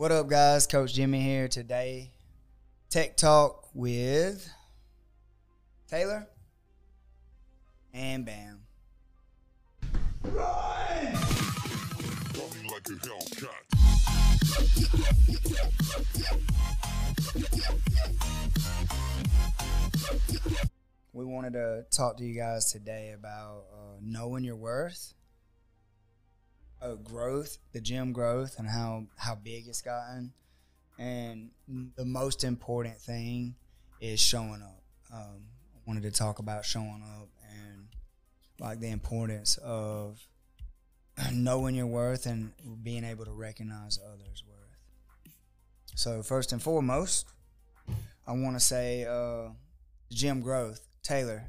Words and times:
What 0.00 0.12
up, 0.12 0.28
guys? 0.28 0.66
Coach 0.66 0.94
Jimmy 0.94 1.20
here 1.20 1.46
today. 1.46 2.10
Tech 2.88 3.18
Talk 3.18 3.68
with 3.74 4.50
Taylor 5.88 6.26
and 7.92 8.24
Bam. 8.24 8.62
Run! 10.22 11.18
We 21.12 21.26
wanted 21.26 21.52
to 21.52 21.84
talk 21.90 22.16
to 22.16 22.24
you 22.24 22.34
guys 22.34 22.72
today 22.72 23.12
about 23.14 23.64
uh, 23.70 23.98
knowing 24.00 24.44
your 24.44 24.56
worth, 24.56 25.12
uh, 26.82 26.94
growth, 26.94 27.58
the 27.72 27.80
gym 27.80 28.12
growth, 28.12 28.58
and 28.58 28.68
how 28.68 29.06
how 29.16 29.34
big 29.34 29.66
it's 29.68 29.82
gotten. 29.82 30.32
And 30.98 31.50
the 31.96 32.04
most 32.04 32.44
important 32.44 32.98
thing 32.98 33.54
is 34.00 34.20
showing 34.20 34.62
up. 34.62 34.82
Um, 35.12 35.44
I 35.74 35.78
wanted 35.86 36.02
to 36.02 36.10
talk 36.10 36.38
about 36.38 36.64
showing 36.64 37.02
up 37.18 37.28
and 37.50 37.88
like 38.58 38.80
the 38.80 38.90
importance 38.90 39.56
of 39.58 40.20
knowing 41.32 41.74
your 41.74 41.86
worth 41.86 42.26
and 42.26 42.52
being 42.82 43.04
able 43.04 43.24
to 43.24 43.32
recognize 43.32 43.98
others' 43.98 44.44
worth. 44.46 45.34
So 45.94 46.22
first 46.22 46.52
and 46.52 46.62
foremost, 46.62 47.26
I 48.26 48.32
want 48.32 48.56
to 48.56 48.60
say 48.60 49.04
uh, 49.04 49.50
gym 50.10 50.40
growth. 50.40 50.86
Taylor, 51.02 51.44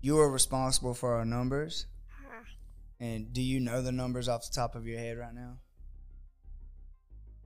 you 0.00 0.18
are 0.18 0.30
responsible 0.30 0.94
for 0.94 1.14
our 1.14 1.24
numbers. 1.24 1.86
And 3.00 3.32
do 3.32 3.40
you 3.40 3.60
know 3.60 3.82
the 3.82 3.92
numbers 3.92 4.28
off 4.28 4.42
the 4.48 4.54
top 4.54 4.74
of 4.74 4.86
your 4.86 4.98
head 4.98 5.18
right 5.18 5.34
now? 5.34 5.58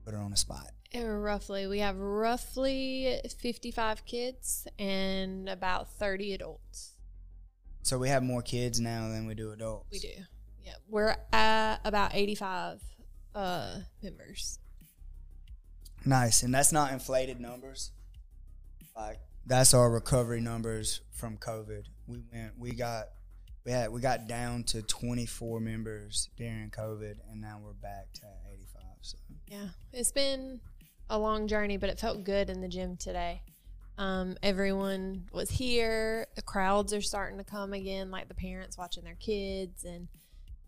Put 0.05 0.15
it 0.15 0.17
on 0.17 0.31
the 0.31 0.37
spot. 0.37 0.71
Uh, 0.95 1.05
roughly, 1.05 1.67
we 1.67 1.79
have 1.79 1.97
roughly 1.97 3.21
55 3.39 4.05
kids 4.05 4.67
and 4.79 5.49
about 5.49 5.89
30 5.91 6.35
adults. 6.35 6.95
So 7.83 7.99
we 7.99 8.09
have 8.09 8.23
more 8.23 8.43
kids 8.43 8.81
now 8.81 9.09
than 9.09 9.27
we 9.27 9.35
do 9.35 9.53
adults. 9.53 9.89
We 9.91 9.99
do. 9.99 10.23
Yeah. 10.65 10.75
We're 10.89 11.17
at 11.33 11.79
about 11.85 12.15
85 12.15 12.81
uh, 13.35 13.79
members. 14.03 14.59
Nice. 16.05 16.43
And 16.43 16.55
that's 16.55 16.73
not 16.73 16.93
inflated 16.93 17.41
numbers. 17.41 17.93
Like 18.97 19.21
that's 19.47 19.75
our 19.75 19.91
recovery 19.91 20.41
numbers 20.41 21.01
from 21.11 21.37
COVID. 21.39 21.85
We 22.07 22.23
went 22.33 22.59
we 22.59 22.73
got 22.73 23.09
we 23.65 23.73
had 23.73 23.91
we 23.91 24.01
got 24.01 24.27
down 24.27 24.65
to 24.65 24.83
24 24.83 25.61
members 25.61 26.29
during 26.37 26.71
COVID 26.71 27.17
and 27.31 27.41
now 27.41 27.61
we're 27.63 27.73
back 27.73 28.13
to 28.15 28.27
85. 28.53 28.83
So 29.03 29.19
Yeah. 29.47 29.69
It's 29.93 30.13
been 30.13 30.61
a 31.09 31.19
long 31.19 31.47
journey, 31.47 31.77
but 31.77 31.91
it 31.91 32.01
felt 32.01 32.25
good 32.25 32.51
in 32.51 32.61
the 32.61 32.69
gym 32.69 32.97
today. 32.97 33.43
Um, 33.99 34.37
everyone 34.43 35.29
was 35.33 35.51
here. 35.51 36.27
The 36.35 36.43
crowds 36.43 36.93
are 36.93 37.03
starting 37.03 37.39
to 37.39 37.45
come 37.45 37.73
again, 37.73 38.11
like 38.11 38.29
the 38.29 38.35
parents 38.35 38.79
watching 38.79 39.05
their 39.05 39.17
kids, 39.17 39.85
and 39.85 40.09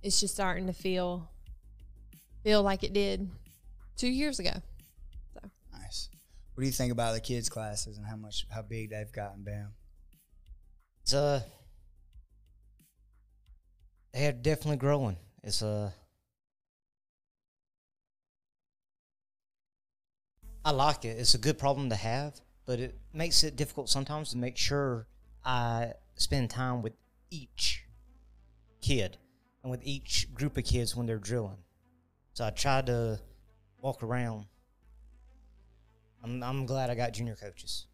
it's 0.03 0.21
just 0.21 0.35
starting 0.35 0.67
to 0.67 0.73
feel 0.73 1.31
feel 2.43 2.63
like 2.63 2.85
it 2.85 2.93
did 2.93 3.31
two 3.97 4.09
years 4.09 4.39
ago. 4.39 4.53
So 5.33 5.41
nice. 5.73 6.11
What 6.55 6.63
do 6.63 6.67
you 6.67 6.73
think 6.73 6.93
about 6.93 7.15
the 7.15 7.21
kids 7.21 7.49
classes 7.49 7.97
and 7.97 8.07
how 8.07 8.17
much 8.17 8.47
how 8.51 8.63
big 8.63 8.91
they've 8.91 9.11
gotten, 9.11 9.43
Bam? 9.43 9.73
It's 11.03 11.15
uh 11.15 11.43
they're 14.15 14.33
definitely 14.33 14.77
growing. 14.77 15.17
It's 15.43 15.63
uh 15.63 15.91
I 20.65 20.71
like 20.71 21.05
it. 21.05 21.19
It's 21.19 21.35
a 21.35 21.39
good 21.39 21.59
problem 21.59 21.91
to 21.91 21.97
have, 21.97 22.41
but 22.65 22.81
it 22.81 22.99
makes 23.13 23.45
it 23.45 23.57
difficult 23.57 23.91
sometimes 23.91 24.31
to 24.31 24.39
make 24.39 24.57
sure 24.57 25.07
I 25.45 25.93
spend 26.15 26.49
time 26.49 26.81
with 26.81 26.95
each 27.31 27.85
kid 28.81 29.19
and 29.63 29.71
with 29.71 29.81
each 29.85 30.33
group 30.33 30.57
of 30.57 30.65
kids 30.65 30.97
when 30.97 31.07
they're 31.07 31.19
drilling. 31.19 31.59
So 32.33 32.47
I 32.47 32.51
try 32.51 32.81
to 32.83 33.21
walk 33.83 34.03
around. 34.03 34.47
I'm 36.23 36.43
I'm 36.43 36.65
glad 36.67 36.89
I 36.89 36.95
got 36.95 37.13
junior 37.13 37.37
coaches. 37.37 37.87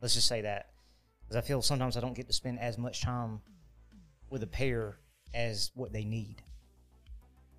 Let's 0.00 0.14
just 0.14 0.28
say 0.28 0.40
that 0.42 0.70
because 1.22 1.36
I 1.36 1.46
feel 1.46 1.60
sometimes 1.60 1.96
I 1.96 2.00
don't 2.00 2.14
get 2.14 2.28
to 2.28 2.32
spend 2.32 2.60
as 2.60 2.78
much 2.78 3.02
time 3.02 3.40
with 4.30 4.42
a 4.42 4.46
pair 4.46 4.98
as 5.34 5.70
what 5.74 5.92
they 5.92 6.04
need. 6.04 6.36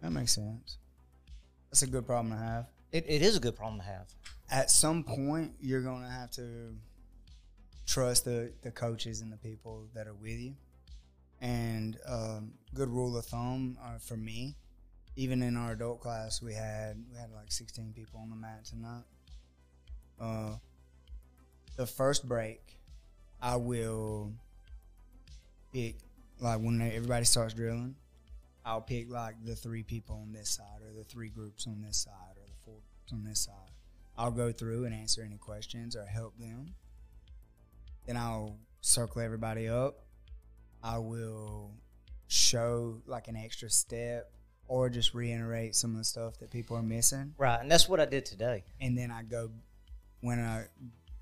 That 0.02 0.12
makes 0.12 0.34
sense. 0.34 0.78
That's 1.69 1.84
a 1.84 1.88
good 1.88 2.06
problem 2.06 2.31
to 2.31 2.44
have. 2.44 2.68
It, 2.91 3.06
it 3.07 3.22
is 3.22 3.35
a 3.38 3.40
good 3.40 3.56
problem 3.56 3.80
to 3.80 3.85
have. 3.85 4.07
At 4.50 4.72
some 4.72 5.03
point, 5.03 5.53
you're 5.62 5.81
going 5.81 6.03
to 6.03 6.09
have 6.09 6.31
to 6.31 6.75
trust 7.85 8.25
the, 8.25 8.52
the 8.62 8.72
coaches 8.72 9.22
and 9.22 9.31
the 9.31 9.38
people 9.38 9.85
that 9.94 10.07
are 10.07 10.13
with 10.13 10.40
you. 10.40 10.56
And 11.41 11.97
um, 12.07 12.52
good 12.74 12.90
rule 12.90 13.18
of 13.18 13.25
thumb 13.25 13.78
uh, 13.81 13.97
for 14.00 14.18
me, 14.18 14.56
even 15.16 15.41
in 15.41 15.56
our 15.56 15.72
adult 15.72 16.01
class, 16.01 16.41
we 16.41 16.53
had 16.53 16.97
we 17.12 17.18
had 17.18 17.31
like 17.31 17.51
16 17.51 17.94
people 17.96 18.19
on 18.19 18.30
the 18.30 18.36
mat 18.36 18.66
tonight. 18.66 19.03
Uh, 20.19 20.56
the 21.78 21.86
first 21.86 22.28
break, 22.28 22.62
I 23.41 23.56
will 23.56 24.34
pick 25.72 25.96
like 26.39 26.59
when 26.59 26.81
everybody 26.81 27.25
starts 27.25 27.53
drilling. 27.53 27.95
I'll 28.66 28.81
pick 28.81 29.09
like 29.09 29.35
the 29.44 29.55
three 29.55 29.83
people 29.83 30.16
on 30.22 30.31
this 30.33 30.50
side, 30.50 30.81
or 30.85 30.94
the 30.97 31.03
three 31.03 31.29
groups 31.29 31.66
on 31.66 31.81
this 31.81 31.97
side, 31.97 32.35
or 32.38 32.45
the 32.47 32.55
four 32.66 32.75
groups 32.75 33.13
on 33.13 33.23
this 33.23 33.39
side. 33.41 33.72
I'll 34.17 34.31
go 34.31 34.51
through 34.51 34.85
and 34.85 34.94
answer 34.94 35.23
any 35.23 35.38
questions 35.38 35.95
or 35.95 36.05
help 36.05 36.38
them. 36.38 36.73
Then 38.05 38.17
I'll 38.17 38.57
circle 38.81 39.22
everybody 39.22 39.67
up. 39.69 40.00
I 40.83 40.97
will 40.97 41.72
show 42.27 43.01
like 43.06 43.27
an 43.27 43.35
extra 43.38 43.69
step 43.69 44.31
or 44.67 44.89
just 44.89 45.13
reiterate 45.13 45.75
some 45.75 45.91
of 45.91 45.97
the 45.97 46.03
stuff 46.03 46.38
that 46.39 46.51
people 46.51 46.75
are 46.77 46.83
missing. 46.83 47.33
Right, 47.38 47.59
and 47.59 47.71
that's 47.71 47.89
what 47.89 48.00
I 48.00 48.06
did 48.06 48.25
today. 48.25 48.63
And 48.79 48.97
then 48.97 49.09
I 49.09 49.23
go 49.23 49.50
when 50.21 50.39
I 50.39 50.66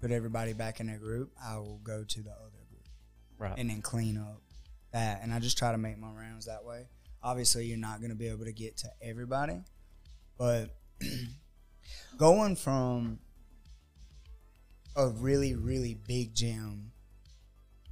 put 0.01 0.11
everybody 0.11 0.53
back 0.53 0.79
in 0.79 0.87
their 0.87 0.97
group, 0.97 1.31
I 1.43 1.57
will 1.57 1.79
go 1.83 2.03
to 2.03 2.21
the 2.21 2.31
other 2.31 2.65
group 2.69 2.83
Right. 3.37 3.53
and 3.57 3.69
then 3.69 3.81
clean 3.81 4.17
up 4.17 4.41
that. 4.97 5.21
And 5.23 5.33
I 5.33 5.39
just 5.39 5.57
try 5.57 5.71
to 5.71 5.77
make 5.77 5.97
my 5.97 6.09
rounds 6.09 6.45
that 6.45 6.63
way. 6.65 6.87
Obviously, 7.23 7.65
you're 7.65 7.77
not 7.77 7.99
going 7.99 8.09
to 8.09 8.15
be 8.15 8.27
able 8.27 8.45
to 8.45 8.53
get 8.53 8.77
to 8.77 8.87
everybody, 9.01 9.61
but 10.37 10.75
going 12.17 12.55
from 12.55 13.19
a 14.95 15.07
really, 15.09 15.55
really 15.55 15.95
big 16.07 16.33
gym 16.33 16.91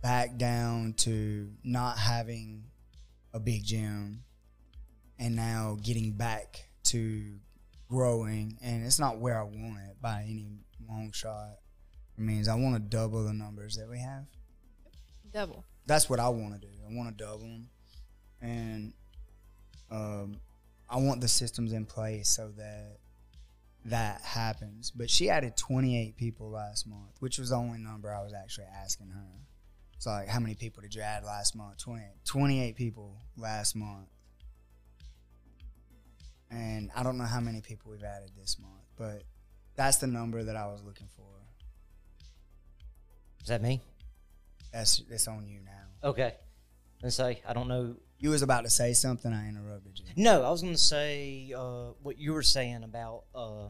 back 0.02 0.38
down 0.38 0.94
to 0.94 1.52
not 1.64 1.98
having 1.98 2.66
a 3.34 3.40
big 3.40 3.64
gym 3.64 4.24
and 5.20 5.36
now 5.36 5.78
getting 5.82 6.12
back 6.12 6.68
to 6.84 7.40
growing 7.90 8.58
and 8.62 8.86
it's 8.86 9.00
not 9.00 9.20
where 9.20 9.40
I 9.40 9.44
want 9.44 9.78
it 9.90 10.02
by 10.02 10.26
any 10.28 10.48
long 10.88 11.12
shot. 11.12 11.58
It 12.18 12.22
means 12.22 12.48
I 12.48 12.56
want 12.56 12.76
to 12.76 12.80
double 12.80 13.24
the 13.24 13.34
numbers 13.34 13.76
that 13.78 13.90
we 13.90 14.00
have 14.00 14.26
double. 15.36 15.66
That's 15.86 16.10
what 16.10 16.20
I 16.20 16.30
want 16.30 16.54
to 16.54 16.60
do. 16.60 16.74
I 16.90 16.96
want 16.96 17.18
to 17.18 17.24
double 17.24 17.40
them, 17.40 17.70
and 18.42 18.94
um, 19.92 20.38
I 20.90 20.98
want 20.98 21.22
the 21.22 21.28
systems 21.28 21.74
in 21.74 21.86
place 21.86 22.30
so 22.30 22.52
that 22.58 22.98
that 23.86 24.22
happens. 24.22 24.92
But 24.92 25.10
she 25.10 25.30
added 25.30 25.56
28 25.58 26.18
people 26.18 26.50
last 26.50 26.88
month, 26.88 27.16
which 27.20 27.38
was 27.38 27.50
the 27.50 27.56
only 27.56 27.80
number 27.80 28.14
I 28.14 28.24
was 28.24 28.34
actually 28.34 28.68
asking 28.84 29.10
her. 29.10 29.46
It's 29.96 30.06
like, 30.06 30.28
how 30.28 30.40
many 30.40 30.56
people 30.56 30.82
did 30.82 30.94
you 30.94 31.02
add 31.02 31.24
last 31.24 31.56
month? 31.56 31.78
28. 31.78 32.06
28 32.26 32.76
people 32.76 33.18
last 33.38 33.76
month. 33.76 34.08
And 36.52 36.92
I 36.96 37.04
don't 37.04 37.18
know 37.18 37.26
how 37.26 37.40
many 37.40 37.62
people 37.62 37.92
we've 37.92 38.04
added 38.04 38.32
this 38.38 38.58
month, 38.60 38.86
but 38.98 39.24
that's 39.76 39.98
the 39.98 40.08
number 40.08 40.44
that 40.44 40.56
I 40.56 40.68
was 40.68 40.84
looking 40.84 41.08
for. 41.16 41.26
Is 43.42 43.48
that 43.48 43.62
me? 43.62 43.82
That's 44.76 45.02
it's 45.10 45.28
on 45.30 45.48
you 45.48 45.60
now. 45.64 46.10
Okay. 46.10 46.34
And 47.02 47.14
say 47.14 47.42
I 47.48 47.54
don't 47.54 47.70
know. 47.70 47.96
You 48.20 48.32
was 48.32 48.42
about 48.42 48.66
to 48.66 48.70
say 48.70 48.92
something. 48.94 49.32
I 49.32 49.48
interrupted 49.48 50.00
you. 50.00 50.06
No, 50.22 50.44
I 50.44 50.50
was 50.50 50.62
going 50.62 50.74
to 50.74 50.80
say 50.80 51.54
uh, 51.56 51.92
what 52.04 52.18
you 52.18 52.34
were 52.34 52.44
saying 52.44 52.84
about 52.84 53.24
uh, 53.34 53.70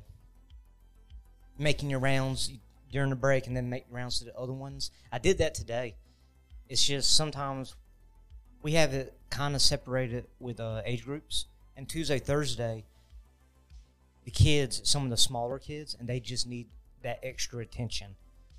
making 1.59 1.91
your 1.91 1.99
rounds 1.99 2.51
during 2.91 3.11
the 3.11 3.15
break 3.15 3.45
and 3.45 3.55
then 3.55 3.69
make 3.69 3.85
rounds 3.91 4.19
to 4.19 4.25
the 4.25 4.35
other 4.35 4.53
ones. 4.53 4.89
I 5.11 5.19
did 5.19 5.37
that 5.37 5.53
today. 5.53 5.95
It's 6.69 6.83
just 6.83 7.15
sometimes 7.15 7.75
we 8.63 8.73
have 8.73 8.93
it 8.93 9.13
kind 9.29 9.53
of 9.53 9.61
separated 9.61 10.25
with 10.39 10.59
uh, 10.59 10.81
age 10.85 11.05
groups. 11.05 11.45
And 11.77 11.87
Tuesday, 11.87 12.17
Thursday, 12.17 12.85
the 14.23 14.31
kids, 14.31 14.81
some 14.85 15.03
of 15.03 15.11
the 15.11 15.17
smaller 15.17 15.59
kids, 15.59 15.95
and 15.99 16.09
they 16.09 16.19
just 16.19 16.47
need 16.47 16.67
that 17.03 17.19
extra 17.21 17.59
attention 17.59 18.15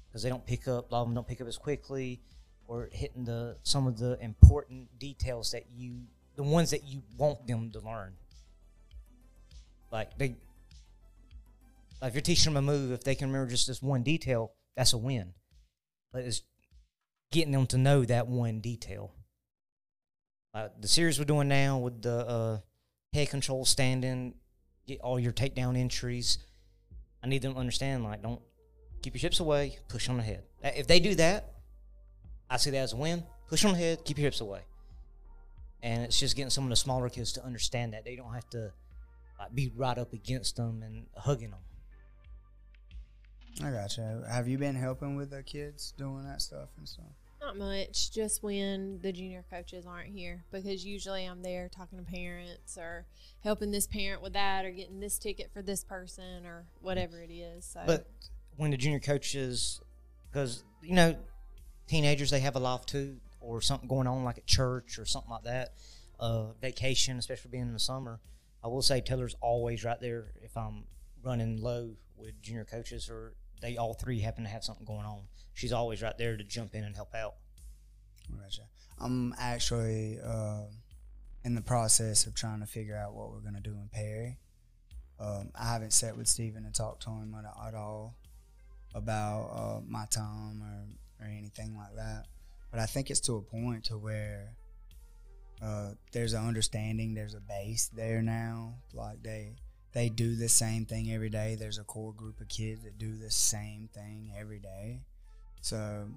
because 0.08 0.22
they 0.22 0.28
don't 0.28 0.46
pick 0.46 0.68
up. 0.68 0.90
A 0.90 0.94
lot 0.94 1.02
of 1.02 1.08
them 1.08 1.14
don't 1.14 1.26
pick 1.26 1.40
up 1.40 1.48
as 1.48 1.58
quickly, 1.58 2.20
or 2.68 2.88
hitting 2.92 3.24
the 3.24 3.56
some 3.62 3.86
of 3.86 3.98
the 3.98 4.18
important 4.20 4.98
details 4.98 5.52
that 5.52 5.64
you, 5.74 6.02
the 6.34 6.42
ones 6.42 6.70
that 6.70 6.84
you 6.84 7.02
want 7.16 7.46
them 7.46 7.70
to 7.70 7.80
learn. 7.80 8.14
Like 9.92 10.18
they, 10.18 10.34
Like 12.00 12.10
if 12.10 12.14
you're 12.14 12.22
teaching 12.22 12.52
them 12.52 12.68
a 12.68 12.72
move, 12.72 12.92
if 12.92 13.04
they 13.04 13.14
can 13.14 13.28
remember 13.28 13.50
just 13.50 13.66
this 13.66 13.80
one 13.80 14.02
detail, 14.02 14.52
that's 14.76 14.92
a 14.92 14.98
win. 14.98 15.32
But 16.12 16.24
it's 16.24 16.42
getting 17.32 17.52
them 17.52 17.66
to 17.68 17.78
know 17.78 18.04
that 18.04 18.26
one 18.26 18.60
detail. 18.60 19.12
The 20.80 20.88
series 20.88 21.18
we're 21.18 21.26
doing 21.26 21.48
now 21.48 21.78
with 21.78 22.00
the 22.00 22.26
uh, 22.26 22.58
head 23.12 23.28
control 23.28 23.66
standing, 23.66 24.34
get 24.86 25.00
all 25.00 25.20
your 25.20 25.32
takedown 25.32 25.76
entries. 25.76 26.38
I 27.22 27.26
need 27.26 27.42
them 27.42 27.54
to 27.54 27.60
understand 27.60 28.04
like 28.04 28.22
don't 28.22 28.40
keep 29.02 29.14
your 29.14 29.20
hips 29.20 29.40
away, 29.40 29.78
push 29.88 30.08
on 30.08 30.16
the 30.16 30.22
head. 30.22 30.44
If 30.62 30.86
they 30.86 30.98
do 30.98 31.14
that, 31.16 31.55
I 32.50 32.56
see 32.56 32.70
that 32.70 32.78
as 32.78 32.92
a 32.92 32.96
win. 32.96 33.24
Push 33.48 33.64
on 33.64 33.72
the 33.72 33.78
head, 33.78 34.04
keep 34.04 34.18
your 34.18 34.24
hips 34.24 34.40
away. 34.40 34.60
And 35.82 36.02
it's 36.02 36.18
just 36.18 36.36
getting 36.36 36.50
some 36.50 36.64
of 36.64 36.70
the 36.70 36.76
smaller 36.76 37.08
kids 37.08 37.32
to 37.32 37.44
understand 37.44 37.92
that 37.92 38.04
they 38.04 38.16
don't 38.16 38.32
have 38.34 38.48
to 38.50 38.72
like, 39.38 39.54
be 39.54 39.70
right 39.74 39.96
up 39.98 40.12
against 40.12 40.56
them 40.56 40.82
and 40.82 41.06
hugging 41.16 41.50
them. 41.50 41.60
I 43.64 43.70
gotcha. 43.70 44.22
Have 44.28 44.48
you 44.48 44.58
been 44.58 44.74
helping 44.74 45.16
with 45.16 45.30
the 45.30 45.42
kids 45.42 45.92
doing 45.96 46.24
that 46.24 46.42
stuff 46.42 46.68
and 46.76 46.88
stuff? 46.88 47.06
Not 47.40 47.56
much, 47.56 48.10
just 48.10 48.42
when 48.42 48.98
the 49.02 49.12
junior 49.12 49.44
coaches 49.50 49.86
aren't 49.86 50.08
here 50.08 50.44
because 50.50 50.84
usually 50.84 51.24
I'm 51.24 51.42
there 51.42 51.68
talking 51.68 51.98
to 51.98 52.04
parents 52.04 52.76
or 52.76 53.06
helping 53.44 53.70
this 53.70 53.86
parent 53.86 54.22
with 54.22 54.32
that 54.32 54.64
or 54.64 54.70
getting 54.70 55.00
this 55.00 55.18
ticket 55.18 55.50
for 55.52 55.62
this 55.62 55.84
person 55.84 56.44
or 56.44 56.66
whatever 56.80 57.20
it 57.20 57.30
is. 57.30 57.64
So 57.64 57.82
But 57.86 58.08
when 58.56 58.70
the 58.72 58.76
junior 58.76 59.00
coaches, 59.00 59.80
because 60.30 60.64
you 60.82 60.94
know, 60.94 61.16
teenagers 61.86 62.30
they 62.30 62.40
have 62.40 62.56
a 62.56 62.60
life 62.60 62.86
too, 62.86 63.16
or 63.40 63.60
something 63.60 63.88
going 63.88 64.06
on 64.06 64.24
like 64.24 64.38
at 64.38 64.46
church 64.46 64.98
or 64.98 65.04
something 65.04 65.30
like 65.30 65.44
that, 65.44 65.74
uh, 66.18 66.52
vacation, 66.60 67.18
especially 67.18 67.50
being 67.50 67.64
in 67.64 67.72
the 67.72 67.78
summer. 67.78 68.20
I 68.64 68.68
will 68.68 68.82
say 68.82 69.00
Taylor's 69.00 69.36
always 69.40 69.84
right 69.84 70.00
there 70.00 70.32
if 70.42 70.56
I'm 70.56 70.84
running 71.22 71.60
low 71.60 71.90
with 72.16 72.40
junior 72.42 72.64
coaches 72.64 73.08
or 73.08 73.34
they 73.60 73.76
all 73.76 73.94
three 73.94 74.20
happen 74.20 74.44
to 74.44 74.50
have 74.50 74.64
something 74.64 74.84
going 74.84 75.06
on. 75.06 75.22
She's 75.54 75.72
always 75.72 76.02
right 76.02 76.16
there 76.18 76.36
to 76.36 76.44
jump 76.44 76.74
in 76.74 76.84
and 76.84 76.94
help 76.94 77.14
out. 77.14 77.34
Gotcha. 78.40 78.62
I'm 78.98 79.34
actually 79.38 80.18
uh, 80.24 80.62
in 81.44 81.54
the 81.54 81.60
process 81.60 82.26
of 82.26 82.34
trying 82.34 82.60
to 82.60 82.66
figure 82.66 82.96
out 82.96 83.14
what 83.14 83.30
we're 83.30 83.40
gonna 83.40 83.60
do 83.60 83.70
in 83.72 83.88
Perry. 83.92 84.38
Um, 85.18 85.50
I 85.54 85.72
haven't 85.72 85.92
sat 85.92 86.16
with 86.16 86.28
Steven 86.28 86.64
and 86.64 86.74
talked 86.74 87.02
to 87.04 87.10
him 87.10 87.34
at, 87.38 87.68
at 87.68 87.74
all 87.74 88.16
about 88.94 89.50
uh, 89.54 89.80
my 89.86 90.06
time 90.06 90.62
or, 90.62 90.86
or 91.20 91.26
anything 91.26 91.76
like 91.76 91.94
that. 91.96 92.26
But 92.70 92.80
I 92.80 92.86
think 92.86 93.10
it's 93.10 93.20
to 93.20 93.36
a 93.36 93.42
point 93.42 93.84
to 93.84 93.98
where 93.98 94.56
uh, 95.62 95.92
there's 96.12 96.32
an 96.32 96.46
understanding, 96.46 97.14
there's 97.14 97.34
a 97.34 97.40
base 97.40 97.90
there 97.94 98.22
now. 98.22 98.74
Like 98.92 99.22
they 99.22 99.54
they 99.92 100.08
do 100.10 100.36
the 100.36 100.48
same 100.48 100.84
thing 100.84 101.12
every 101.12 101.30
day. 101.30 101.56
There's 101.58 101.78
a 101.78 101.84
core 101.84 102.12
group 102.12 102.40
of 102.40 102.48
kids 102.48 102.82
that 102.84 102.98
do 102.98 103.16
the 103.16 103.30
same 103.30 103.88
thing 103.94 104.32
every 104.38 104.58
day. 104.58 105.00
So 105.62 106.08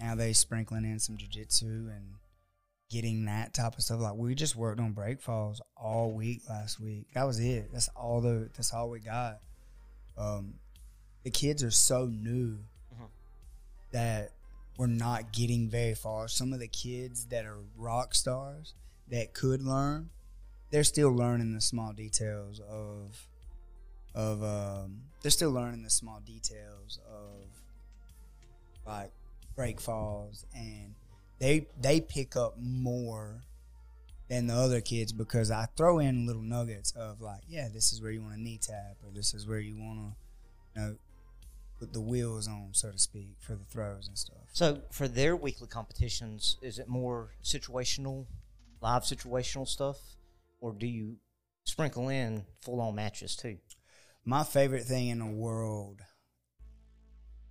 now 0.00 0.14
they 0.16 0.32
sprinkling 0.32 0.84
in 0.84 0.98
some 0.98 1.16
jujitsu 1.16 1.94
and 1.94 2.14
getting 2.90 3.24
that 3.26 3.54
type 3.54 3.76
of 3.76 3.82
stuff. 3.82 4.00
Like 4.00 4.14
we 4.14 4.34
just 4.34 4.56
worked 4.56 4.80
on 4.80 4.92
break 4.92 5.20
falls 5.22 5.60
all 5.76 6.10
week 6.10 6.42
last 6.48 6.80
week. 6.80 7.06
That 7.14 7.24
was 7.24 7.38
it. 7.38 7.70
That's 7.72 7.88
all 7.96 8.20
the 8.20 8.50
that's 8.56 8.72
all 8.72 8.90
we 8.90 9.00
got. 9.00 9.38
Um, 10.18 10.54
the 11.22 11.30
kids 11.30 11.62
are 11.62 11.70
so 11.70 12.06
new. 12.06 12.58
That 13.94 14.32
we're 14.76 14.86
not 14.88 15.32
getting 15.32 15.68
very 15.68 15.94
far. 15.94 16.26
Some 16.26 16.52
of 16.52 16.58
the 16.58 16.68
kids 16.68 17.26
that 17.26 17.46
are 17.46 17.58
rock 17.76 18.14
stars 18.14 18.74
that 19.08 19.32
could 19.32 19.62
learn, 19.62 20.10
they're 20.70 20.84
still 20.84 21.12
learning 21.14 21.54
the 21.54 21.60
small 21.60 21.92
details 21.92 22.60
of 22.68 23.28
of 24.14 24.42
um, 24.42 25.02
they're 25.22 25.30
still 25.30 25.52
learning 25.52 25.82
the 25.82 25.90
small 25.90 26.20
details 26.26 26.98
of 27.08 27.46
like 28.86 29.12
break 29.56 29.80
falls 29.80 30.44
and 30.54 30.94
they 31.38 31.66
they 31.80 32.00
pick 32.00 32.36
up 32.36 32.56
more 32.60 33.42
than 34.28 34.46
the 34.48 34.54
other 34.54 34.80
kids 34.80 35.12
because 35.12 35.50
I 35.50 35.66
throw 35.76 36.00
in 36.00 36.26
little 36.26 36.42
nuggets 36.42 36.92
of 36.92 37.20
like, 37.20 37.42
yeah, 37.48 37.68
this 37.72 37.92
is 37.92 38.02
where 38.02 38.10
you 38.10 38.22
want 38.22 38.34
to 38.34 38.40
knee 38.40 38.58
tap 38.60 38.96
or 39.04 39.12
this 39.14 39.34
is 39.34 39.46
where 39.46 39.60
you 39.60 39.76
want 39.76 39.98
to, 39.98 40.80
you 40.80 40.86
know, 40.86 40.96
put 41.78 41.92
the 41.92 42.00
wheels 42.00 42.48
on, 42.48 42.70
so 42.72 42.90
to 42.90 42.98
speak, 42.98 43.36
for 43.40 43.54
the 43.54 43.64
throws 43.64 44.08
and 44.08 44.16
stuff. 44.16 44.48
So 44.52 44.82
for 44.90 45.08
their 45.08 45.36
weekly 45.36 45.66
competitions, 45.66 46.56
is 46.62 46.78
it 46.78 46.88
more 46.88 47.30
situational, 47.42 48.26
live 48.80 49.02
situational 49.02 49.66
stuff, 49.66 49.98
or 50.60 50.72
do 50.72 50.86
you 50.86 51.16
sprinkle 51.64 52.08
in 52.08 52.44
full 52.60 52.80
on 52.80 52.94
matches 52.94 53.36
too? 53.36 53.58
My 54.24 54.44
favorite 54.44 54.84
thing 54.84 55.08
in 55.08 55.18
the 55.18 55.26
world, 55.26 56.00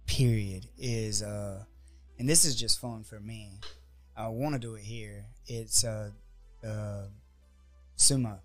period, 0.08 0.68
is 0.78 1.22
uh, 1.22 1.64
and 2.18 2.30
this 2.30 2.46
is 2.46 2.56
just 2.56 2.80
fun 2.80 3.04
for 3.04 3.20
me. 3.20 3.60
I 4.16 4.28
want 4.30 4.54
to 4.54 4.60
do 4.60 4.76
it 4.76 4.84
here. 4.84 5.26
It's 5.48 5.84
uh, 5.84 6.12
uh, 6.66 7.08
sumo. 7.98 8.40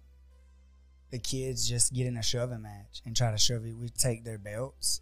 The 1.11 1.19
kids 1.19 1.69
just 1.69 1.95
get 1.95 2.07
in 2.07 2.17
a 2.17 2.23
shoving 2.23 2.63
match 2.63 3.01
and 3.07 3.17
try 3.17 3.31
to 3.31 3.39
shove 3.39 3.65
it. 3.65 3.77
We 3.77 3.89
take 3.89 4.25
their 4.25 4.39
belts 4.39 5.01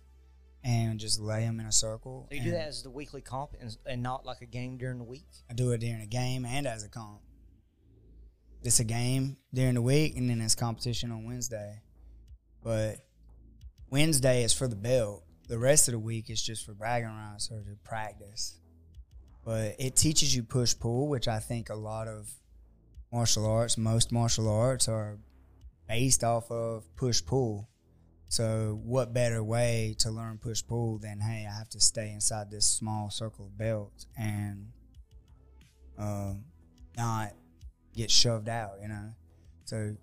and 0.66 0.98
just 0.98 1.20
lay 1.20 1.42
them 1.42 1.60
in 1.60 1.66
a 1.66 1.72
circle. 1.72 2.26
So 2.28 2.36
you 2.36 2.42
do 2.42 2.50
that 2.50 2.66
as 2.66 2.82
the 2.82 2.90
weekly 2.90 3.20
comp 3.20 3.52
and, 3.60 3.74
and 3.86 4.02
not 4.02 4.26
like 4.26 4.40
a 4.42 4.46
game 4.46 4.76
during 4.76 4.98
the 4.98 5.04
week? 5.04 5.28
I 5.48 5.54
do 5.54 5.70
it 5.70 5.78
during 5.78 6.00
a 6.00 6.06
game 6.06 6.44
and 6.44 6.66
as 6.66 6.82
a 6.82 6.88
comp. 6.88 7.20
It's 8.62 8.80
a 8.80 8.84
game 8.84 9.36
during 9.54 9.74
the 9.74 9.82
week 9.82 10.16
and 10.16 10.28
then 10.28 10.40
it's 10.40 10.56
competition 10.56 11.12
on 11.12 11.24
Wednesday. 11.24 11.82
But 12.64 12.96
Wednesday 13.90 14.42
is 14.42 14.52
for 14.52 14.66
the 14.66 14.74
belt. 14.74 15.22
The 15.46 15.56
rest 15.56 15.86
of 15.86 15.92
the 15.92 16.00
week 16.00 16.30
is 16.30 16.42
just 16.42 16.66
for 16.66 16.74
bragging 16.74 17.08
rights 17.08 17.48
or 17.52 17.60
to 17.60 17.76
practice. 17.84 18.58
But 19.44 19.76
it 19.78 19.94
teaches 19.94 20.34
you 20.34 20.42
push 20.42 20.76
pull, 20.76 21.06
which 21.06 21.28
I 21.28 21.38
think 21.38 21.70
a 21.70 21.76
lot 21.76 22.08
of 22.08 22.28
martial 23.12 23.46
arts, 23.46 23.78
most 23.78 24.10
martial 24.10 24.48
arts 24.48 24.88
are 24.88 25.18
based 25.86 26.24
off 26.24 26.50
of 26.50 26.84
push 26.96 27.24
pull. 27.24 27.68
So, 28.28 28.80
what 28.82 29.14
better 29.14 29.42
way 29.42 29.94
to 30.00 30.10
learn 30.10 30.38
push 30.38 30.62
pull 30.66 30.98
than 30.98 31.20
hey, 31.20 31.46
I 31.50 31.56
have 31.56 31.68
to 31.70 31.80
stay 31.80 32.10
inside 32.10 32.50
this 32.50 32.68
small 32.68 33.08
circle 33.08 33.46
of 33.46 33.56
belts 33.56 34.06
and 34.18 34.68
um, 35.96 36.44
not 36.96 37.32
get 37.94 38.10
shoved 38.10 38.48
out, 38.48 38.74
you 38.82 38.88
know? 38.88 39.12
So, 39.64 39.96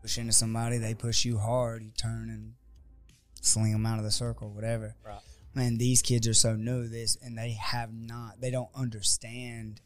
push 0.00 0.18
into 0.18 0.32
somebody, 0.32 0.78
they 0.78 0.94
push 0.94 1.24
you 1.24 1.38
hard, 1.38 1.82
you 1.82 1.90
turn 1.90 2.30
and 2.30 2.52
sling 3.40 3.72
them 3.72 3.86
out 3.86 3.98
of 3.98 4.04
the 4.04 4.10
circle, 4.12 4.50
whatever. 4.52 4.94
Right. 5.04 5.18
Man, 5.54 5.76
these 5.76 6.00
kids 6.00 6.28
are 6.28 6.34
so 6.34 6.54
new 6.54 6.84
to 6.84 6.88
this 6.88 7.16
and 7.22 7.36
they 7.36 7.52
have 7.52 7.92
not, 7.92 8.40
they 8.40 8.50
don't 8.50 8.70
understand 8.74 9.80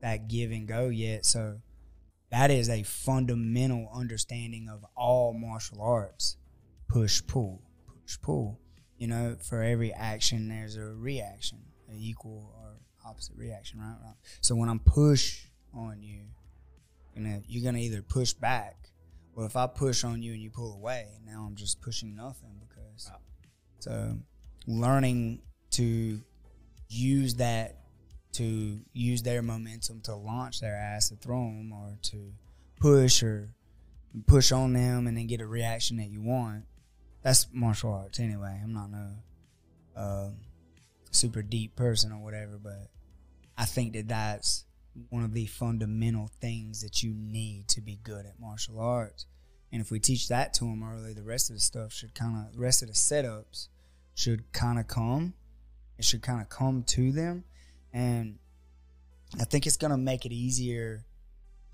that 0.00 0.28
give 0.28 0.52
and 0.52 0.66
go 0.68 0.88
yet. 0.88 1.26
So, 1.26 1.60
that 2.30 2.52
is 2.52 2.70
a 2.70 2.84
fundamental 2.84 3.90
understanding 3.92 4.68
of 4.68 4.86
all 4.96 5.34
martial 5.34 5.82
arts 5.82 6.36
push 6.92 7.22
pull 7.26 7.62
push 7.86 8.18
pull 8.20 8.60
you 8.98 9.06
know 9.06 9.36
for 9.40 9.62
every 9.62 9.92
action 9.92 10.48
there's 10.48 10.76
a 10.76 10.84
reaction 10.84 11.58
an 11.88 11.96
equal 11.98 12.52
or 12.58 12.74
opposite 13.08 13.36
reaction 13.36 13.78
right, 13.80 13.96
right. 14.04 14.14
so 14.40 14.54
when 14.54 14.68
i'm 14.68 14.78
push 14.78 15.46
on 15.74 16.02
you 16.02 16.20
you 17.14 17.22
know 17.22 17.42
you're 17.46 17.64
gonna 17.64 17.78
either 17.78 18.02
push 18.02 18.32
back 18.32 18.90
or 19.34 19.46
if 19.46 19.56
i 19.56 19.66
push 19.66 20.04
on 20.04 20.22
you 20.22 20.32
and 20.32 20.42
you 20.42 20.50
pull 20.50 20.74
away 20.74 21.06
now 21.24 21.44
i'm 21.48 21.54
just 21.56 21.80
pushing 21.80 22.14
nothing 22.14 22.60
because 22.60 23.10
Right. 23.10 23.20
so 23.80 24.18
learning 24.66 25.40
to 25.72 26.20
use 26.88 27.36
that 27.36 27.78
to 28.32 28.80
use 28.92 29.22
their 29.22 29.42
momentum 29.42 30.00
to 30.02 30.14
launch 30.14 30.60
their 30.60 30.74
ass 30.76 31.08
to 31.08 31.16
throw 31.16 31.44
them 31.44 31.72
or 31.72 31.96
to 32.02 32.32
push 32.80 33.22
or 33.22 33.50
push 34.26 34.52
on 34.52 34.72
them 34.72 35.06
and 35.06 35.16
then 35.16 35.26
get 35.26 35.40
a 35.40 35.46
reaction 35.46 35.96
that 35.98 36.08
you 36.08 36.22
want. 36.22 36.64
That's 37.22 37.46
martial 37.52 37.92
arts 37.92 38.18
anyway. 38.18 38.60
I'm 38.62 38.72
not 38.72 38.90
no 38.90 39.08
uh, 39.96 40.30
super 41.10 41.42
deep 41.42 41.76
person 41.76 42.12
or 42.12 42.18
whatever, 42.18 42.58
but 42.62 42.88
I 43.56 43.64
think 43.64 43.92
that 43.92 44.08
that's 44.08 44.64
one 45.08 45.24
of 45.24 45.32
the 45.32 45.46
fundamental 45.46 46.30
things 46.40 46.82
that 46.82 47.02
you 47.02 47.14
need 47.14 47.68
to 47.68 47.80
be 47.80 47.98
good 48.02 48.26
at 48.26 48.40
martial 48.40 48.80
arts. 48.80 49.26
And 49.70 49.80
if 49.80 49.90
we 49.90 50.00
teach 50.00 50.28
that 50.28 50.52
to 50.54 50.64
them 50.64 50.82
early, 50.82 51.14
the 51.14 51.22
rest 51.22 51.48
of 51.48 51.56
the 51.56 51.60
stuff 51.60 51.92
should 51.92 52.14
kind 52.14 52.36
of, 52.36 52.54
the 52.54 52.60
rest 52.60 52.82
of 52.82 52.88
the 52.88 52.94
setups 52.94 53.68
should 54.14 54.52
kind 54.52 54.78
of 54.78 54.86
come. 54.86 55.34
It 55.98 56.04
should 56.04 56.22
kind 56.22 56.42
of 56.42 56.48
come 56.48 56.82
to 56.88 57.12
them. 57.12 57.44
And 57.92 58.38
I 59.40 59.44
think 59.44 59.66
it's 59.66 59.76
going 59.76 59.92
to 59.92 59.96
make 59.96 60.26
it 60.26 60.32
easier 60.32 61.04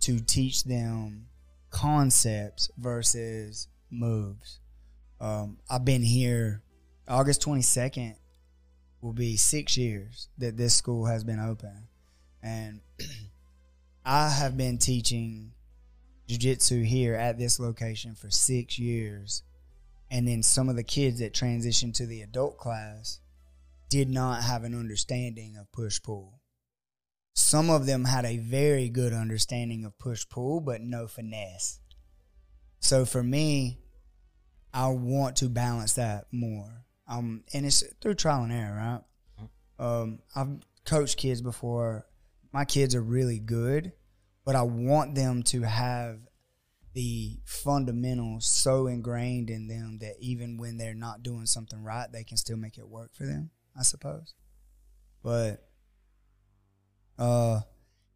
to 0.00 0.20
teach 0.20 0.64
them 0.64 1.26
concepts 1.70 2.70
versus 2.78 3.68
moves. 3.90 4.60
Um, 5.20 5.58
I've 5.68 5.84
been 5.84 6.02
here 6.02 6.62
August 7.08 7.42
22nd 7.42 8.16
will 9.00 9.12
be 9.12 9.36
six 9.36 9.76
years 9.76 10.28
that 10.38 10.56
this 10.56 10.74
school 10.74 11.06
has 11.06 11.24
been 11.24 11.40
open. 11.40 11.88
And 12.42 12.80
I 14.04 14.28
have 14.28 14.56
been 14.56 14.78
teaching 14.78 15.52
jiu-jitsu 16.28 16.82
here 16.82 17.14
at 17.14 17.38
this 17.38 17.58
location 17.58 18.14
for 18.14 18.30
six 18.30 18.78
years 18.78 19.42
and 20.10 20.26
then 20.26 20.42
some 20.42 20.68
of 20.68 20.76
the 20.76 20.82
kids 20.82 21.18
that 21.20 21.34
transitioned 21.34 21.94
to 21.94 22.06
the 22.06 22.22
adult 22.22 22.56
class 22.56 23.20
did 23.90 24.08
not 24.08 24.42
have 24.42 24.64
an 24.64 24.74
understanding 24.74 25.56
of 25.56 25.70
push 25.72 26.00
pull. 26.02 26.40
Some 27.34 27.70
of 27.70 27.86
them 27.86 28.04
had 28.04 28.24
a 28.24 28.38
very 28.38 28.88
good 28.88 29.12
understanding 29.12 29.84
of 29.84 29.98
push 29.98 30.26
pull, 30.28 30.60
but 30.60 30.80
no 30.80 31.06
finesse. 31.06 31.80
So 32.80 33.04
for 33.04 33.22
me, 33.22 33.78
I 34.78 34.86
want 34.90 35.34
to 35.38 35.48
balance 35.48 35.94
that 35.94 36.26
more. 36.30 36.84
Um, 37.08 37.42
and 37.52 37.66
it's 37.66 37.82
through 38.00 38.14
trial 38.14 38.44
and 38.44 38.52
error, 38.52 38.76
right? 38.76 39.48
Um, 39.84 40.20
I've 40.36 40.60
coached 40.84 41.16
kids 41.16 41.42
before. 41.42 42.06
My 42.52 42.64
kids 42.64 42.94
are 42.94 43.02
really 43.02 43.40
good, 43.40 43.90
but 44.44 44.54
I 44.54 44.62
want 44.62 45.16
them 45.16 45.42
to 45.44 45.62
have 45.62 46.20
the 46.94 47.40
fundamentals 47.44 48.46
so 48.46 48.86
ingrained 48.86 49.50
in 49.50 49.66
them 49.66 49.98
that 50.00 50.14
even 50.20 50.58
when 50.58 50.76
they're 50.76 50.94
not 50.94 51.24
doing 51.24 51.46
something 51.46 51.82
right, 51.82 52.06
they 52.12 52.22
can 52.22 52.36
still 52.36 52.56
make 52.56 52.78
it 52.78 52.88
work 52.88 53.16
for 53.16 53.26
them, 53.26 53.50
I 53.76 53.82
suppose. 53.82 54.34
But 55.24 55.68
uh 57.18 57.62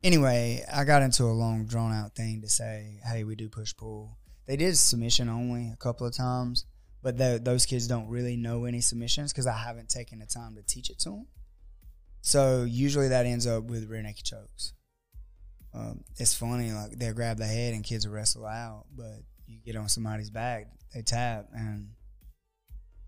anyway, 0.04 0.64
I 0.72 0.84
got 0.84 1.02
into 1.02 1.24
a 1.24 1.34
long 1.34 1.66
drawn 1.66 1.92
out 1.92 2.14
thing 2.14 2.42
to 2.42 2.48
say, 2.48 3.00
hey, 3.04 3.24
we 3.24 3.34
do 3.34 3.48
push 3.48 3.74
pull. 3.76 4.16
They 4.46 4.56
did 4.56 4.76
submission 4.76 5.28
only 5.28 5.70
a 5.72 5.76
couple 5.76 6.06
of 6.06 6.14
times, 6.14 6.66
but 7.02 7.16
the, 7.16 7.40
those 7.42 7.66
kids 7.66 7.86
don't 7.86 8.08
really 8.08 8.36
know 8.36 8.64
any 8.64 8.80
submissions 8.80 9.32
because 9.32 9.46
I 9.46 9.56
haven't 9.56 9.88
taken 9.88 10.18
the 10.18 10.26
time 10.26 10.56
to 10.56 10.62
teach 10.62 10.90
it 10.90 10.98
to 11.00 11.10
them. 11.10 11.26
So 12.22 12.64
usually 12.64 13.08
that 13.08 13.26
ends 13.26 13.46
up 13.46 13.64
with 13.64 13.88
rear 13.88 14.02
naked 14.02 14.24
chokes. 14.24 14.72
Um, 15.74 16.04
it's 16.18 16.34
funny, 16.34 16.72
like 16.72 16.98
they'll 16.98 17.14
grab 17.14 17.38
the 17.38 17.46
head 17.46 17.74
and 17.74 17.82
kids 17.82 18.06
will 18.06 18.14
wrestle 18.14 18.46
out, 18.46 18.84
but 18.94 19.22
you 19.46 19.58
get 19.64 19.76
on 19.76 19.88
somebody's 19.88 20.30
back, 20.30 20.66
they 20.94 21.02
tap, 21.02 21.46
and 21.54 21.88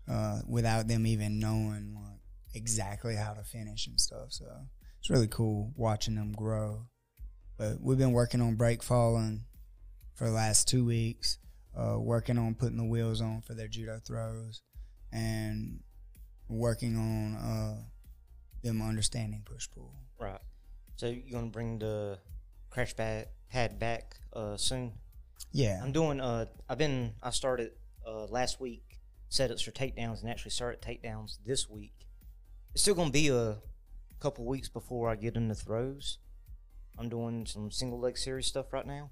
uh, 0.09 0.39
without 0.47 0.87
them 0.87 1.05
even 1.05 1.39
knowing 1.39 1.95
like 1.95 2.19
exactly 2.53 3.15
how 3.15 3.33
to 3.33 3.43
finish 3.43 3.87
and 3.87 3.99
stuff. 3.99 4.27
So 4.29 4.45
it's 4.99 5.09
really 5.09 5.27
cool 5.27 5.73
watching 5.75 6.15
them 6.15 6.31
grow. 6.31 6.87
But 7.57 7.79
we've 7.81 7.97
been 7.97 8.11
working 8.11 8.41
on 8.41 8.55
break 8.55 8.83
falling 8.83 9.45
for 10.15 10.25
the 10.25 10.31
last 10.31 10.67
two 10.67 10.85
weeks, 10.85 11.37
uh, 11.77 11.97
working 11.99 12.37
on 12.37 12.55
putting 12.55 12.77
the 12.77 12.85
wheels 12.85 13.21
on 13.21 13.41
for 13.41 13.53
their 13.53 13.67
judo 13.67 13.99
throws, 14.03 14.61
and 15.11 15.79
working 16.47 16.95
on 16.97 17.35
uh, 17.35 17.77
them 18.63 18.81
understanding 18.81 19.43
push 19.45 19.67
pull. 19.69 19.93
Right. 20.19 20.39
So 20.95 21.07
you're 21.07 21.31
gonna 21.31 21.51
bring 21.51 21.79
the 21.79 22.17
crash 22.69 22.95
pad 22.95 23.27
pad 23.49 23.77
back 23.77 24.15
uh, 24.33 24.57
soon. 24.57 24.93
Yeah, 25.51 25.79
I'm 25.83 25.91
doing. 25.91 26.19
Uh, 26.19 26.45
I've 26.69 26.77
been. 26.77 27.13
I 27.21 27.29
started 27.29 27.71
uh, 28.07 28.25
last 28.25 28.59
week 28.59 28.81
setups 29.29 29.63
for 29.63 29.71
takedowns 29.71 30.21
and 30.21 30.29
actually 30.29 30.51
started 30.51 30.81
takedowns 30.81 31.37
this 31.45 31.69
week. 31.69 31.93
It's 32.73 32.81
still 32.81 32.95
gonna 32.95 33.09
be 33.09 33.29
a 33.29 33.57
couple 34.19 34.45
weeks 34.45 34.69
before 34.69 35.09
I 35.09 35.15
get 35.15 35.35
into 35.35 35.55
throws. 35.55 36.19
I'm 36.97 37.09
doing 37.09 37.45
some 37.45 37.71
single 37.71 37.99
leg 37.99 38.17
series 38.17 38.47
stuff 38.47 38.71
right 38.71 38.85
now. 38.85 39.09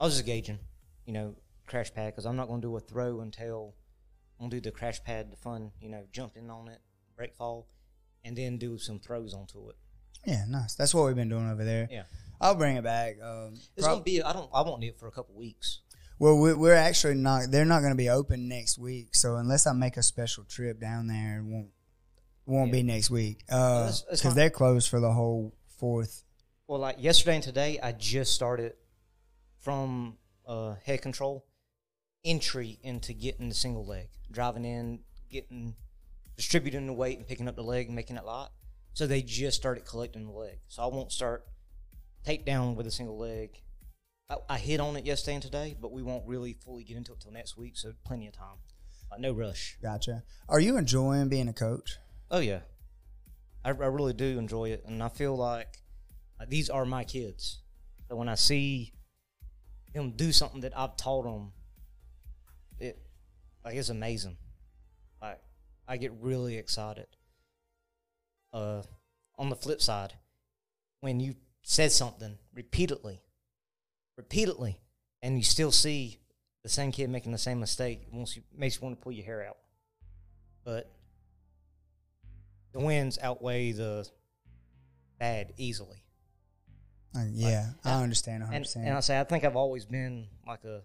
I 0.00 0.04
was 0.04 0.14
just 0.14 0.26
gauging, 0.26 0.58
you 1.06 1.12
know, 1.12 1.34
crash 1.66 1.92
pad 1.92 2.12
because 2.12 2.26
I'm 2.26 2.36
not 2.36 2.48
gonna 2.48 2.62
do 2.62 2.76
a 2.76 2.80
throw 2.80 3.20
until 3.20 3.74
I'm 4.38 4.44
gonna 4.48 4.60
do 4.60 4.60
the 4.60 4.70
crash 4.70 5.02
pad, 5.02 5.30
the 5.32 5.36
fun, 5.36 5.72
you 5.80 5.88
know, 5.88 6.04
jumping 6.12 6.50
on 6.50 6.68
it, 6.68 6.78
break 7.16 7.34
fall, 7.34 7.68
and 8.24 8.36
then 8.36 8.58
do 8.58 8.78
some 8.78 8.98
throws 9.00 9.34
onto 9.34 9.68
it. 9.70 9.76
yeah, 10.24 10.44
nice. 10.48 10.74
That's 10.74 10.94
what 10.94 11.06
we've 11.06 11.16
been 11.16 11.28
doing 11.28 11.50
over 11.50 11.64
there. 11.64 11.88
Yeah. 11.90 12.02
I'll 12.40 12.54
bring 12.54 12.76
it 12.76 12.84
back. 12.84 13.16
Um, 13.22 13.54
It's 13.76 13.84
prob- 13.84 13.94
gonna 13.96 14.02
be. 14.04 14.22
I 14.22 14.32
don't. 14.32 14.48
I 14.54 14.62
won't 14.62 14.80
need 14.80 14.88
it 14.90 14.98
for 14.98 15.08
a 15.08 15.10
couple 15.12 15.34
weeks. 15.34 15.80
Well, 16.20 16.38
we- 16.38 16.54
we're 16.54 16.74
actually 16.74 17.14
not. 17.14 17.50
They're 17.50 17.64
not 17.64 17.80
going 17.80 17.92
to 17.92 17.96
be 17.96 18.08
open 18.10 18.48
next 18.48 18.76
week. 18.78 19.14
So 19.14 19.36
unless 19.36 19.66
I 19.66 19.72
make 19.72 19.96
a 19.96 20.02
special 20.02 20.44
trip 20.44 20.80
down 20.80 21.06
there, 21.08 21.38
it 21.38 21.44
won't 21.44 21.70
won't 22.46 22.72
be 22.72 22.82
next 22.82 23.10
week 23.10 23.40
because 23.46 24.04
it's 24.10 24.22
they're 24.34 24.50
closed 24.50 24.88
for 24.88 25.00
the 25.00 25.12
whole 25.12 25.52
fourth. 25.78 26.24
Well, 26.68 26.78
like 26.80 26.96
yesterday 27.02 27.34
and 27.36 27.44
today, 27.44 27.78
I 27.82 27.92
just 27.92 28.32
started 28.34 28.74
from 29.60 30.18
uh, 30.46 30.74
head 30.84 31.02
control 31.02 31.46
entry 32.24 32.78
into 32.82 33.12
getting 33.12 33.48
the 33.48 33.54
single 33.54 33.86
leg, 33.86 34.08
driving 34.30 34.64
in, 34.64 35.00
getting 35.30 35.74
distributing 36.36 36.86
the 36.86 36.92
weight 36.92 37.18
and 37.18 37.26
picking 37.26 37.48
up 37.48 37.56
the 37.56 37.62
leg 37.62 37.86
and 37.86 37.96
making 37.96 38.16
it 38.16 38.24
light. 38.24 38.48
So 38.94 39.06
they 39.06 39.22
just 39.22 39.56
started 39.56 39.84
collecting 39.84 40.26
the 40.26 40.32
leg. 40.32 40.58
So 40.68 40.82
I 40.82 40.86
won't 40.86 41.12
start 41.12 41.44
takedown 42.26 42.76
with 42.76 42.86
a 42.86 42.90
single 42.90 43.18
leg. 43.18 43.60
I, 44.30 44.36
I 44.48 44.58
hit 44.58 44.80
on 44.80 44.96
it 44.96 45.06
yesterday 45.06 45.34
and 45.34 45.42
today, 45.42 45.76
but 45.80 45.92
we 45.92 46.02
won't 46.02 46.26
really 46.26 46.56
fully 46.64 46.84
get 46.84 46.96
into 46.96 47.12
it 47.12 47.20
till 47.20 47.32
next 47.32 47.56
week. 47.56 47.76
So 47.76 47.92
plenty 48.04 48.26
of 48.26 48.34
time. 48.34 48.58
Like, 49.10 49.20
no 49.20 49.32
rush. 49.32 49.78
Gotcha. 49.82 50.22
Are 50.48 50.60
you 50.60 50.76
enjoying 50.76 51.28
being 51.28 51.48
a 51.48 51.52
coach? 51.52 51.96
Oh 52.30 52.40
yeah, 52.40 52.60
I, 53.64 53.70
I 53.70 53.72
really 53.72 54.12
do 54.12 54.38
enjoy 54.38 54.70
it, 54.70 54.84
and 54.86 55.02
I 55.02 55.08
feel 55.08 55.34
like 55.34 55.78
uh, 56.38 56.44
these 56.46 56.68
are 56.68 56.84
my 56.84 57.04
kids. 57.04 57.60
So 58.08 58.16
when 58.16 58.28
I 58.28 58.34
see 58.34 58.92
them 59.94 60.12
do 60.12 60.32
something 60.32 60.60
that 60.62 60.76
I've 60.76 60.96
taught 60.96 61.26
him, 61.26 61.52
it 62.78 62.98
like 63.64 63.74
it's 63.74 63.88
amazing. 63.88 64.36
Like 65.20 65.40
I 65.86 65.96
get 65.96 66.12
really 66.20 66.56
excited. 66.56 67.06
Uh, 68.52 68.82
on 69.36 69.50
the 69.50 69.56
flip 69.56 69.80
side, 69.80 70.14
when 71.00 71.20
you 71.20 71.34
said 71.62 71.92
something 71.92 72.38
repeatedly, 72.54 73.20
repeatedly, 74.16 74.80
and 75.22 75.36
you 75.36 75.44
still 75.44 75.70
see 75.70 76.18
the 76.62 76.68
same 76.68 76.92
kid 76.92 77.10
making 77.10 77.32
the 77.32 77.38
same 77.38 77.60
mistake, 77.60 78.02
it 78.12 78.36
you, 78.36 78.42
makes 78.56 78.76
you 78.76 78.82
want 78.82 78.98
to 78.98 79.02
pull 79.02 79.12
your 79.12 79.24
hair 79.24 79.46
out. 79.46 79.58
But 80.64 80.90
the 82.72 82.80
wins 82.80 83.18
outweigh 83.22 83.72
the 83.72 84.08
bad 85.18 85.52
easily. 85.56 86.04
Uh, 87.16 87.24
yeah, 87.32 87.70
I 87.84 87.90
yeah. 87.90 87.98
understand 87.98 88.42
100. 88.42 88.56
And, 88.76 88.86
and 88.86 88.96
I 88.96 89.00
say 89.00 89.18
I 89.18 89.24
think 89.24 89.44
I've 89.44 89.56
always 89.56 89.84
been 89.84 90.26
like 90.46 90.64
a 90.64 90.82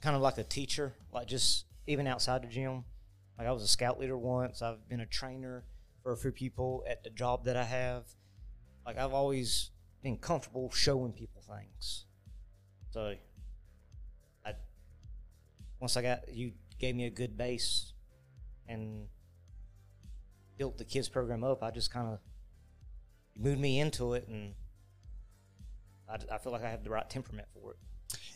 kind 0.00 0.16
of 0.16 0.22
like 0.22 0.38
a 0.38 0.44
teacher, 0.44 0.92
like 1.12 1.28
just 1.28 1.66
even 1.86 2.06
outside 2.06 2.42
the 2.42 2.48
gym. 2.48 2.84
Like 3.38 3.46
I 3.46 3.52
was 3.52 3.62
a 3.62 3.68
scout 3.68 3.98
leader 3.98 4.18
once. 4.18 4.60
I've 4.60 4.88
been 4.88 5.00
a 5.00 5.06
trainer 5.06 5.64
for 6.02 6.12
a 6.12 6.16
few 6.16 6.32
people 6.32 6.84
at 6.88 7.04
the 7.04 7.10
job 7.10 7.44
that 7.44 7.56
I 7.56 7.64
have. 7.64 8.04
Like 8.84 8.98
I've 8.98 9.14
always 9.14 9.70
been 10.02 10.16
comfortable 10.16 10.70
showing 10.70 11.12
people 11.12 11.42
things. 11.42 12.04
So 12.90 13.14
I 14.44 14.52
once 15.80 15.96
I 15.96 16.02
got 16.02 16.28
you 16.28 16.52
gave 16.78 16.96
me 16.96 17.06
a 17.06 17.10
good 17.10 17.36
base 17.36 17.92
and 18.68 19.06
built 20.58 20.76
the 20.78 20.84
kids 20.84 21.08
program 21.08 21.44
up, 21.44 21.62
I 21.62 21.70
just 21.70 21.92
kind 21.92 22.08
of 22.08 22.18
moved 23.36 23.60
me 23.60 23.80
into 23.80 24.14
it, 24.14 24.28
and 24.28 24.54
I, 26.08 26.34
I 26.34 26.38
feel 26.38 26.52
like 26.52 26.64
I 26.64 26.70
have 26.70 26.84
the 26.84 26.90
right 26.90 27.08
temperament 27.08 27.48
for 27.52 27.72
it. 27.72 27.78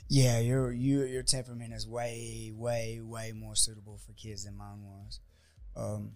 Yeah, 0.08 0.38
your 0.38 0.72
you 0.72 1.02
your 1.04 1.22
temperament 1.22 1.72
is 1.74 1.86
way, 1.86 2.52
way, 2.54 3.00
way 3.02 3.32
more 3.32 3.56
suitable 3.56 3.98
for 3.98 4.12
kids 4.12 4.44
than 4.44 4.56
mine 4.56 4.82
was. 4.82 5.20
Um, 5.76 6.12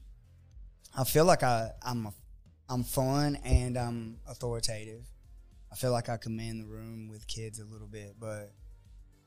I 0.96 1.04
feel 1.04 1.24
like 1.24 1.42
I 1.42 1.70
I'm 1.82 2.06
a, 2.06 2.12
I'm 2.68 2.84
fun 2.84 3.36
and 3.44 3.76
I'm 3.76 4.18
authoritative. 4.28 5.04
I 5.72 5.76
feel 5.76 5.92
like 5.92 6.08
I 6.08 6.16
command 6.16 6.60
the 6.60 6.66
room 6.66 7.08
with 7.08 7.26
kids 7.26 7.60
a 7.60 7.64
little 7.64 7.86
bit, 7.86 8.16
but 8.18 8.52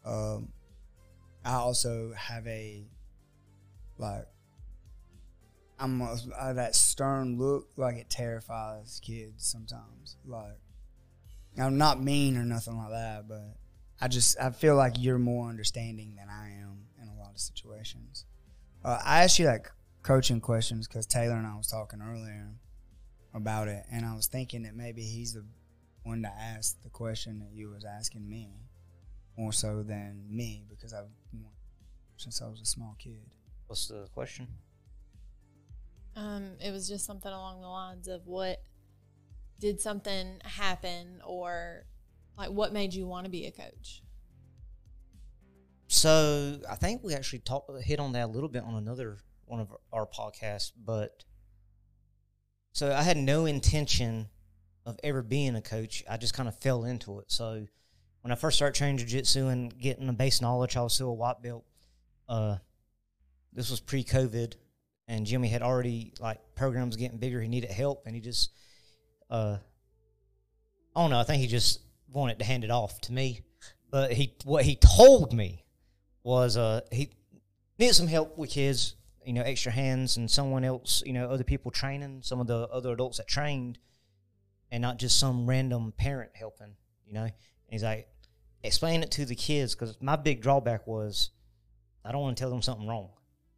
um, 0.05 0.49
I 1.45 1.55
also 1.55 2.13
have 2.17 2.45
a 2.47 2.85
like 3.97 4.25
I'm 5.83 5.99
a, 5.99 6.15
uh, 6.39 6.53
that 6.53 6.75
stern 6.75 7.37
look 7.37 7.67
like 7.75 7.97
it 7.97 8.09
terrifies 8.09 9.01
kids 9.03 9.45
sometimes. 9.45 10.15
Like 10.25 10.57
I'm 11.59 11.77
not 11.77 12.01
mean 12.01 12.37
or 12.37 12.45
nothing 12.45 12.77
like 12.77 12.91
that, 12.91 13.27
but 13.27 13.57
I 13.99 14.07
just 14.07 14.39
I 14.39 14.51
feel 14.51 14.77
like 14.77 14.93
you're 14.97 15.19
more 15.19 15.49
understanding 15.49 16.15
than 16.15 16.29
I 16.29 16.51
am 16.61 16.85
in 17.01 17.09
a 17.09 17.19
lot 17.19 17.31
of 17.33 17.39
situations. 17.39 18.23
Uh, 18.83 18.97
I 19.05 19.23
asked 19.23 19.39
you 19.39 19.45
like 19.45 19.69
coaching 20.03 20.39
questions 20.39 20.87
because 20.87 21.05
Taylor 21.05 21.35
and 21.35 21.45
I 21.45 21.57
was 21.57 21.67
talking 21.67 22.01
earlier 22.01 22.53
about 23.33 23.67
it, 23.67 23.83
and 23.91 24.05
I 24.05 24.15
was 24.15 24.27
thinking 24.27 24.63
that 24.63 24.75
maybe 24.75 25.01
he's 25.01 25.33
the 25.33 25.45
one 26.03 26.21
to 26.21 26.29
ask 26.29 26.81
the 26.81 26.89
question 26.89 27.39
that 27.39 27.51
you 27.53 27.69
was 27.69 27.83
asking 27.83 28.27
me 28.27 28.51
more 29.37 29.51
so 29.51 29.83
than 29.83 30.23
me 30.29 30.63
because 30.69 30.93
I've 30.93 31.09
since 32.15 32.41
I 32.41 32.47
was 32.47 32.61
a 32.61 32.65
small 32.65 32.95
kid. 32.99 33.35
What's 33.67 33.87
the 33.87 34.07
question? 34.13 34.47
Um, 36.15 36.51
it 36.63 36.71
was 36.71 36.87
just 36.87 37.05
something 37.05 37.31
along 37.31 37.61
the 37.61 37.67
lines 37.67 38.07
of 38.07 38.27
what 38.27 38.61
did 39.59 39.81
something 39.81 40.39
happen 40.43 41.21
or 41.25 41.85
like 42.37 42.49
what 42.49 42.73
made 42.73 42.93
you 42.93 43.07
want 43.07 43.25
to 43.25 43.31
be 43.31 43.45
a 43.45 43.51
coach? 43.51 44.03
So 45.87 46.59
I 46.69 46.75
think 46.75 47.03
we 47.03 47.13
actually 47.13 47.39
talked 47.39 47.69
hit 47.83 47.99
on 47.99 48.13
that 48.13 48.25
a 48.25 48.31
little 48.31 48.49
bit 48.49 48.63
on 48.63 48.75
another 48.75 49.19
one 49.45 49.59
of 49.59 49.73
our 49.91 50.07
podcasts, 50.07 50.71
but 50.75 51.23
so 52.71 52.91
I 52.91 53.03
had 53.03 53.17
no 53.17 53.45
intention 53.45 54.29
of 54.85 54.99
ever 55.03 55.21
being 55.21 55.55
a 55.55 55.61
coach. 55.61 56.03
I 56.09 56.17
just 56.17 56.33
kind 56.33 56.49
of 56.49 56.59
fell 56.59 56.85
into 56.85 57.19
it. 57.19 57.31
So 57.31 57.67
when 58.21 58.31
I 58.31 58.35
first 58.35 58.57
started 58.57 58.75
training 58.75 58.97
jiu-jitsu 58.97 59.47
and 59.47 59.77
getting 59.79 60.07
the 60.07 60.13
base 60.13 60.41
knowledge, 60.41 60.75
I 60.75 60.81
was 60.81 60.93
still 60.93 61.09
a 61.09 61.13
white 61.13 61.41
belt. 61.41 61.65
Uh, 62.27 62.57
this 63.53 63.69
was 63.69 63.79
pre-COVID, 63.79 64.55
and 65.07 65.25
Jimmy 65.25 65.47
had 65.47 65.61
already 65.61 66.13
like 66.19 66.39
programs 66.55 66.95
getting 66.95 67.17
bigger. 67.17 67.41
He 67.41 67.47
needed 67.47 67.71
help, 67.71 68.03
and 68.05 68.15
he 68.15 68.21
just, 68.21 68.51
uh, 69.29 69.57
I 70.95 71.01
don't 71.01 71.09
know. 71.09 71.19
I 71.19 71.23
think 71.23 71.41
he 71.41 71.47
just 71.47 71.81
wanted 72.11 72.39
to 72.39 72.45
hand 72.45 72.63
it 72.63 72.71
off 72.71 72.99
to 73.01 73.13
me. 73.13 73.41
But 73.89 74.13
he, 74.13 74.33
what 74.43 74.65
he 74.65 74.75
told 74.75 75.33
me 75.33 75.65
was, 76.23 76.57
uh, 76.57 76.81
he 76.91 77.11
needed 77.77 77.93
some 77.93 78.07
help 78.07 78.37
with 78.37 78.49
kids, 78.49 78.95
you 79.25 79.33
know, 79.33 79.43
extra 79.43 79.71
hands 79.71 80.17
and 80.17 80.29
someone 80.29 80.63
else, 80.63 81.03
you 81.05 81.13
know, 81.13 81.29
other 81.29 81.43
people 81.43 81.69
training, 81.69 82.21
some 82.23 82.39
of 82.39 82.47
the 82.47 82.67
other 82.69 82.91
adults 82.91 83.17
that 83.17 83.27
trained, 83.27 83.77
and 84.71 84.81
not 84.81 84.97
just 84.97 85.19
some 85.19 85.45
random 85.45 85.93
parent 85.95 86.31
helping, 86.33 86.75
you 87.05 87.13
know. 87.13 87.23
And 87.23 87.31
he's 87.69 87.83
like, 87.83 88.07
explain 88.63 89.03
it 89.03 89.11
to 89.11 89.25
the 89.25 89.35
kids 89.35 89.75
because 89.75 89.95
my 90.01 90.15
big 90.15 90.41
drawback 90.41 90.87
was 90.87 91.29
I 92.05 92.11
don't 92.11 92.21
want 92.21 92.37
to 92.37 92.41
tell 92.41 92.49
them 92.49 92.61
something 92.61 92.87
wrong. 92.87 93.09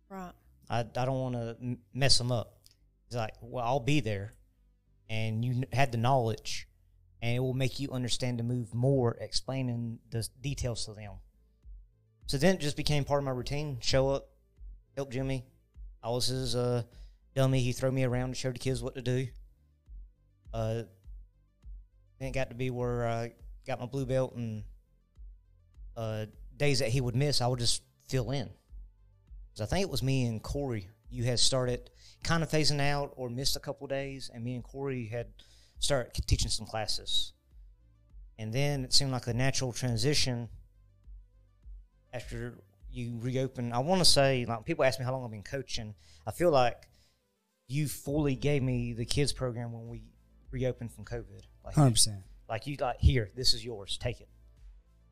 Right. 0.09 0.33
I, 0.69 0.79
I 0.79 0.83
don't 1.05 1.19
want 1.19 1.35
to 1.35 1.77
mess 1.93 2.17
them 2.17 2.31
up. 2.31 2.57
He's 3.07 3.17
like, 3.17 3.33
well, 3.41 3.63
I'll 3.63 3.79
be 3.79 3.99
there, 3.99 4.33
and 5.09 5.45
you 5.45 5.63
had 5.71 5.91
the 5.91 5.97
knowledge, 5.97 6.67
and 7.21 7.35
it 7.35 7.39
will 7.39 7.53
make 7.53 7.79
you 7.79 7.91
understand 7.91 8.39
the 8.39 8.43
move 8.43 8.73
more, 8.73 9.15
explaining 9.19 9.99
the 10.09 10.27
details 10.41 10.85
to 10.85 10.93
them. 10.93 11.13
So 12.27 12.37
then 12.37 12.55
it 12.55 12.61
just 12.61 12.77
became 12.77 13.03
part 13.03 13.19
of 13.19 13.25
my 13.25 13.31
routine. 13.31 13.77
Show 13.81 14.09
up, 14.09 14.29
help 14.95 15.11
Jimmy. 15.11 15.45
I 16.03 16.09
was 16.09 16.27
his 16.27 16.55
uh, 16.55 16.83
dummy. 17.35 17.59
He 17.59 17.71
throw 17.71 17.91
me 17.91 18.03
around 18.03 18.29
to 18.29 18.35
show 18.35 18.51
the 18.51 18.59
kids 18.59 18.81
what 18.81 18.95
to 18.95 19.01
do. 19.01 19.27
Uh, 20.53 20.83
then 22.19 22.29
it 22.29 22.33
got 22.33 22.49
to 22.49 22.55
be 22.55 22.69
where 22.71 23.07
I 23.07 23.33
got 23.67 23.79
my 23.79 23.85
blue 23.85 24.05
belt, 24.05 24.35
and 24.35 24.63
uh, 25.95 26.25
days 26.57 26.79
that 26.79 26.89
he 26.89 27.01
would 27.01 27.15
miss, 27.15 27.41
I 27.41 27.47
would 27.47 27.59
just 27.59 27.83
fill 28.07 28.31
in. 28.31 28.49
I 29.63 29.67
think 29.67 29.83
it 29.83 29.89
was 29.89 30.03
me 30.03 30.25
and 30.25 30.41
Corey. 30.41 30.89
You 31.09 31.23
had 31.23 31.39
started 31.39 31.89
kind 32.23 32.43
of 32.43 32.49
phasing 32.49 32.81
out 32.81 33.13
or 33.15 33.29
missed 33.29 33.55
a 33.55 33.59
couple 33.59 33.87
days, 33.87 34.29
and 34.33 34.43
me 34.43 34.55
and 34.55 34.63
Corey 34.63 35.05
had 35.05 35.27
started 35.79 36.13
teaching 36.27 36.49
some 36.49 36.65
classes. 36.65 37.33
And 38.37 38.51
then 38.51 38.83
it 38.83 38.93
seemed 38.93 39.11
like 39.11 39.27
a 39.27 39.33
natural 39.33 39.71
transition 39.71 40.49
after 42.13 42.55
you 42.91 43.17
reopen. 43.21 43.71
I 43.71 43.79
want 43.79 43.99
to 43.99 44.05
say, 44.05 44.45
like 44.45 44.65
people 44.65 44.83
ask 44.83 44.99
me 44.99 45.05
how 45.05 45.11
long 45.13 45.23
I've 45.23 45.31
been 45.31 45.43
coaching. 45.43 45.95
I 46.27 46.31
feel 46.31 46.51
like 46.51 46.87
you 47.67 47.87
fully 47.87 48.35
gave 48.35 48.61
me 48.61 48.93
the 48.93 49.05
kids 49.05 49.31
program 49.33 49.71
when 49.71 49.87
we 49.87 50.03
reopened 50.51 50.91
from 50.91 51.05
COVID. 51.05 51.43
Like, 51.63 51.75
Hundred 51.75 51.91
percent. 51.91 52.17
like 52.49 52.67
you 52.67 52.75
like 52.79 52.99
here, 52.99 53.31
this 53.35 53.53
is 53.53 53.63
yours, 53.63 53.97
take 53.97 54.21
it. 54.21 54.29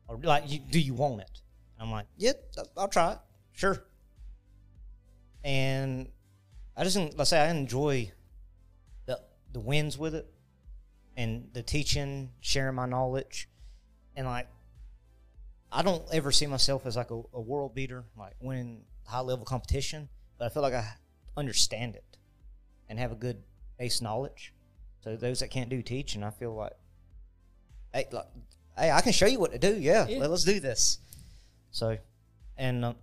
Or 0.06 0.18
like, 0.22 0.50
you, 0.50 0.58
do 0.58 0.78
you 0.78 0.94
want 0.94 1.22
it? 1.22 1.40
I'm 1.80 1.90
like, 1.90 2.06
yeah, 2.16 2.32
I'll 2.76 2.88
try 2.88 3.12
it, 3.12 3.18
sure. 3.52 3.84
And 5.44 6.08
I 6.76 6.84
just, 6.84 6.96
let's 7.16 7.30
say, 7.30 7.40
I 7.40 7.50
enjoy 7.50 8.10
the 9.06 9.20
the 9.52 9.60
wins 9.60 9.96
with 9.98 10.14
it, 10.14 10.26
and 11.16 11.50
the 11.52 11.62
teaching, 11.62 12.30
sharing 12.40 12.74
my 12.74 12.86
knowledge, 12.86 13.48
and 14.16 14.26
like, 14.26 14.48
I 15.70 15.82
don't 15.82 16.02
ever 16.12 16.32
see 16.32 16.46
myself 16.46 16.86
as 16.86 16.96
like 16.96 17.10
a, 17.10 17.22
a 17.34 17.40
world 17.40 17.74
beater, 17.74 18.04
like 18.16 18.34
winning 18.40 18.84
high 19.06 19.20
level 19.20 19.44
competition, 19.44 20.08
but 20.38 20.46
I 20.46 20.48
feel 20.48 20.62
like 20.62 20.74
I 20.74 20.86
understand 21.36 21.94
it 21.94 22.16
and 22.88 22.98
have 22.98 23.12
a 23.12 23.16
good 23.16 23.42
base 23.78 24.00
knowledge. 24.00 24.52
So 25.00 25.16
those 25.16 25.40
that 25.40 25.48
can't 25.50 25.68
do 25.68 25.82
teach, 25.82 26.14
and 26.14 26.24
I 26.24 26.30
feel 26.30 26.54
like, 26.54 26.72
hey, 27.92 28.06
like, 28.10 28.26
hey, 28.78 28.90
I 28.90 29.02
can 29.02 29.12
show 29.12 29.26
you 29.26 29.38
what 29.38 29.52
to 29.52 29.58
do. 29.58 29.74
Yeah, 29.78 30.06
Yeah. 30.08 30.18
let, 30.18 30.30
us 30.30 30.44
do 30.44 30.60
this. 30.60 30.98
So, 31.70 31.98
and 32.56 32.84
uh, 32.84 32.94